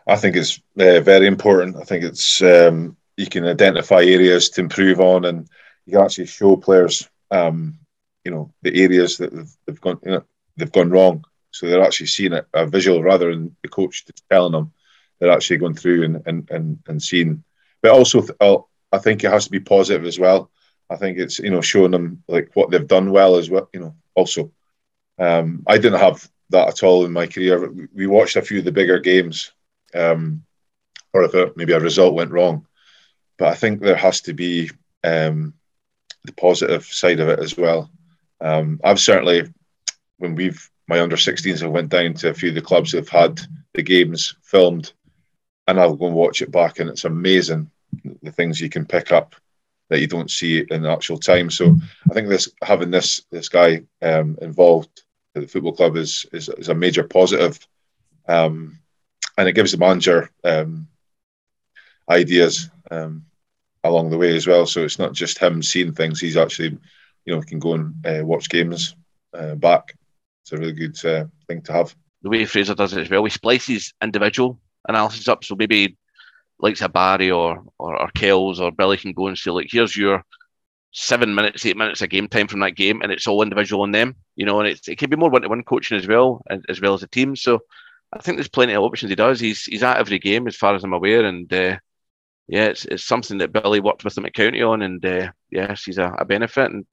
[0.08, 1.76] I think it's uh, very important.
[1.76, 5.50] I think it's um, you can identify areas to improve on, and
[5.86, 7.80] you can actually show players, um,
[8.24, 10.24] you know, the areas that they've, they've gone, you know,
[10.58, 11.24] they've gone wrong.
[11.52, 14.74] So they're actually seeing it a visual rather than the coach telling them.
[15.20, 17.44] They're actually going through and and and, and seeing.
[17.82, 20.50] But also, th- I'll- I think it has to be positive as well.
[20.90, 23.70] I think it's you know showing them like what they've done well as well.
[23.74, 24.52] You know, also,
[25.20, 27.72] um, I didn't have that at all in my career.
[27.94, 29.52] We- watched a few of the bigger games,
[29.96, 30.44] um,
[31.14, 32.67] or if a, maybe a result went wrong.
[33.38, 34.72] But I think there has to be
[35.04, 35.54] um,
[36.24, 37.90] the positive side of it as well.
[38.42, 39.44] Um, I've certainly,
[40.18, 43.00] when we've my under 16s, have went down to a few of the clubs that
[43.00, 43.42] have had
[43.74, 44.94] the games filmed,
[45.68, 47.70] and I'll go and watch it back, and it's amazing
[48.22, 49.36] the things you can pick up
[49.90, 51.50] that you don't see in actual time.
[51.50, 51.78] So
[52.10, 55.04] I think this having this this guy um, involved
[55.36, 57.66] at the football club is is, is a major positive,
[58.28, 58.80] um,
[59.38, 60.88] and it gives the manager um,
[62.10, 63.26] ideas um,
[63.88, 64.66] along the way as well.
[64.66, 66.78] So it's not just him seeing things; he's actually,
[67.26, 68.96] you know, can go and uh, watch games
[69.34, 69.96] uh, back.
[70.44, 71.96] It's a really good uh, thing to have.
[72.22, 75.44] the way Fraser does it as well, he splices individual analysis up.
[75.44, 75.98] So maybe
[76.60, 79.96] likes a Barry or, or or Kells or Billy can go and say, like, here's
[79.96, 80.24] your
[80.92, 83.92] seven minutes, eight minutes of game time from that game, and it's all individual on
[83.92, 86.82] them, you know, and it can be more one to one coaching as well, as
[86.82, 87.36] well as a team.
[87.36, 87.60] So
[88.14, 89.40] I think there's plenty of options he does.
[89.40, 91.78] He's he's at every game as far as I'm aware, and uh,
[92.48, 95.84] yeah, it's, it's something that Billy worked with him at County on, and uh, yes,
[95.84, 96.86] he's a, a benefit, and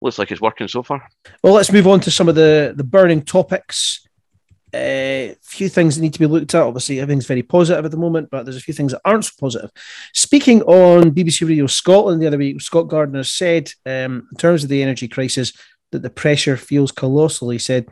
[0.00, 1.06] looks like it's working so far.
[1.42, 4.04] Well, let's move on to some of the the burning topics.
[4.74, 6.62] A few things that need to be looked at.
[6.62, 9.32] Obviously, everything's very positive at the moment, but there's a few things that aren't so
[9.40, 9.70] positive.
[10.12, 14.68] Speaking on BBC Radio Scotland the other week, Scott Gardiner said, um, in terms of
[14.68, 15.54] the energy crisis,
[15.92, 17.48] that the pressure feels colossal.
[17.48, 17.88] He said,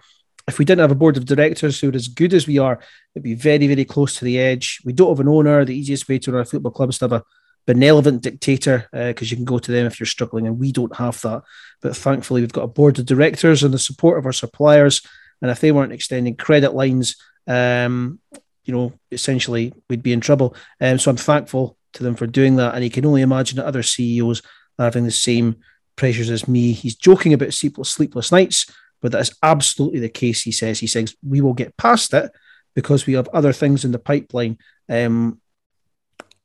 [0.48, 2.80] if we didn't have a board of directors who are as good as we are,
[3.14, 4.80] it'd be very, very close to the edge.
[4.84, 5.64] We don't have an owner.
[5.64, 7.24] The easiest way to run a football club is to have a
[7.66, 11.20] benevolent dictator because you can go to them if you're struggling, and we don't have
[11.22, 11.42] that.
[11.82, 15.02] But thankfully, we've got a board of directors and the support of our suppliers.
[15.42, 17.16] And if they weren't extending credit lines,
[17.46, 18.20] um,
[18.64, 20.54] you know, essentially we'd be in trouble.
[20.80, 22.74] Um, so I'm thankful to them for doing that.
[22.74, 24.42] And you can only imagine that other CEOs
[24.78, 25.56] are having the same
[25.96, 26.72] pressures as me.
[26.72, 28.70] He's joking about sleepless, sleepless nights,
[29.06, 30.42] but that is absolutely the case.
[30.42, 30.80] He says.
[30.80, 32.32] He says we will get past it.
[32.74, 34.58] because we have other things in the pipeline.
[34.88, 35.40] Um,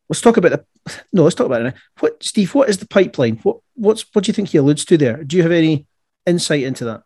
[0.08, 0.66] let's talk about the
[1.12, 1.24] no.
[1.24, 1.64] Let's talk about it.
[1.64, 1.74] Now.
[2.00, 2.54] What, Steve?
[2.54, 3.38] What is the pipeline?
[3.38, 5.24] What what's what do you think he alludes to there?
[5.24, 5.88] Do you have any
[6.28, 7.02] insight into that?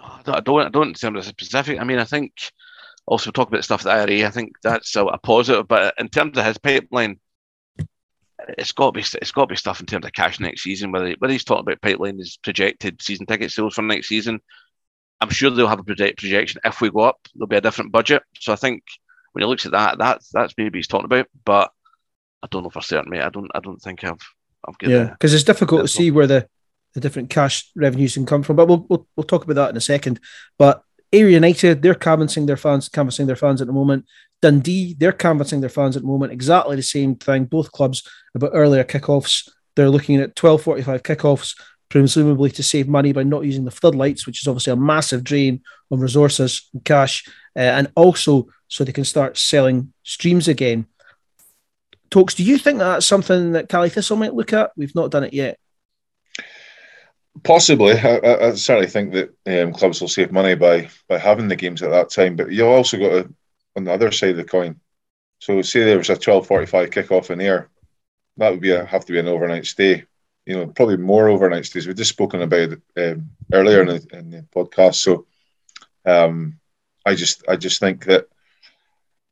[0.00, 1.80] I don't, I don't, I don't of specific.
[1.80, 2.32] I mean, I think
[3.06, 4.26] also talk about stuff at the IRA.
[4.26, 7.18] I think that's a, a positive, but in terms of his pipeline,
[8.58, 10.92] it's got to be it's got to be stuff in terms of cash next season.
[10.92, 14.40] Whether whether he's talking about pipeline is projected season ticket sales for next season,
[15.24, 16.60] I'm sure they'll have a project projection.
[16.64, 18.22] If we go up, there'll be a different budget.
[18.38, 18.82] So I think
[19.32, 21.26] when he looks at that, that's that's maybe he's talking about.
[21.44, 21.70] But
[22.42, 23.22] I don't know for certain, mate.
[23.22, 24.20] I don't I don't think I've
[24.68, 26.46] I've got Yeah, because it's difficult to see where the,
[26.92, 28.56] the different cash revenues can come from.
[28.56, 30.20] But we'll, we'll we'll talk about that in a second.
[30.58, 30.82] But
[31.12, 34.04] Ayr United, they're canvassing their fans, canvassing their fans at the moment.
[34.42, 36.32] Dundee, they're canvassing their fans at the moment.
[36.32, 37.44] Exactly the same thing.
[37.46, 39.48] Both clubs about earlier kickoffs.
[39.74, 41.58] They're looking at twelve forty-five kickoffs,
[41.94, 45.62] presumably to save money by not using the floodlights, which is obviously a massive drain
[45.92, 50.86] on resources and cash, uh, and also so they can start selling streams again.
[52.10, 54.72] Tokes, do you think that that's something that Caley Thistle might look at?
[54.76, 55.56] We've not done it yet.
[57.44, 61.46] Possibly, I, I, I certainly think that um, clubs will save money by by having
[61.46, 62.34] the games at that time.
[62.34, 63.34] But you've also got to,
[63.76, 64.80] on the other side of the coin.
[65.38, 67.68] So, say there was a twelve forty-five kickoff in Ayr,
[68.38, 70.06] that would be a, have to be an overnight stay.
[70.46, 71.86] You know, probably more overnight stays.
[71.86, 74.96] We've just spoken about it um, earlier in the, in the podcast.
[74.96, 75.26] So,
[76.04, 76.58] um,
[77.06, 78.28] I just I just think that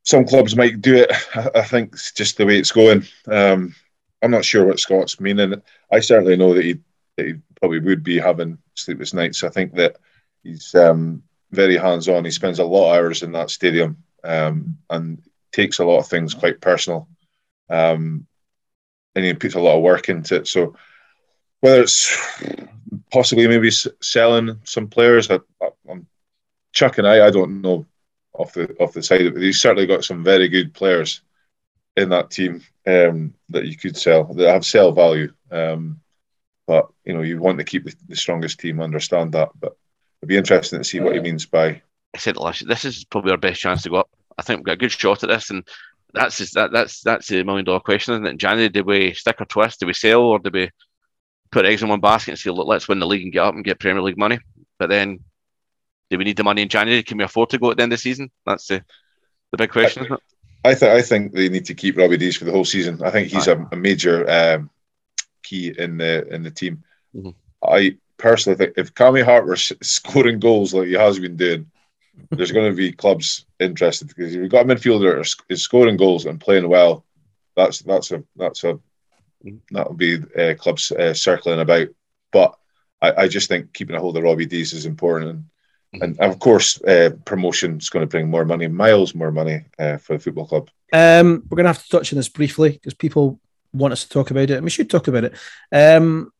[0.04, 1.12] some clubs might do it.
[1.54, 3.04] I, think it's just the way it's going.
[3.26, 3.74] Um,
[4.22, 5.60] I'm not sure what Scott's meaning.
[5.90, 6.78] I certainly know that he
[7.16, 9.44] that he probably would be having sleepless nights.
[9.44, 9.96] I think that
[10.42, 12.24] he's um, very hands on.
[12.24, 15.22] He spends a lot of hours in that stadium um, and
[15.52, 17.08] takes a lot of things quite personal.
[17.68, 18.26] Um,
[19.14, 20.48] and he puts a lot of work into it.
[20.48, 20.74] So
[21.62, 22.14] whether it's
[23.10, 25.38] possibly maybe selling some players, I,
[25.88, 26.06] I'm
[26.72, 27.86] Chuck and I, I don't know
[28.34, 29.42] off the off the side of it.
[29.42, 31.22] He's certainly got some very good players
[31.96, 35.32] in that team um, that you could sell that have sell value.
[35.50, 36.00] Um,
[36.66, 38.80] but you know, you want to keep the, the strongest team.
[38.80, 39.76] Understand that, but
[40.20, 41.80] it'd be interesting to see what he means by.
[42.14, 44.10] I said last this is probably our best chance to go up.
[44.36, 45.66] I think we've got a good shot at this, and
[46.12, 48.30] that's just, that, that's that's the million dollar question, isn't it?
[48.30, 49.78] In January, did we stick or twist?
[49.78, 50.70] Do we sell or do we
[51.52, 53.54] put eggs in one basket and say, look, let's win the league and get up
[53.54, 54.40] and get Premier League money?
[54.78, 55.20] But then,
[56.10, 57.02] do we need the money in January?
[57.02, 58.30] Can we afford to go at the end of the season?
[58.44, 58.84] That's the
[59.52, 60.20] the big question, isn't it?
[60.64, 63.02] I think I think they need to keep Robbie Deas for the whole season.
[63.02, 64.70] I think he's a, a major um,
[65.42, 66.84] key in the in the team.
[67.64, 71.70] I personally think if Cammy Hart were s- scoring goals like he has been doing,
[72.30, 76.26] there's going to be clubs interested because if you've got a midfielder is scoring goals
[76.26, 77.04] and playing well,
[77.56, 78.78] that's that's a that's a
[79.70, 81.88] that will be uh, clubs uh, circling about.
[82.32, 82.56] But
[83.00, 85.44] I, I just think keeping a hold of Robbie Deas is important.
[85.92, 89.64] And, and of course, uh, promotion is going to bring more money, miles more money
[89.78, 90.70] uh, for the football club.
[90.92, 93.40] Um, we're going to have to touch on this briefly because people
[93.72, 95.34] want us to talk about it, and we should talk about it.
[95.70, 96.32] Um,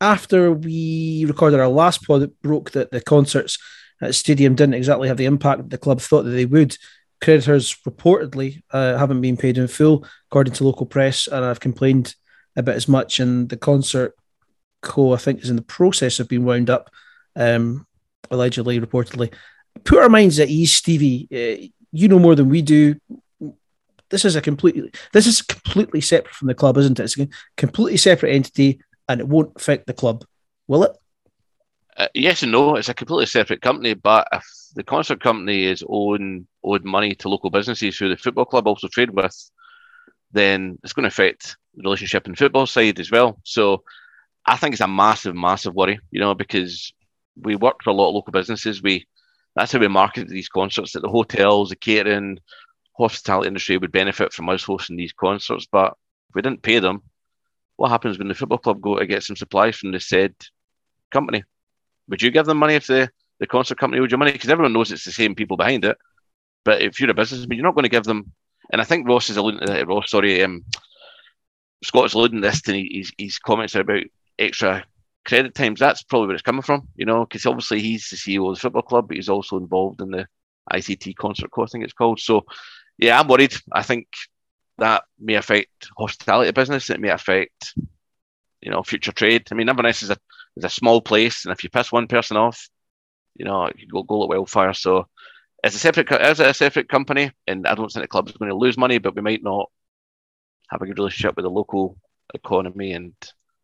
[0.00, 3.58] after we recorded our last pod, it broke that the concerts
[4.00, 6.76] at the Stadium didn't exactly have the impact that the club thought that they would.
[7.20, 12.14] Creditors reportedly uh, haven't been paid in full, according to local press, and I've complained
[12.56, 13.20] about as much.
[13.20, 14.14] And the concert
[14.82, 16.90] co, I think, is in the process of being wound up,
[17.36, 17.86] um,
[18.30, 19.32] allegedly, reportedly.
[19.84, 21.28] Put our minds at ease, Stevie.
[21.32, 22.96] Uh, you know more than we do
[24.10, 27.04] this is a completely this is completely separate from the club, isn't it?
[27.04, 30.24] It's a completely separate entity, and it won't affect the club,
[30.68, 30.92] will it?
[31.96, 32.76] Uh, yes and no.
[32.76, 34.44] It's a completely separate company, but if
[34.74, 38.88] the concert company is owing owed money to local businesses who the football club also
[38.88, 39.50] trade with,
[40.32, 43.38] then it's going to affect relationship in football side as well.
[43.44, 43.84] So
[44.46, 46.92] I think it's a massive, massive worry, you know, because
[47.36, 48.82] we work for a lot of local businesses.
[48.82, 49.06] We
[49.56, 52.38] that's how we market these concerts that the hotels, the catering,
[52.96, 55.66] hospitality industry would benefit from us hosting these concerts.
[55.70, 55.94] But
[56.28, 57.02] if we didn't pay them,
[57.76, 60.34] what happens when the football club go to get some supplies from the said
[61.10, 61.42] company?
[62.08, 64.32] Would you give them money if the, the concert company owed you money?
[64.32, 65.96] Because everyone knows it's the same people behind it.
[66.64, 68.32] But if you're a businessman, you're not going to give them.
[68.72, 70.64] And I think Ross is alluding to Ross, sorry, um,
[71.82, 74.02] Scott's alluding to this to his, his comments about
[74.38, 74.84] extra
[75.24, 75.80] credit times.
[75.80, 78.60] That's probably where it's coming from, you know, because obviously he's the CEO of the
[78.60, 80.26] football club, but he's also involved in the
[80.72, 82.20] ICT concert co, I think it's called.
[82.20, 82.44] So,
[82.98, 83.54] yeah, I'm worried.
[83.72, 84.08] I think
[84.78, 86.90] that may affect hospitality business.
[86.90, 87.74] It may affect,
[88.60, 89.48] you know, future trade.
[89.50, 90.16] I mean, Inverness is a
[90.56, 92.68] is a small place, and if you piss one person off,
[93.36, 94.74] you know, could go go like wildfire.
[94.74, 95.06] So,
[95.64, 98.50] as a separate as a separate company, and I don't think the club is going
[98.50, 99.70] to lose money, but we might not
[100.70, 101.96] have a good relationship with the local
[102.34, 103.12] economy, and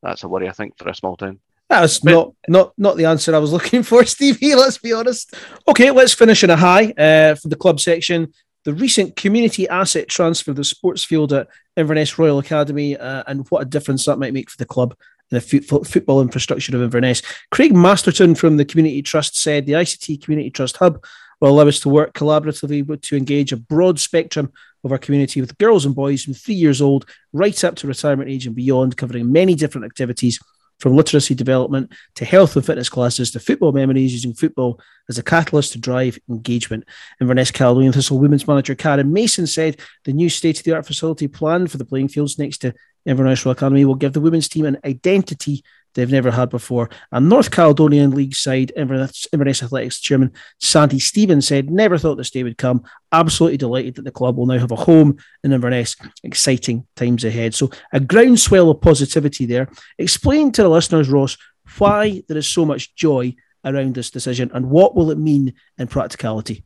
[0.03, 1.41] that's a worry I think for a small town.
[1.69, 4.55] That's not not not the answer I was looking for, Stevie.
[4.62, 5.35] Let's be honest.
[5.69, 8.33] Okay, let's finish on a high uh, for the club section.
[8.65, 13.47] the recent community asset transfer of the sports field at Inverness Royal Academy uh, and
[13.49, 14.95] what a difference that might make for the club
[15.31, 17.23] and the foot- football infrastructure of Inverness.
[17.53, 21.05] Craig Masterton from the Community Trust said the ICT Community Trust Hub
[21.41, 24.53] will allow us to work collaboratively to engage a broad spectrum
[24.86, 28.30] of our community with girls and boys from three years old right up to retirement
[28.30, 30.40] age and beyond, covering many different activities
[30.78, 35.22] from literacy development to health and fitness classes to football memories using football as a
[35.22, 36.84] catalyst to drive engagement.
[37.20, 41.28] Inverness Caledonian Thistle Women's Manager Karen Mason said the new state of the art facility
[41.28, 42.74] planned for the playing fields next to
[43.06, 45.64] Inverness Royal Academy will give the women's team an identity
[45.97, 46.89] they've never had before.
[47.10, 52.31] And North Caledonian League side Inverness, Inverness Athletics chairman Sandy Stevens said, Never thought this
[52.31, 52.85] day would come.
[53.10, 55.97] Absolutely delighted that the club will now have a home in Inverness.
[56.23, 57.55] Exciting times ahead.
[57.55, 59.68] So, a groundswell of positivity there.
[59.98, 61.36] Explain to the listeners, Ross,
[61.78, 65.89] why there is so much joy around this decision and what will it mean in
[65.89, 66.64] practicality?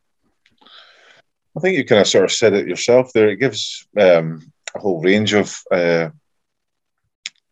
[1.57, 3.29] I think you kind of sort of said it yourself there.
[3.29, 6.11] It gives um, a whole range of uh,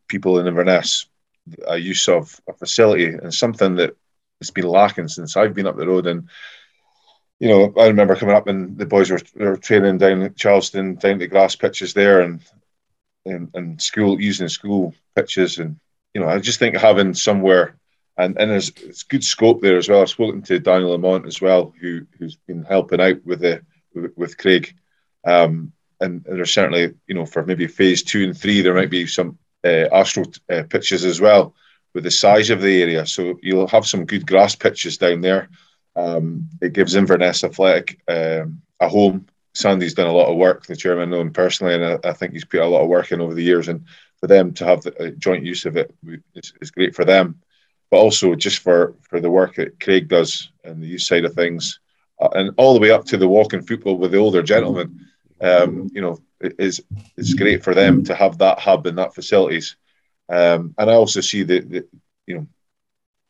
[0.09, 1.07] people in Inverness
[1.67, 3.97] a use of a facility and something that
[4.41, 6.07] has been lacking since I've been up the road.
[6.07, 6.29] And
[7.41, 10.97] you know, I remember coming up and the boys were, were training down at Charleston,
[10.97, 12.43] down the grass pitches there, and
[13.25, 15.79] and, and school using school pitches, and
[16.15, 17.77] you know, I just think having somewhere.
[18.17, 20.03] And, and there's, there's good scope there as well.
[20.03, 23.63] I've spoken to Daniel Lamont as well, who who's been helping out with the
[23.95, 24.75] with, with Craig.
[25.25, 28.91] Um, and, and there's certainly, you know, for maybe phase two and three, there might
[28.91, 31.55] be some uh, uh, pitches as well
[31.95, 33.07] with the size of the area.
[33.07, 35.49] So you'll have some good grass pitches down there.
[35.97, 39.27] Um, it gives Inverness Athletic um, a home.
[39.55, 42.33] Sandy's done a lot of work, the chairman know him personally, and I, I, think
[42.33, 43.67] he's put a lot of work in over the years.
[43.67, 43.85] And
[44.21, 45.93] for them to have the uh, joint use of it
[46.37, 47.41] is, is great for them,
[47.91, 51.35] but also just for, for the work that Craig does and the youth side of
[51.35, 51.81] things,
[52.21, 55.05] uh, and all the way up to the walking football with the older gentlemen.
[55.41, 56.83] Um, you know, is
[57.17, 59.77] it's great for them to have that hub and that facilities.
[60.29, 61.89] Um, and I also see that, that,
[62.27, 62.47] you know,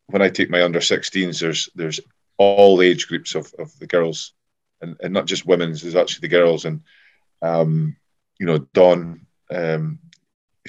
[0.06, 2.00] when I take my under 16s, there's there's
[2.38, 4.32] all age groups of, of the girls,
[4.80, 5.82] and, and not just women's.
[5.82, 6.82] There's actually the girls, and
[7.42, 7.96] um,
[8.38, 9.98] you know, Don, um,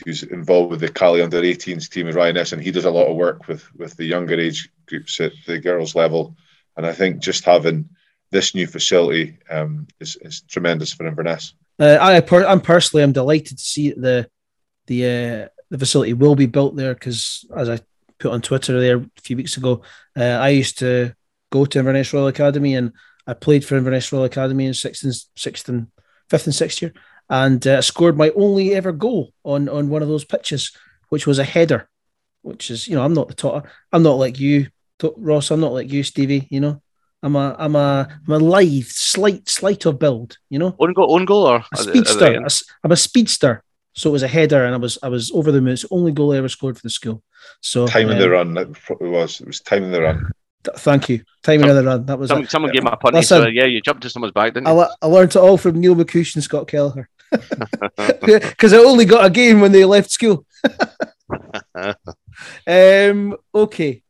[0.03, 2.91] who's involved with the Caley under 18s team of Ryan Esson, and he does a
[2.91, 6.35] lot of work with with the younger age groups at the girls level.
[6.75, 7.89] And I think just having
[8.31, 11.53] this new facility um, is, is tremendous for Inverness.
[11.79, 14.29] Uh, I per- I'm personally I'm delighted to see the
[14.87, 17.79] the uh, the facility will be built there because as I
[18.19, 19.81] put on Twitter there a few weeks ago,
[20.17, 21.13] uh, I used to
[21.51, 22.91] go to Inverness Royal Academy and
[23.25, 25.87] I played for Inverness Royal Academy in sixth and sixth and
[26.29, 26.93] fifth and sixth year,
[27.29, 30.75] and uh, scored my only ever goal on on one of those pitches,
[31.09, 31.87] which was a header,
[32.41, 34.67] which is you know I'm not the top, I'm not like you,
[35.15, 36.81] Ross, I'm not like you, Stevie, you know.
[37.21, 40.75] I'm a I'm a I'm a lithe, slight slighter build, you know.
[40.79, 42.33] Own goal, own goal, or a speedster.
[42.33, 42.49] A,
[42.83, 43.63] I'm a speedster,
[43.93, 45.73] so it was a header, and I was I was over the moon.
[45.73, 47.21] It's the only goal I ever scored for the school.
[47.61, 49.41] So time um, the run, that probably was.
[49.41, 50.31] It was timing the run.
[50.63, 51.23] Thank you.
[51.41, 52.05] Time Some, of the run.
[52.05, 52.51] That was someone, it.
[52.51, 54.79] someone gave my punny, so yeah, you jumped to someone's back, didn't you?
[54.79, 57.09] I, I learned it all from Neil McCuish and Scott Kelleher.
[58.21, 60.45] Because I only got a game when they left school.
[62.67, 64.03] um, okay,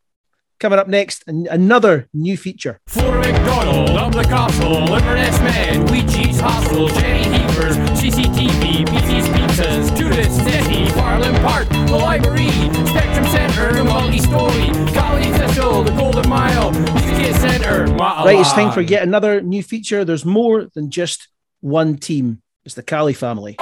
[0.60, 2.82] Coming up next, an- another new feature.
[2.88, 10.86] For McDonald, up the castle, Inverness Man, Ouija's Hostel, Jenny Heavers, CCTV, Pizzas, Judith's City,
[10.92, 12.50] Farraline Park, the Library,
[12.88, 19.04] Spectrum Centre, Multi-Story, Caley Thistle, the Golden Mile, Music Centre, Right, it's time for yet
[19.04, 20.04] another new feature.
[20.04, 21.30] There's more than just
[21.62, 22.42] one team.
[22.66, 23.56] It's the Caley family.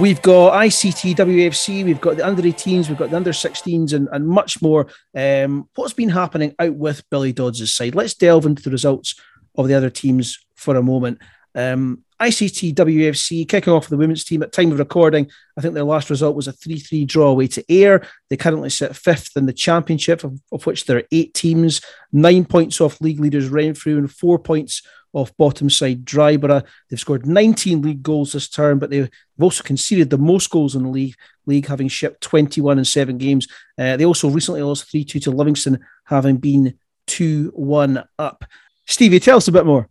[0.00, 4.08] We've got ICT WFC, we've got the under 18s, we've got the under 16s, and,
[4.10, 4.88] and much more.
[5.14, 7.94] Um, what's been happening out with Billy Dodds' side?
[7.94, 9.14] Let's delve into the results
[9.54, 11.20] of the other teams for a moment.
[11.54, 15.30] Um, ICT WFC kicking off the women's team at time of recording.
[15.56, 18.04] I think their last result was a 3 3 draw away to Ayr.
[18.30, 21.80] They currently sit fifth in the championship, of, of which there are eight teams,
[22.12, 24.82] nine points off league leaders Renfrew, and four points
[25.14, 26.64] off bottom side Dryburgh.
[26.88, 29.08] They've scored 19 league goals this term, but they've
[29.40, 31.14] also conceded the most goals in the league,
[31.46, 33.48] league having shipped 21 in seven games.
[33.78, 38.44] Uh, they also recently lost 3 2 to Livingston, having been 2 1 up.
[38.86, 39.88] Stevie, tell us a bit more.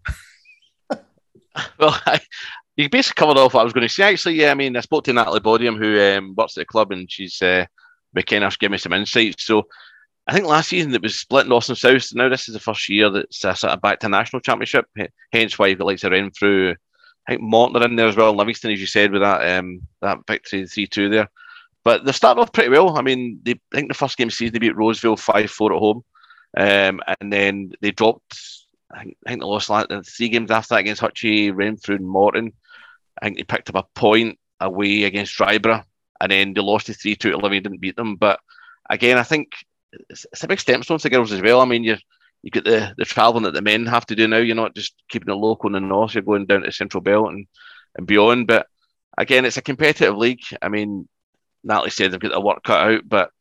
[0.89, 2.19] well, I,
[2.75, 4.03] you basically covered off what I was going to say.
[4.03, 6.91] Actually, yeah, I mean, I spoke to Natalie Bodiam, who um, works at the club,
[6.91, 7.65] and she's uh,
[8.15, 9.45] of give me some insights.
[9.45, 9.63] So,
[10.25, 12.07] I think last season it was split in north and south.
[12.13, 14.85] Now this is the first year that's uh, sort of back to national championship.
[15.31, 16.75] Hence why you've got like Renfrew,
[17.27, 18.33] I think Morton in there as well.
[18.33, 21.29] Livingston, as you said, with that um, that victory three two there.
[21.83, 22.97] But they're starting off pretty well.
[22.97, 25.73] I mean, they, I think the first game of season they beat Rossvale five four
[25.73, 26.03] at home,
[26.55, 28.39] um, and then they dropped.
[28.93, 31.95] I think, I think they lost like the three games after that against Hutchie, Renfrew,
[31.95, 32.53] and Morton.
[33.21, 35.83] I think they picked up a point away against Dryburgh,
[36.21, 38.15] and then they lost the three two to Livy, didn't beat them.
[38.15, 38.39] But
[38.89, 39.51] again, I think
[40.09, 41.61] it's, a big stepping stone for girls as well.
[41.61, 41.97] I mean, you
[42.41, 44.37] you get the the travelling that the men have to do now.
[44.37, 46.13] You're not just keeping it local in the north.
[46.13, 47.47] You're going down to Central Belt and
[47.95, 48.47] and beyond.
[48.47, 48.67] But
[49.17, 50.41] again, it's a competitive league.
[50.61, 51.07] I mean,
[51.63, 53.31] Natalie said they've got their work cut out, but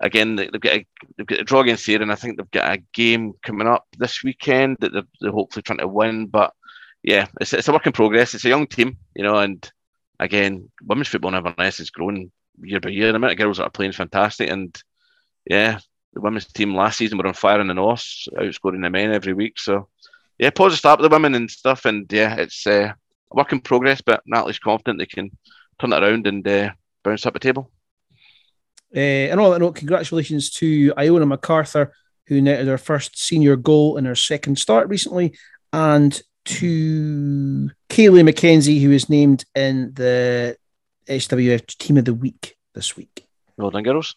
[0.00, 0.86] again, they- they've got a,
[1.16, 3.86] they've got a draw against here, and I think they've got a game coming up
[3.98, 6.26] this weekend that they're, they're hopefully trying to win.
[6.26, 6.52] But
[7.02, 8.34] yeah, it's, it's a work in progress.
[8.34, 9.70] It's a young team, you know, and
[10.18, 12.30] again, women's football in Inverness is growing
[12.62, 13.08] year by year.
[13.12, 14.80] The amount of girls that are playing is fantastic, and
[15.50, 15.80] yeah,
[16.14, 18.06] the women's team last season were on fire in the north,
[18.38, 19.58] outscoring the men every week.
[19.58, 19.88] So
[20.38, 22.92] yeah, positive start with the women and stuff, and yeah, it's uh,
[23.32, 24.00] a work in progress.
[24.00, 25.36] But Natalie's confident they can
[25.80, 26.70] turn it around and uh,
[27.02, 27.72] bounce up the table.
[28.94, 28.98] Uh,
[29.30, 31.94] and all that note, congratulations to Iona MacArthur,
[32.28, 35.36] who netted her first senior goal in her second start recently,
[35.72, 40.56] and to Kaylee McKenzie, who was named in the
[41.08, 43.26] SWF Team of the Week this week.
[43.56, 44.14] Well done, girls.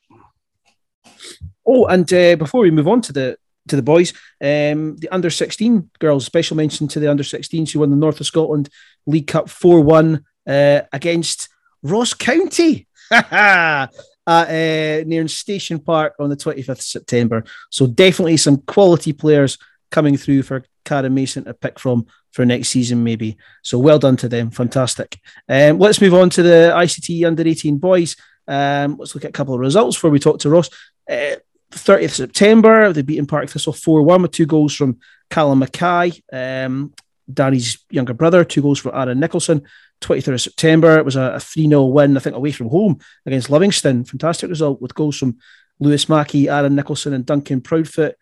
[1.66, 3.38] Oh, and uh, before we move on to the
[3.70, 4.12] to the boys,
[4.42, 6.26] um, the under sixteen girls.
[6.26, 8.70] Special mention to the under 16s who won the North of Scotland
[9.06, 11.50] League Cup four one uh, against
[11.82, 12.88] Ross County.
[14.26, 17.44] at uh, Nairn Station Park on the 25th September.
[17.70, 19.58] So definitely some quality players
[19.92, 23.38] coming through for Karen Mason to pick from for next season, maybe.
[23.62, 24.50] So well done to them.
[24.50, 25.20] Fantastic.
[25.48, 28.16] Um, let's move on to the ICT under 18 boys.
[28.48, 30.70] Um, let's look at a couple of results before we talk to Ross.
[31.10, 31.36] Uh,
[31.72, 35.00] 30th September, they beat in Partick Thistle 4 1 with two goals from
[35.30, 36.94] Callum Mackay, um,
[37.32, 39.64] Danny's younger brother, two goals from Aaron Nicholson.
[40.02, 43.50] 23rd of September, it was a 3 0 win, I think, away from home against
[43.50, 44.04] Livingston.
[44.06, 45.38] Fantastic result with goals from
[45.80, 48.16] Lewis Mackey, Aaron Nicholson, and Duncan Proudfoot.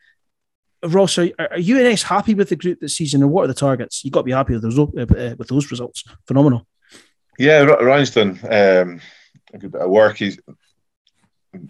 [0.84, 4.04] Ross, are, are UNS happy with the group this season, and what are the targets?
[4.04, 6.04] You've got to be happy with those, uh, with those results.
[6.28, 6.66] Phenomenal.
[7.38, 9.02] Yeah, Ryan's done um,
[9.54, 10.18] a good bit of work.
[10.18, 10.40] He's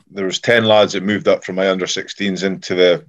[0.10, 3.06] there was ten lads that moved up from my under 16s into the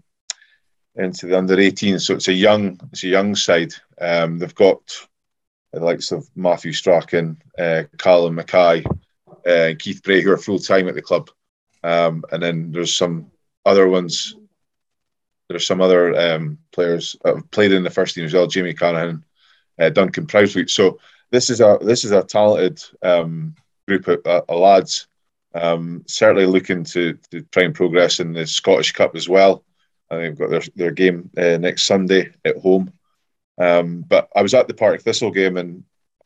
[0.96, 2.02] into the under 18s.
[2.02, 3.72] So it's a young it's a young side.
[4.00, 4.80] Um, they've got
[5.72, 8.84] the likes of Matthew Strachan, uh, Callum Mackay,
[9.46, 11.30] uh, Keith Bray, who are full time at the club.
[11.82, 13.30] Um, and then there's some
[13.64, 14.36] other ones.
[15.48, 18.46] There's some other um, players that have played in the first team as well.
[18.46, 19.22] Jamie Canahan,
[19.78, 20.70] uh, Duncan Proudfoot.
[20.70, 20.98] So
[21.30, 23.54] this is a this is a talented um,
[23.88, 25.08] group of, uh, of lads.
[25.54, 29.64] Um, certainly looking to, to try and progress in the Scottish Cup as well.
[30.10, 32.92] And they've got their, their game uh, next Sunday at home.
[33.58, 35.84] Um, but I was at the Partick Thistle game, and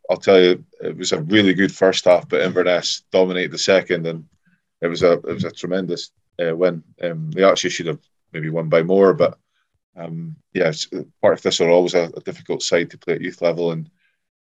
[0.09, 2.29] I'll tell you, it was a really good first half.
[2.29, 4.25] But Inverness dominated the second, and
[4.81, 6.83] it was a it was a tremendous uh, win.
[7.03, 8.01] Um, they actually should have
[8.33, 9.39] maybe won by more, but
[9.97, 10.89] um, yeah, it's-
[11.21, 13.91] Partick Thistle are always a, a difficult side to play at youth level, and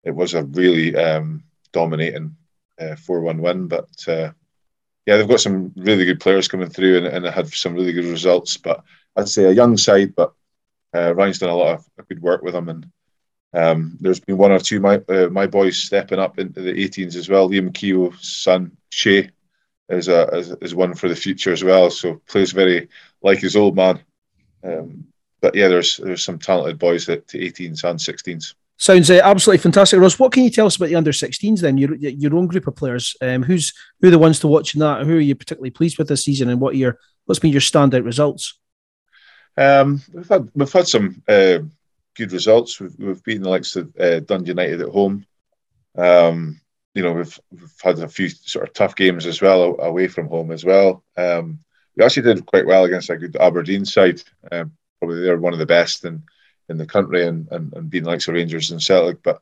[0.04, 1.42] it was a really um,
[1.72, 2.36] dominating
[2.98, 3.68] four one win.
[3.68, 4.32] But uh,
[5.06, 7.92] yeah, they've got some really good players coming through, and, and they had some really
[7.92, 8.56] good results.
[8.56, 8.82] But
[9.16, 10.32] I'd say a young side, but
[10.94, 12.90] uh, Ryan's done a lot of, good work with them, and
[13.52, 17.16] um, there's been one or two my uh, my boys stepping up into the 18s
[17.16, 17.48] as well.
[17.48, 19.30] Liam Keogh's son Shay
[19.88, 21.90] is a is, is one for the future as well.
[21.90, 22.88] So plays very
[23.22, 24.00] like his old man.
[24.62, 25.06] Um,
[25.40, 28.54] but yeah, there's there's some talented boys at to 18s and 16s.
[28.76, 30.18] Sounds uh, absolutely fantastic, Ross.
[30.18, 31.78] What can you tell us about the under 16s then?
[31.78, 33.16] Your your own group of players.
[33.20, 35.06] Um, who's who are the ones to watch in that?
[35.06, 37.60] Who are you particularly pleased with this season, and what are your what's been your
[37.60, 38.58] standout results?
[39.56, 41.58] Um, we've had we've had some uh,
[42.16, 42.80] good results.
[42.80, 45.24] We've, we've beaten the likes of uh, Dundee United at home.
[45.96, 46.60] Um,
[46.94, 50.28] you know, we've we've had a few sort of tough games as well away from
[50.28, 51.04] home as well.
[51.16, 51.60] Um,
[51.96, 54.20] we actually did quite well against a good Aberdeen side.
[54.50, 56.24] Um, probably they're one of the best in,
[56.68, 59.22] in the country and, and, and beating the likes Rangers and Celtic.
[59.22, 59.40] But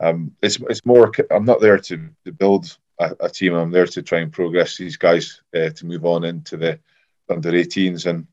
[0.00, 1.12] um, it's it's more.
[1.30, 3.54] I'm not there to, to build a, a team.
[3.54, 6.78] I'm there to try and progress these guys uh, to move on into the
[7.30, 8.26] under 18s and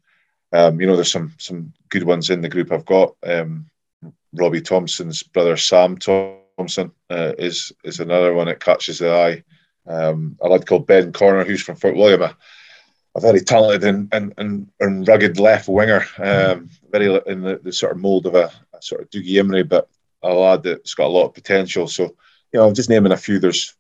[0.56, 2.72] um, you know, there's some some good ones in the group.
[2.72, 3.70] I've got um,
[4.34, 9.44] Robbie Thompson's brother Sam Thompson uh, is is another one that catches the eye.
[9.88, 12.34] Um, a lad called Ben Corner, who's from Fort William,
[13.16, 17.72] a, very talented and, and, and, and rugged left winger, um, very in the, the
[17.72, 19.90] sort of mould of a, a sort of Dougie Imrie, but
[20.24, 21.88] a lad that's got a lot of potential.
[21.88, 22.16] So,
[22.52, 23.76] you know, just naming a few, there's,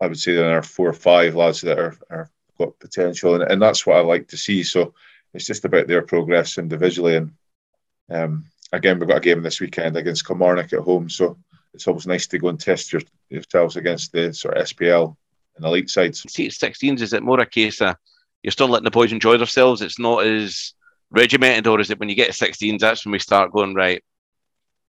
[0.00, 3.44] I would say, there are four or five lads that are, are got potential, and,
[3.44, 4.62] and that's what I like to see.
[4.62, 4.94] So,
[5.34, 7.16] it's just about their progress individually.
[7.16, 7.32] And
[8.10, 11.08] um, again, we've got a game this weekend against Kilmarnock at home.
[11.08, 11.38] So
[11.74, 15.16] it's always nice to go and test your, yourselves against the sort of SPL
[15.56, 16.24] and elite sides.
[16.28, 17.96] See, 16s, is it more a case of
[18.42, 19.82] you're still letting the boys enjoy themselves?
[19.82, 20.74] It's not as
[21.10, 24.02] regimented, or is it when you get to 16s, that's when we start going, right,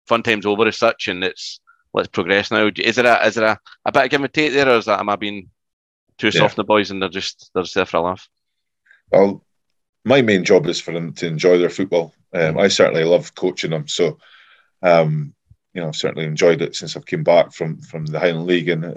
[0.06, 1.60] fun time's over as such, and it's
[1.93, 2.70] let's progress now?
[2.77, 4.85] Is it a, is it a, a bit of give and take there, or is
[4.86, 5.51] that, am I being
[6.18, 6.40] too Yeah.
[6.40, 8.28] soft on the boys and they're just, they're just there for a laugh?
[9.10, 9.44] Well,
[10.05, 12.14] my main job is for them to enjoy their football.
[12.32, 14.18] Um, I certainly love coaching them, so
[14.82, 15.35] um,
[15.74, 18.68] you know I've certainly enjoyed it since I've came back from from the Highland League.
[18.68, 18.94] And uh,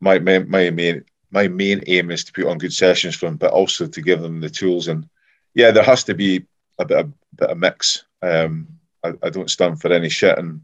[0.00, 3.36] my my my main my main aim is to put on good sessions for them,
[3.36, 4.88] but also to give them the tools.
[4.88, 5.08] And
[5.54, 6.44] yeah, there has to be
[6.78, 8.04] a bit of, bit of mix.
[8.20, 8.68] Um,
[9.02, 10.62] I, I don't stand for any shit, and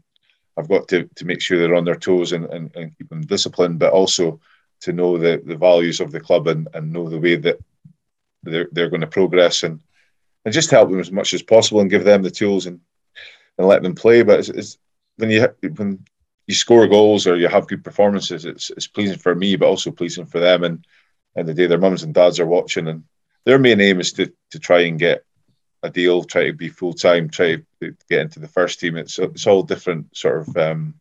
[0.57, 3.21] I've got to, to make sure they're on their toes and, and, and keep them
[3.21, 4.39] disciplined, but also
[4.81, 7.59] to know the, the values of the club and, and know the way that
[8.43, 9.81] they're, they're going to progress and,
[10.45, 12.79] and just help them as much as possible and give them the tools and,
[13.57, 14.21] and let them play.
[14.21, 14.77] But it's, it's
[15.17, 16.05] when you when
[16.49, 19.91] you score goals or you have good performances, it's it's pleasing for me, but also
[19.91, 20.63] pleasing for them.
[20.63, 20.85] And
[21.35, 23.03] and the day their mums and dads are watching, and
[23.45, 25.23] their main aim is to to try and get
[25.83, 28.97] a deal, try to be full time, try to get into the first team.
[28.97, 30.95] It's it's all different sort of um,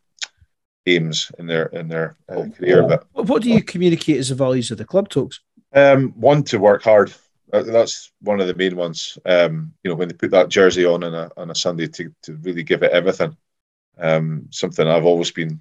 [0.86, 4.70] aims in their in their uh, career, but What do you communicate as the values
[4.70, 5.40] of the club Tokes?
[5.72, 7.10] um, one to work hard.
[7.50, 9.16] Uh, That's one of the main ones.
[9.24, 12.12] Um, you know, when they put that jersey on on a on a Sunday to,
[12.24, 13.34] to really give it everything.
[14.00, 15.60] Um, something I've always been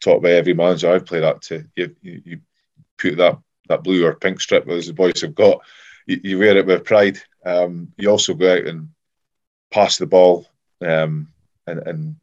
[0.00, 2.40] taught by every manager I've played at to you, you, you
[2.98, 3.38] put that
[3.68, 5.60] that blue or pink strip as the boys have got.
[6.06, 7.18] You, you wear it with pride.
[7.44, 8.90] Um, you also go out and
[9.70, 10.46] pass the ball
[10.80, 11.28] um,
[11.66, 12.16] and, and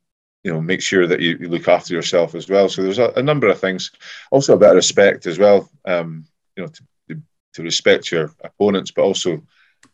[0.43, 2.69] you know make sure that you, you look after yourself as well.
[2.69, 3.91] So there's a, a number of things.
[4.31, 5.69] Also a bit of respect as well.
[5.85, 6.25] Um,
[6.55, 6.69] you know
[7.09, 7.21] to,
[7.53, 9.41] to, respect your opponents, but also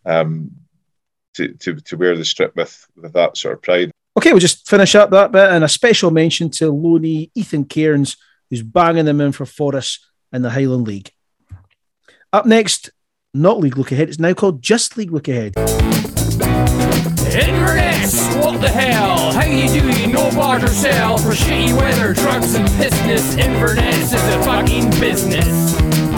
[0.06, 0.52] um,
[1.36, 3.92] to, to to wear the strip with with that sort of pride.
[4.20, 8.18] Okay, we'll just finish up that bit and a special mention to Loney Ethan Cairns,
[8.50, 10.00] who's banging them in for Forres
[10.34, 11.10] in the Highland League.
[12.34, 12.90] Up next,
[13.34, 15.54] not League Look Ahead, it's now called Just League Look Ahead.
[17.34, 19.32] Inverness, what the hell?
[19.32, 20.12] How you doing?
[20.12, 23.38] No barter sell for shitty weather, drugs and business.
[23.38, 26.09] Inverness is a fucking business.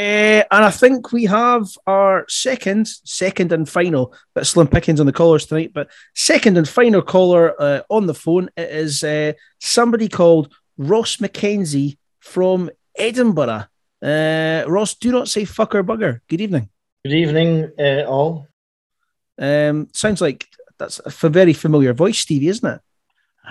[0.00, 5.04] Eh, and I think we have our second, second and final, but slim pickings on
[5.04, 5.72] the callers tonight.
[5.74, 11.18] But second and final caller uh, on the phone it is uh, somebody called Ross
[11.18, 13.66] McKenzie from Edinburgh.
[14.02, 16.20] Uh, Ross, do not say fuck or bugger.
[16.28, 16.70] Good evening.
[17.04, 18.46] Good evening, uh, all.
[19.38, 20.46] Um, sounds like
[20.78, 22.80] that's a f- very familiar voice, Stevie, isn't it?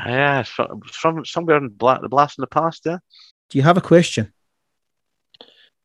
[0.03, 2.97] Yeah, from, from somewhere in Bla- the blast in the past, yeah.
[3.51, 4.33] Do you have a question?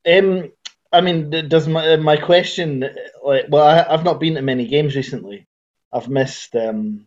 [0.06, 0.52] Um,
[0.92, 2.84] I mean, does my uh, my question?
[2.84, 2.88] uh,
[3.22, 5.46] Like, well, I, I've not been to many games recently.
[5.92, 7.06] I've missed um,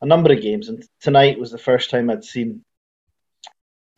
[0.00, 2.64] a number of games, and tonight was the first time I'd seen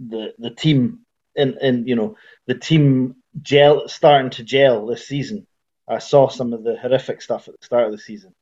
[0.00, 1.00] the the team
[1.34, 2.16] in in you know
[2.46, 5.46] the team gel starting to gel this season.
[5.88, 8.34] I saw some of the horrific stuff at the start of the season.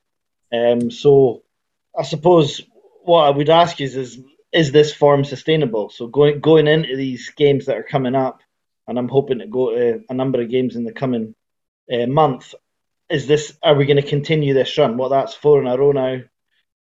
[0.53, 1.43] Um, so
[1.99, 2.61] I suppose
[3.03, 4.19] what I would ask is is
[4.53, 5.91] is this form sustainable?
[5.91, 8.43] So going going into these games that are coming up,
[8.93, 11.35] and I'm hoping to go to a number of games in the coming
[11.91, 12.55] uh, month.
[13.09, 14.99] Is this are we going to continue this run?
[14.99, 16.21] Well, that's four in a row now.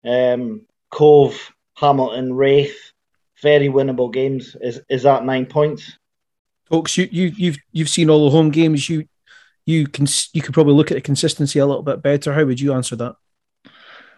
[0.05, 2.93] Um, Cove, Hamilton, Raith,
[3.41, 4.57] very winnable games.
[4.61, 5.97] Is is that nine points?
[6.69, 8.89] Tokes, you, you you've you've seen all the home games.
[8.89, 9.07] You
[9.67, 12.33] you can you could probably look at the consistency a little bit better.
[12.33, 13.15] How would you answer that?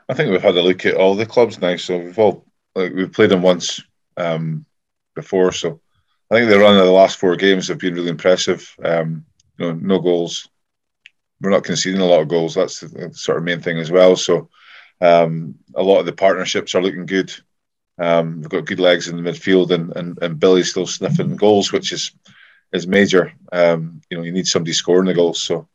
[0.09, 2.95] I think we've had a look at all the clubs now, so we've all like
[2.95, 3.83] we've played them once
[4.17, 4.65] um,
[5.15, 5.53] before.
[5.53, 5.83] So
[6.33, 8.75] I think the run of the last four games have been really impressive.
[8.83, 9.27] Um,
[9.59, 10.49] you know, no goals.
[11.43, 12.55] We're not conceding a lot of goals.
[12.55, 14.17] That's the sort of main thing as well.
[14.17, 14.49] So
[15.03, 17.31] um, a lot of the partnerships are looking good.
[17.99, 21.71] Um, we've got good legs in the midfield, and, and, and Billy's still sniffing goals,
[21.71, 22.13] which is
[22.73, 23.31] is major.
[23.53, 25.43] Um, you know, you need somebody scoring the goals.
[25.43, 25.69] So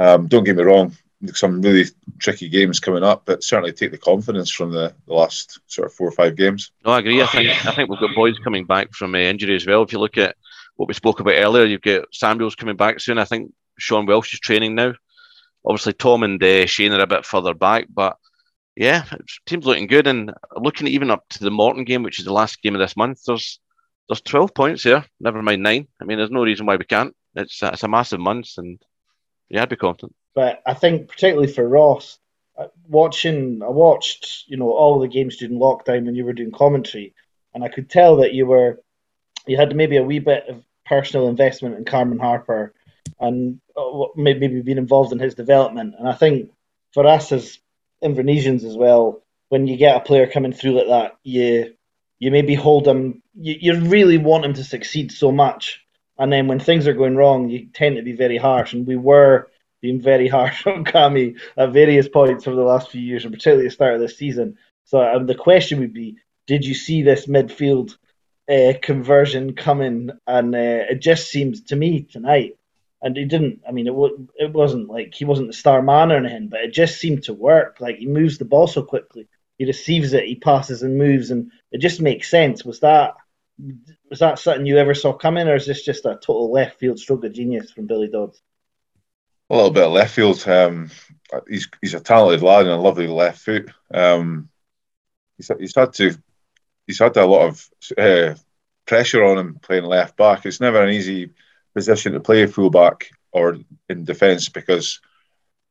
[0.00, 0.96] um, don't get me wrong,
[1.34, 1.88] some really
[2.18, 5.94] tricky games coming up, but certainly take the confidence from the, the last sort of
[5.94, 6.72] four or five games.
[6.84, 7.22] No, I agree.
[7.22, 9.82] I think I think we've got boys coming back from uh, injury as well.
[9.82, 10.36] If you look at
[10.76, 13.18] what we spoke about earlier, you've got Samuels coming back soon.
[13.18, 14.94] I think Sean Welsh is training now.
[15.64, 18.16] Obviously, Tom and uh, Shane are a bit further back, but
[18.74, 19.04] yeah,
[19.46, 20.06] team's looking good.
[20.06, 22.96] And looking even up to the Morton game, which is the last game of this
[22.96, 23.60] month, there's
[24.08, 25.04] there's 12 points here.
[25.20, 25.86] Never mind nine.
[26.00, 27.14] I mean, there's no reason why we can't.
[27.34, 28.82] It's it's a massive month, and
[29.48, 30.14] yeah, I'd be confident.
[30.34, 32.18] But I think particularly for Ross,
[32.56, 36.52] uh, watching I watched you know all the games during lockdown when you were doing
[36.52, 37.14] commentary,
[37.54, 38.80] and I could tell that you were
[39.46, 42.74] you had maybe a wee bit of personal investment in Cammy Harper,
[43.20, 45.94] and uh, maybe been involved in his development.
[45.98, 46.50] And I think
[46.92, 47.58] for us as
[48.02, 51.74] Invernessians as well, when you get a player coming through like that, you
[52.18, 53.22] you maybe hold him.
[53.34, 55.84] You, you really want him to succeed so much,
[56.18, 58.72] and then when things are going wrong, you tend to be very harsh.
[58.72, 59.50] And we were
[59.82, 63.66] being very harsh on Cammy at various points over the last few years, and particularly
[63.66, 64.56] at the start of this season.
[64.84, 67.96] So um, the question would be: Did you see this midfield
[68.50, 70.10] uh, conversion coming?
[70.26, 72.56] And uh, it just seems to me tonight,
[73.02, 73.62] and he didn't.
[73.68, 76.60] I mean, it w- it wasn't like he wasn't the star man or anything, but
[76.60, 77.78] it just seemed to work.
[77.80, 79.28] Like he moves the ball so quickly,
[79.58, 82.64] he receives it, he passes and moves, and it just makes sense.
[82.64, 83.14] Was that
[84.08, 86.98] was that something you ever saw coming, or is this just a total left field
[86.98, 88.40] stroke of genius from Billy Dodds?
[89.52, 90.42] A little bit of left field.
[90.48, 90.90] Um,
[91.46, 93.70] he's he's a talented lad and a lovely left foot.
[93.92, 94.48] Um,
[95.36, 96.16] he's, he's had to
[96.86, 97.68] he's had a lot of
[97.98, 98.34] uh,
[98.86, 100.46] pressure on him playing left back.
[100.46, 101.30] It's never an easy
[101.74, 103.58] position to play full back or
[103.88, 105.00] in defence because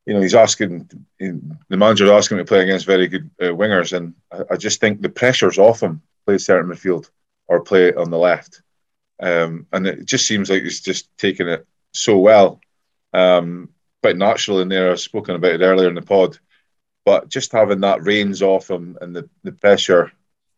[0.06, 0.90] you know he's asking
[1.20, 4.80] the manager's asking him to play against very good uh, wingers, and I, I just
[4.80, 7.10] think the pressure's off him play centre midfield
[7.48, 8.62] or play on the left,
[9.20, 12.62] um, and it just seems like he's just taking it so well,
[13.14, 13.70] um,
[14.02, 14.92] quite natural in there.
[14.92, 16.38] I've spoken about it earlier in the pod,
[17.06, 20.12] but just having that reins off him and the, the pressure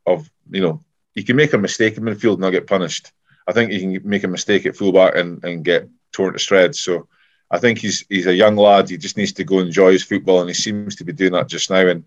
[0.05, 3.11] of you know he can make a mistake in midfield and not get punished.
[3.47, 6.79] I think he can make a mistake at fullback and, and get torn to shreds.
[6.79, 7.07] So
[7.51, 8.89] I think he's he's a young lad.
[8.89, 11.47] He just needs to go enjoy his football, and he seems to be doing that
[11.47, 11.87] just now.
[11.87, 12.03] And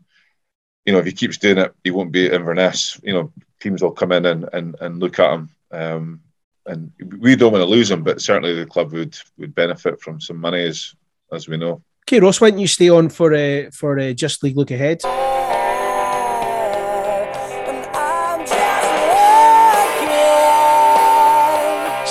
[0.85, 3.01] you know, if he keeps doing it, he won't be at Inverness.
[3.03, 5.51] You know, teams will come in and and, and look at him.
[5.71, 6.21] Um,
[6.67, 10.21] and we don't want to lose him, but certainly the club would would benefit from
[10.21, 10.95] some money, as
[11.33, 11.83] as we know.
[12.09, 15.03] Okay, Ross, why don't you stay on for uh, for uh, Just League Look Ahead?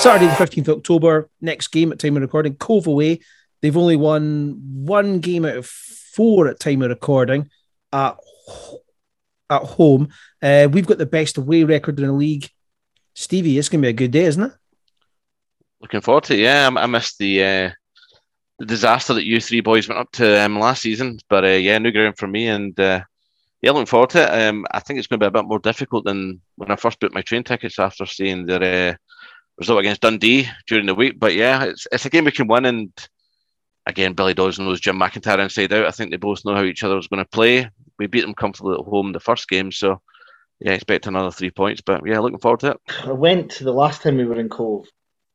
[0.06, 3.22] Saturday, the 15th of October, next game at time of recording, Cove away.
[3.62, 7.50] They've only won one game out of four at time of recording
[7.92, 8.16] at,
[9.50, 10.10] at home.
[10.44, 12.48] Uh, we've got the best away record in the league.
[13.16, 14.52] Stevie, it's going to be a good day, isn't it?
[15.82, 16.42] Looking forward to it.
[16.42, 17.70] Yeah, I, I missed the uh,
[18.60, 21.78] the disaster that you three boys went up to um, last season, but uh, yeah,
[21.78, 23.02] new ground for me, and uh,
[23.62, 24.48] yeah, looking forward to it.
[24.48, 27.00] Um, I think it's going to be a bit more difficult than when I first
[27.00, 28.96] booked my train tickets after seeing their uh,
[29.58, 31.20] result against Dundee during the week.
[31.20, 32.92] But yeah, it's it's a game we can win, and
[33.86, 35.86] again, Billy Dodds knows Jim McIntyre inside out.
[35.86, 37.70] I think they both know how each other was going to play.
[37.98, 40.02] We beat them comfortably at home the first game, so
[40.60, 41.82] yeah, expect another three points.
[41.82, 42.82] But yeah, looking forward to it.
[43.04, 44.88] I went the last time we were in Cove,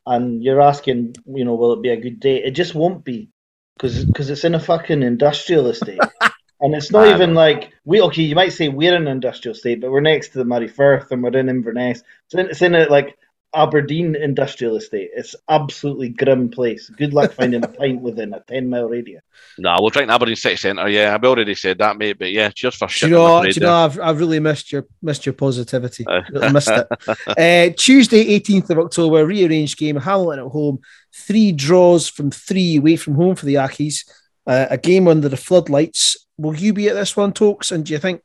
[0.06, 2.42] and you're asking, you know, will it be a good day?
[2.42, 3.30] It just won't be,
[3.76, 6.00] because because it's in a fucking industrial estate.
[6.62, 8.22] And it's not even like we okay.
[8.22, 11.10] You might say we're in an industrial estate, but we're next to the Moray Firth
[11.10, 12.02] and we're in Inverness.
[12.28, 13.16] So it's in a like
[13.52, 15.10] Aberdeen industrial estate.
[15.14, 16.88] It's absolutely grim place.
[16.88, 19.22] Good luck finding a pint within a ten mile radius.
[19.58, 20.88] No, we'll drink in Aberdeen City Centre.
[20.88, 22.18] Yeah, I've already said that, mate.
[22.18, 23.08] But yeah, cheers for Do shit.
[23.08, 23.42] you know?
[23.42, 23.74] Do you know?
[23.74, 26.04] I've, I've really missed your missed your positivity.
[26.08, 26.86] I missed it.
[27.26, 29.96] Uh, Tuesday, 18th of October, rearranged game.
[29.96, 30.78] Hamilton at home.
[31.12, 34.08] Three draws from three away from home for the Accies.
[34.46, 36.16] Uh, a game under the floodlights.
[36.38, 37.72] Will you be at this one, Tokes?
[37.72, 38.22] And do you think?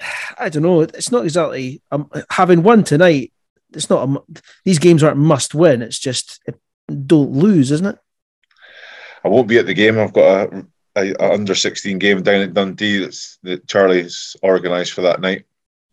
[0.38, 0.80] I don't know.
[0.82, 3.32] It's not exactly um, having won tonight.
[3.74, 4.08] It's not.
[4.08, 4.22] A,
[4.64, 5.82] these games aren't must win.
[5.82, 6.42] It's just
[7.06, 7.98] don't lose, isn't it?
[9.24, 9.98] I won't be at the game.
[9.98, 14.92] I've got a, a, a under sixteen game down at Dundee that's that Charlie's organised
[14.92, 15.44] for that night.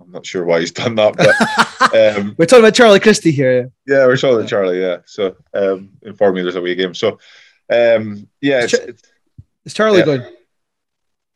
[0.02, 3.72] I'm not sure why he's done that, but um, We're talking about Charlie Christie here.
[3.86, 4.82] yeah, we're talking to Charlie.
[4.82, 6.94] Yeah, so um, inform me there's a away game.
[6.96, 7.20] So
[7.72, 9.04] um, yeah, it's, it's,
[9.66, 10.06] Is Charlie Yeah.
[10.06, 10.24] going?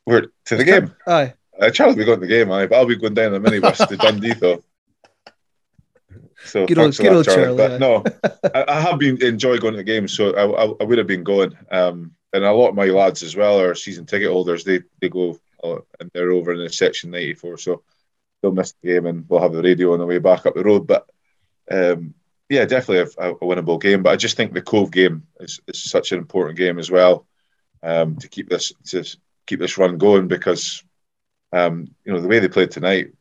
[0.08, 0.94] we're to the game.
[1.08, 1.34] Aye.
[1.60, 3.38] Uh, Charlie will be going to the game, aye, but I'll be going down the
[3.38, 4.64] a minibus to Dundee though.
[6.46, 7.44] So Good old- good old Charlie.
[7.44, 8.04] Charlie, But no,
[8.54, 11.08] I, I have been enjoy going to the games, so I, I, I would have
[11.08, 11.58] been going.
[11.72, 14.64] Um, and a lot of my lads as well are season ticket holders.
[14.64, 17.84] They they go uh, and they're over in the section ninety four, so
[18.42, 20.64] they'll miss the game and we'll have the radio on the way back up the
[20.64, 20.86] road.
[20.86, 21.10] But
[21.72, 22.14] um,
[22.50, 24.04] yeah, definitely a, a winnable game.
[24.04, 27.26] But I just think the Cove game is, is such an important game as well
[27.82, 29.04] um, to keep this to
[29.48, 30.84] keep this run going because
[31.54, 33.14] um, you know the way they played tonight,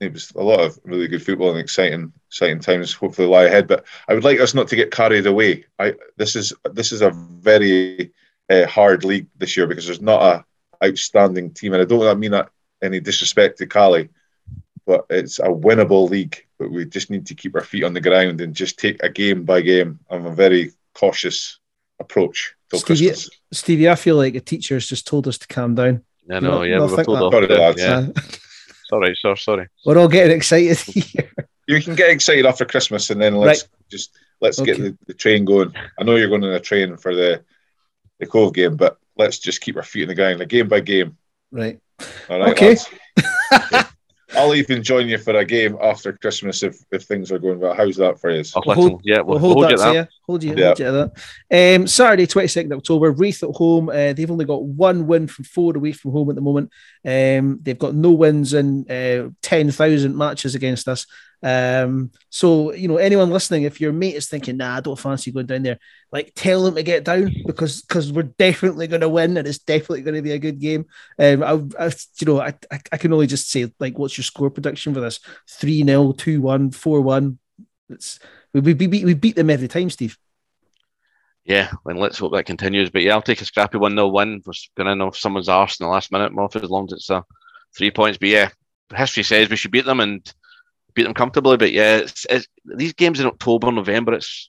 [0.00, 2.92] it was a lot of really good football and exciting exciting times.
[2.92, 5.64] Hopefully lie ahead, but I would like us not to get carried away.
[5.78, 8.12] I this is this is a very
[8.50, 12.32] uh, hard league this year because there's not a outstanding team, and I don't mean
[12.32, 12.50] that
[12.82, 14.08] any disrespect to Caley,
[14.86, 16.44] but it's a winnable league.
[16.58, 19.08] But we just need to keep our feet on the ground and just take a
[19.08, 19.98] game by game.
[20.10, 21.58] I'm a very cautious
[22.00, 23.30] approach till Stevie, Christmas.
[23.52, 26.02] Stevie, I feel like a teacher's just told us to calm down.
[26.30, 27.32] I know, not- yeah, not we were told off.
[27.78, 28.12] Sorry,
[28.90, 29.20] lads.
[29.22, 29.34] Yeah.
[29.34, 29.68] sorry, sir, sorry.
[29.84, 31.32] We're all getting excited here.
[31.66, 35.44] You can get excited after Christmas, and then let's just let's get the, the train
[35.44, 35.72] going.
[35.98, 37.42] I know you're going on a train for the
[38.20, 40.80] the Cove game, but let's just keep our feet in the ground, a game by
[40.80, 41.16] game.
[41.50, 41.80] Right.
[42.28, 42.76] All right, Okay.
[44.36, 47.74] I'll even join you for a game after Christmas if, if things are going well.
[47.74, 48.42] How's that for you?
[48.66, 50.02] We'll hold, yeah, we'll, hold, we'll that hold to you you.
[50.02, 50.08] that.
[50.26, 50.66] Hold you, Yeah.
[50.66, 50.92] hold you to
[51.50, 51.76] that.
[51.80, 53.88] Um, Saturday, 22nd October, Raith at home.
[53.90, 56.70] Uh, they've only got one win from four away from home at the moment.
[57.04, 61.06] Um, they've got no wins in uh, 10,000 matches against us.
[61.42, 65.30] Um, so, you know, anyone listening, if your mate is thinking, nah, I don't fancy
[65.30, 65.78] going down there,
[66.10, 69.58] like tell them to get down because because we're definitely going to win and it's
[69.58, 70.86] definitely going to be a good game.
[71.18, 74.24] Um, I, I you know, I, I, I can only just say, like, what's your
[74.24, 75.20] score prediction for this?
[75.50, 77.38] 3 0, 2 1, 4 1.
[77.90, 78.18] It's
[78.54, 80.16] we, we, beat, we beat them every time, Steve.
[81.44, 82.90] Yeah, and let's hope that continues.
[82.90, 84.42] But yeah, I'll take a scrappy 1 0 win.
[84.46, 86.92] We're going to know if someone's arse in the last minute, more as long as
[86.92, 87.20] it's uh,
[87.76, 88.16] three points.
[88.16, 88.48] But yeah,
[88.94, 90.32] history says we should beat them and
[90.94, 91.58] beat them comfortably.
[91.58, 94.48] But yeah, it's, it's, these games in October, November, it's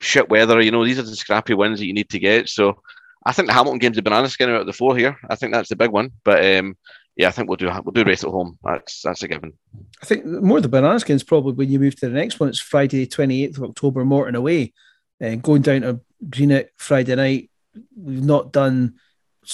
[0.00, 0.60] shit weather.
[0.62, 2.48] You know, these are the scrappy wins that you need to get.
[2.48, 2.80] So
[3.26, 5.18] I think the Hamilton game's the banana skin out of the four here.
[5.28, 6.12] I think that's the big one.
[6.24, 6.76] But um,
[7.16, 8.58] yeah, I think we'll do we'll do Raith at home.
[8.64, 9.52] That's that's a given.
[10.02, 12.48] I think more the banana skins probably when you move to the next one.
[12.48, 14.72] It's Friday, twenty eighth of October, Morton away,
[15.20, 17.50] and going down to Greenock Friday night.
[17.96, 18.94] We've not done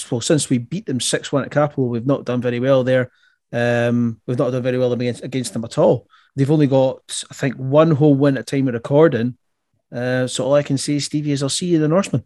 [0.09, 1.89] well since we beat them six one at Cappielow.
[1.89, 3.11] We've not done very well there.
[3.51, 6.07] Um, we've not done very well against against them at all.
[6.35, 9.37] They've only got I think one home win at time of recording.
[9.93, 12.23] Uh, so all I can say, Stevie, is I'll see you in the Norseman.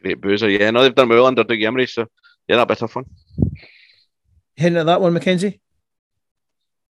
[0.00, 0.48] Great boozer.
[0.48, 1.88] Yeah, no, they've done well under Dougie Imrie.
[1.88, 2.06] So
[2.48, 3.06] yeah, that'll be a tough one.
[4.56, 5.60] Hinting at that one, Mackenzie.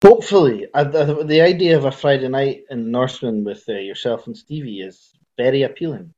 [0.05, 4.37] Hopefully, I, I, the idea of a Friday night in Norseman with uh, yourself and
[4.37, 6.15] Stevie is very appealing.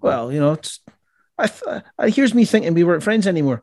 [0.00, 0.80] Well, you know, it's,
[1.38, 3.62] I, I here's me thinking we weren't friends anymore.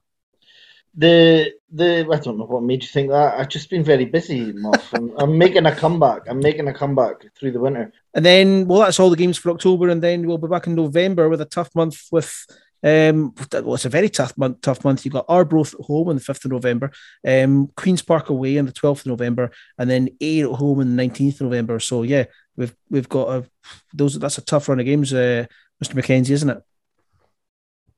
[0.95, 3.38] The the I don't know what made you think that.
[3.38, 4.93] I've just been very busy, Moff.
[4.93, 6.22] I'm, I'm making a comeback.
[6.30, 7.91] I'm making a comeback through the winter.
[8.14, 10.76] And then, well, that's all the games for October, and then we'll be back in
[10.76, 12.45] November with a tough month with.
[12.83, 14.61] Um, well, it's a very tough month.
[14.61, 15.03] Tough month.
[15.03, 16.91] You got Arbroath at home on the fifth of November,
[17.25, 20.89] um, Queens Park away on the twelfth of November, and then Ayr at home on
[20.89, 21.79] the nineteenth of November.
[21.79, 22.25] So yeah,
[22.55, 23.45] we've we've got a
[23.93, 24.19] those.
[24.19, 25.45] That's a tough run of games, uh,
[25.83, 25.95] Mr.
[25.95, 26.61] Mackenzie, isn't it?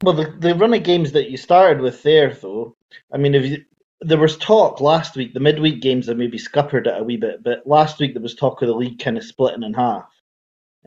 [0.01, 2.77] Well, the, the run of games that you started with there, though,
[3.11, 3.65] I mean, if you,
[3.99, 7.43] there was talk last week, the midweek games have maybe scuppered it a wee bit,
[7.43, 10.09] but last week there was talk of the league kind of splitting in half.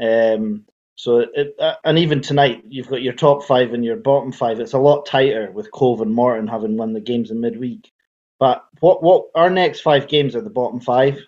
[0.01, 0.65] Um,
[0.95, 4.61] so, it, uh, and even tonight, you've got your top five and your bottom five.
[4.61, 7.91] It's a lot tighter with Cove and Morton having won the games in midweek.
[8.39, 11.19] But what what our next five games are the bottom five,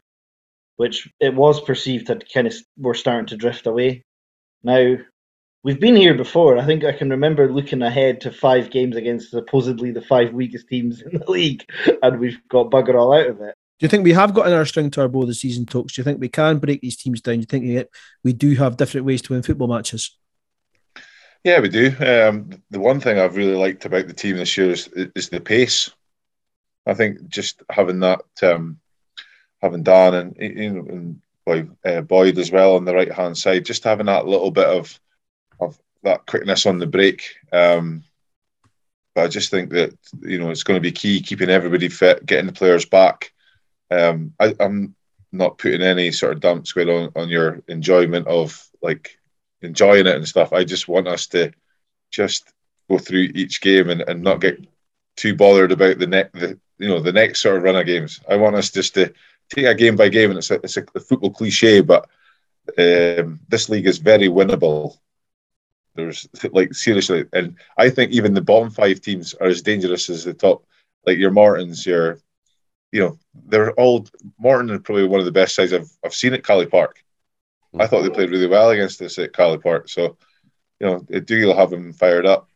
[0.77, 4.05] which it was perceived that kind of were starting to drift away.
[4.63, 4.97] Now
[5.63, 6.59] we've been here before.
[6.59, 10.69] I think I can remember looking ahead to five games against supposedly the five weakest
[10.69, 11.65] teams in the league,
[12.03, 13.55] and we've got bugger all out of it.
[13.79, 15.95] Do you think we have got in our string to our bow this season, Tokes?
[15.95, 17.37] Do you think we can break these teams down?
[17.37, 17.89] Do you think
[18.23, 20.17] we, do have different ways to win football matches?
[21.43, 21.89] Yeah, we do.
[21.89, 25.41] Um, the one thing I've really liked about the team this year is, is the
[25.41, 25.91] pace.
[26.87, 28.79] I think just having that, um,
[29.61, 33.65] having Dan and you and Boyd, uh, Boyd as well on the right hand side,
[33.65, 34.99] just having that little bit of
[35.61, 37.23] of that quickness on the break.
[37.53, 38.05] Um,
[39.15, 42.25] but I just think that you know it's going to be key keeping everybody fit,
[42.25, 43.33] getting the players back.
[43.91, 44.95] Um, I, I'm
[45.33, 49.19] not putting any sort of damp squid on, on your enjoyment of like
[49.63, 50.53] enjoying it and stuff.
[50.53, 51.53] I just want us to
[52.11, 52.53] just
[52.89, 54.65] go through each game and, and not get
[55.17, 58.21] too bothered about the next the you know the next sort of run of games.
[58.29, 59.13] I want us just to
[59.51, 62.09] take a game by game, and it's a, it's a, a football cliche, but
[62.79, 64.97] um, this league is very winnable.
[65.95, 70.25] There's like seriously, and I think even the bottom five teams are as dangerous as
[70.25, 70.65] the top.
[71.07, 72.19] Like your Mortons, your
[72.95, 73.19] you know
[73.49, 74.07] they're all
[74.39, 77.03] Morton are probably one of the best sides I've I've seen at Caley Park.
[77.79, 79.89] I thought they played really well against us at Caley Park.
[79.89, 80.17] So,
[80.79, 82.49] you know, Dougal have them fired up.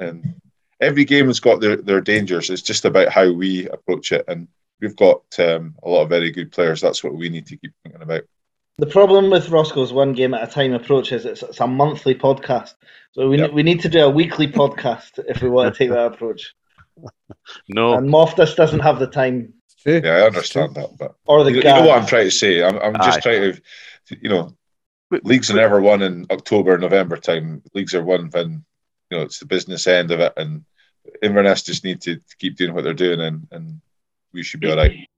[0.00, 0.34] And
[0.80, 2.50] every game has got their, their dangers.
[2.50, 4.24] It's just about how we approach it.
[4.26, 4.48] And
[4.80, 6.80] we've got um, a lot of very good players.
[6.80, 8.22] That's what we need to keep thinking about.
[8.78, 12.16] The problem with Roscoe's one game at a time approach is it's, it's a monthly
[12.16, 12.74] podcast.
[13.12, 13.52] So we, Yep.
[13.52, 16.54] we need to do a weekly podcast if we want to take that approach.
[17.68, 17.94] No.
[17.94, 20.96] And Moftus doesn't have the time Yeah, I understand that.
[20.98, 22.62] But or the you, you know what I'm trying to say?
[22.62, 23.60] I'm, I'm just trying to,
[24.20, 24.56] you know,
[25.10, 27.62] leagues are never won in October, November time.
[27.74, 28.64] Leagues are won when,
[29.10, 30.32] you know, it's the business end of it.
[30.36, 30.64] And
[31.22, 33.80] Inverness just need to, to keep doing what they're doing and, and
[34.32, 35.08] we should be all right.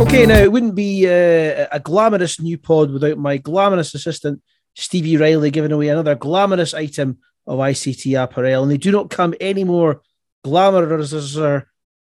[0.00, 4.42] Okay, now it wouldn't be uh, a glamorous new pod without my glamorous assistant
[4.74, 9.34] Stevie Riley giving away another glamorous item of ICT apparel, and they do not come
[9.40, 10.00] any more
[10.42, 11.10] glamorous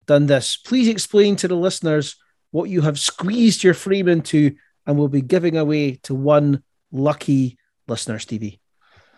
[0.08, 0.58] than this.
[0.58, 2.16] Please explain to the listeners
[2.50, 4.56] what you have squeezed your frame into
[4.88, 7.58] and we'll be giving away to one lucky
[7.88, 8.60] listener, Stevie.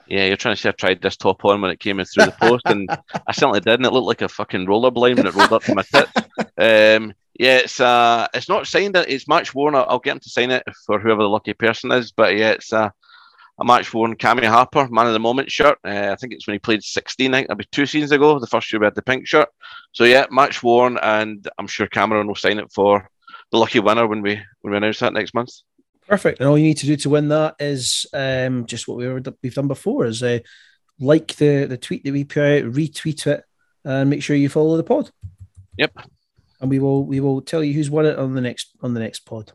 [0.07, 2.25] Yeah, you're trying to say I tried this top on when it came in through
[2.25, 2.89] the post, and
[3.27, 5.63] I certainly did, and it looked like a fucking roller blind when it rolled up
[5.63, 6.11] to my tits.
[6.57, 8.95] Um, yeah, it's uh, it's not signed.
[8.95, 9.75] It's match worn.
[9.75, 12.11] I'll, I'll get him to sign it for whoever the lucky person is.
[12.11, 12.89] But yeah, it's uh,
[13.59, 15.77] a match worn Cammy Harper man of the moment shirt.
[15.83, 17.33] Uh, I think it's when he played 16.
[17.33, 18.39] I think that'll be two seasons ago.
[18.39, 19.49] The first year we had the pink shirt.
[19.91, 23.09] So yeah, match worn, and I'm sure Cameron will sign it for
[23.51, 25.51] the lucky winner when we when we announce that next month.
[26.07, 26.39] Perfect.
[26.39, 29.21] And all you need to do to win that is um, just what we were,
[29.41, 30.39] we've done before: is uh,
[30.99, 33.43] like the the tweet that we put out, retweet it,
[33.83, 35.09] and make sure you follow the pod.
[35.77, 35.97] Yep.
[36.61, 38.99] And we will we will tell you who's won it on the next on the
[38.99, 39.51] next pod.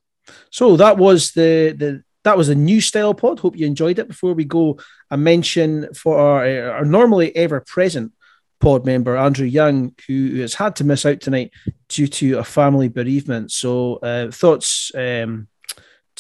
[0.51, 3.39] So that was the the that was a new style pod.
[3.39, 4.09] Hope you enjoyed it.
[4.09, 4.79] Before we go,
[5.11, 8.13] a mention for our, our normally ever present
[8.59, 11.53] pod member Andrew Young, who has had to miss out tonight
[11.89, 13.53] due to a family bereavement.
[13.53, 14.91] So uh, thoughts.
[14.97, 15.47] Um,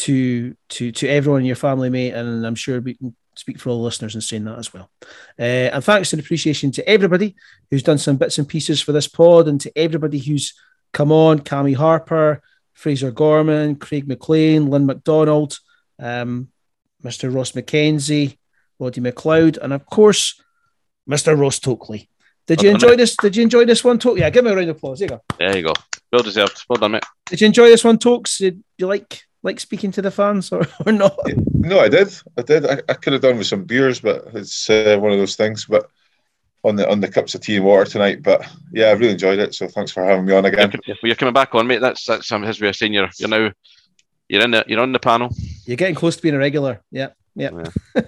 [0.01, 3.71] to to to everyone in your family, mate, and I'm sure we can speak for
[3.71, 4.91] all the listeners in saying that as well.
[5.39, 7.37] Uh, and thanks and appreciation to everybody
[7.71, 10.55] who's done some bits and pieces for this pod, and to everybody who's
[10.93, 15.59] come on: Cammy Harper, Fraser Gorman, Craig McLean, Lynn McDonald,
[15.99, 16.49] um,
[17.05, 17.33] Mr.
[17.33, 18.39] Ross McKenzie,
[18.79, 20.41] Roddy McLeod, and of course,
[21.09, 21.39] Mr.
[21.39, 22.09] Ross Tokely.
[22.47, 23.17] Did you enjoy this?
[23.17, 24.19] Did you enjoy this one, Toke?
[24.19, 24.99] Yeah, give me a round of applause.
[24.99, 25.23] There you go.
[25.39, 25.75] There you go.
[26.11, 26.65] Well deserved.
[26.69, 27.05] Well done, mate.
[27.27, 28.39] Did you enjoy this one, Tokes?
[28.39, 31.19] Did you like like speaking to the fans or, or not?
[31.55, 32.15] No, I did.
[32.37, 32.67] I did.
[32.67, 35.65] I, I could have done with some beers, but it's uh, one of those things.
[35.65, 35.91] But
[36.63, 38.23] on the on the cups of tea and water tonight.
[38.23, 39.55] But yeah, I really enjoyed it.
[39.55, 40.73] So thanks for having me on again.
[40.87, 41.81] Well, you're coming back on, mate.
[41.81, 43.51] That's that's um, his way of saying you're you're now
[44.29, 45.31] you're in the you're on the panel.
[45.65, 46.83] You're getting close to being a regular.
[46.91, 47.51] Yeah, yeah.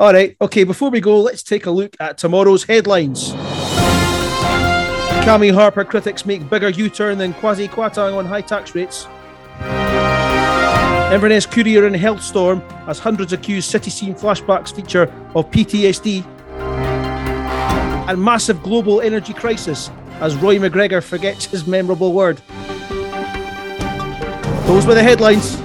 [0.00, 0.36] All right.
[0.40, 0.64] Okay.
[0.64, 3.32] Before we go, let's take a look at tomorrow's headlines.
[5.24, 9.06] Cammy Harper critics make bigger U-turn than Kwasi Kwarteng on high tax rates.
[11.12, 15.04] Inverness Courier and Healthstorm as hundreds accused city scene flashbacks feature
[15.34, 16.24] of PTSD.
[18.08, 19.90] And massive global energy crisis
[20.20, 22.40] as Roy McGregor forgets his memorable word.
[24.66, 25.56] Those were the headlines.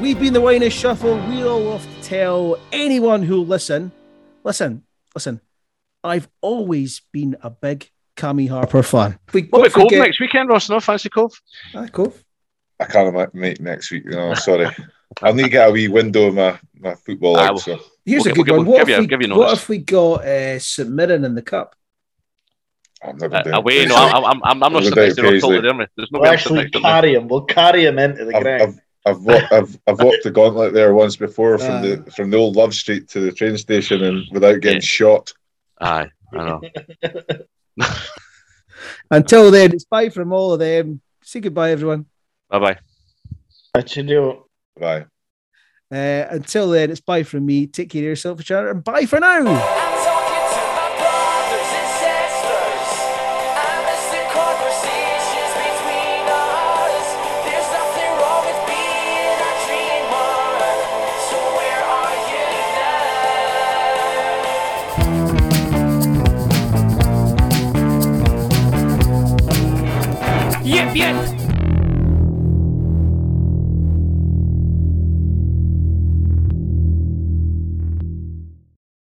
[0.00, 1.16] We've been the Winus Shuffle.
[1.28, 3.92] We all love to tell anyone who'll listen.
[4.42, 4.82] Listen,
[5.14, 5.40] listen.
[6.02, 9.18] I've always been a big Cammy Harper fan.
[9.32, 10.68] We What about Cove next weekend, Ross?
[10.68, 11.40] No fancy Cove.
[11.74, 12.24] Ah, Cove.
[12.80, 14.06] I can't make next week.
[14.06, 14.68] No, sorry.
[15.22, 17.60] I'll need to get a wee window of my, my football Ah, out.
[17.60, 18.64] So Here's We'll a good we'll one.
[18.66, 21.42] give What, you- if, we, you what if we got uh, St Mirren in the
[21.42, 21.74] cup?
[23.02, 25.28] I'm never Uh, doing away, no, I'm, I'm, I'm, I'm not We'll sitting do to.
[25.28, 25.88] I'm totally there.
[25.96, 26.82] There's no We'll way I'm sitting actually next to him.
[26.82, 27.28] carry him.
[27.28, 28.62] We'll carry him into the I've, ground.
[28.62, 31.80] I've, I've, wa- I've, I've walked the gauntlet there once before from Ah.
[31.82, 35.32] the from the old Love Street to the train station and without getting shot.
[35.80, 36.60] Aye, I know.
[39.10, 41.00] Until then, it's bye from all of them.
[41.22, 42.06] Say goodbye, everyone.
[42.50, 42.78] Bye bye.
[43.72, 44.44] What you do?
[44.78, 45.06] Bye.
[45.92, 47.66] Uh, until then, it's bye from me.
[47.66, 49.96] Take care of yourself, Sharon, and bye for now.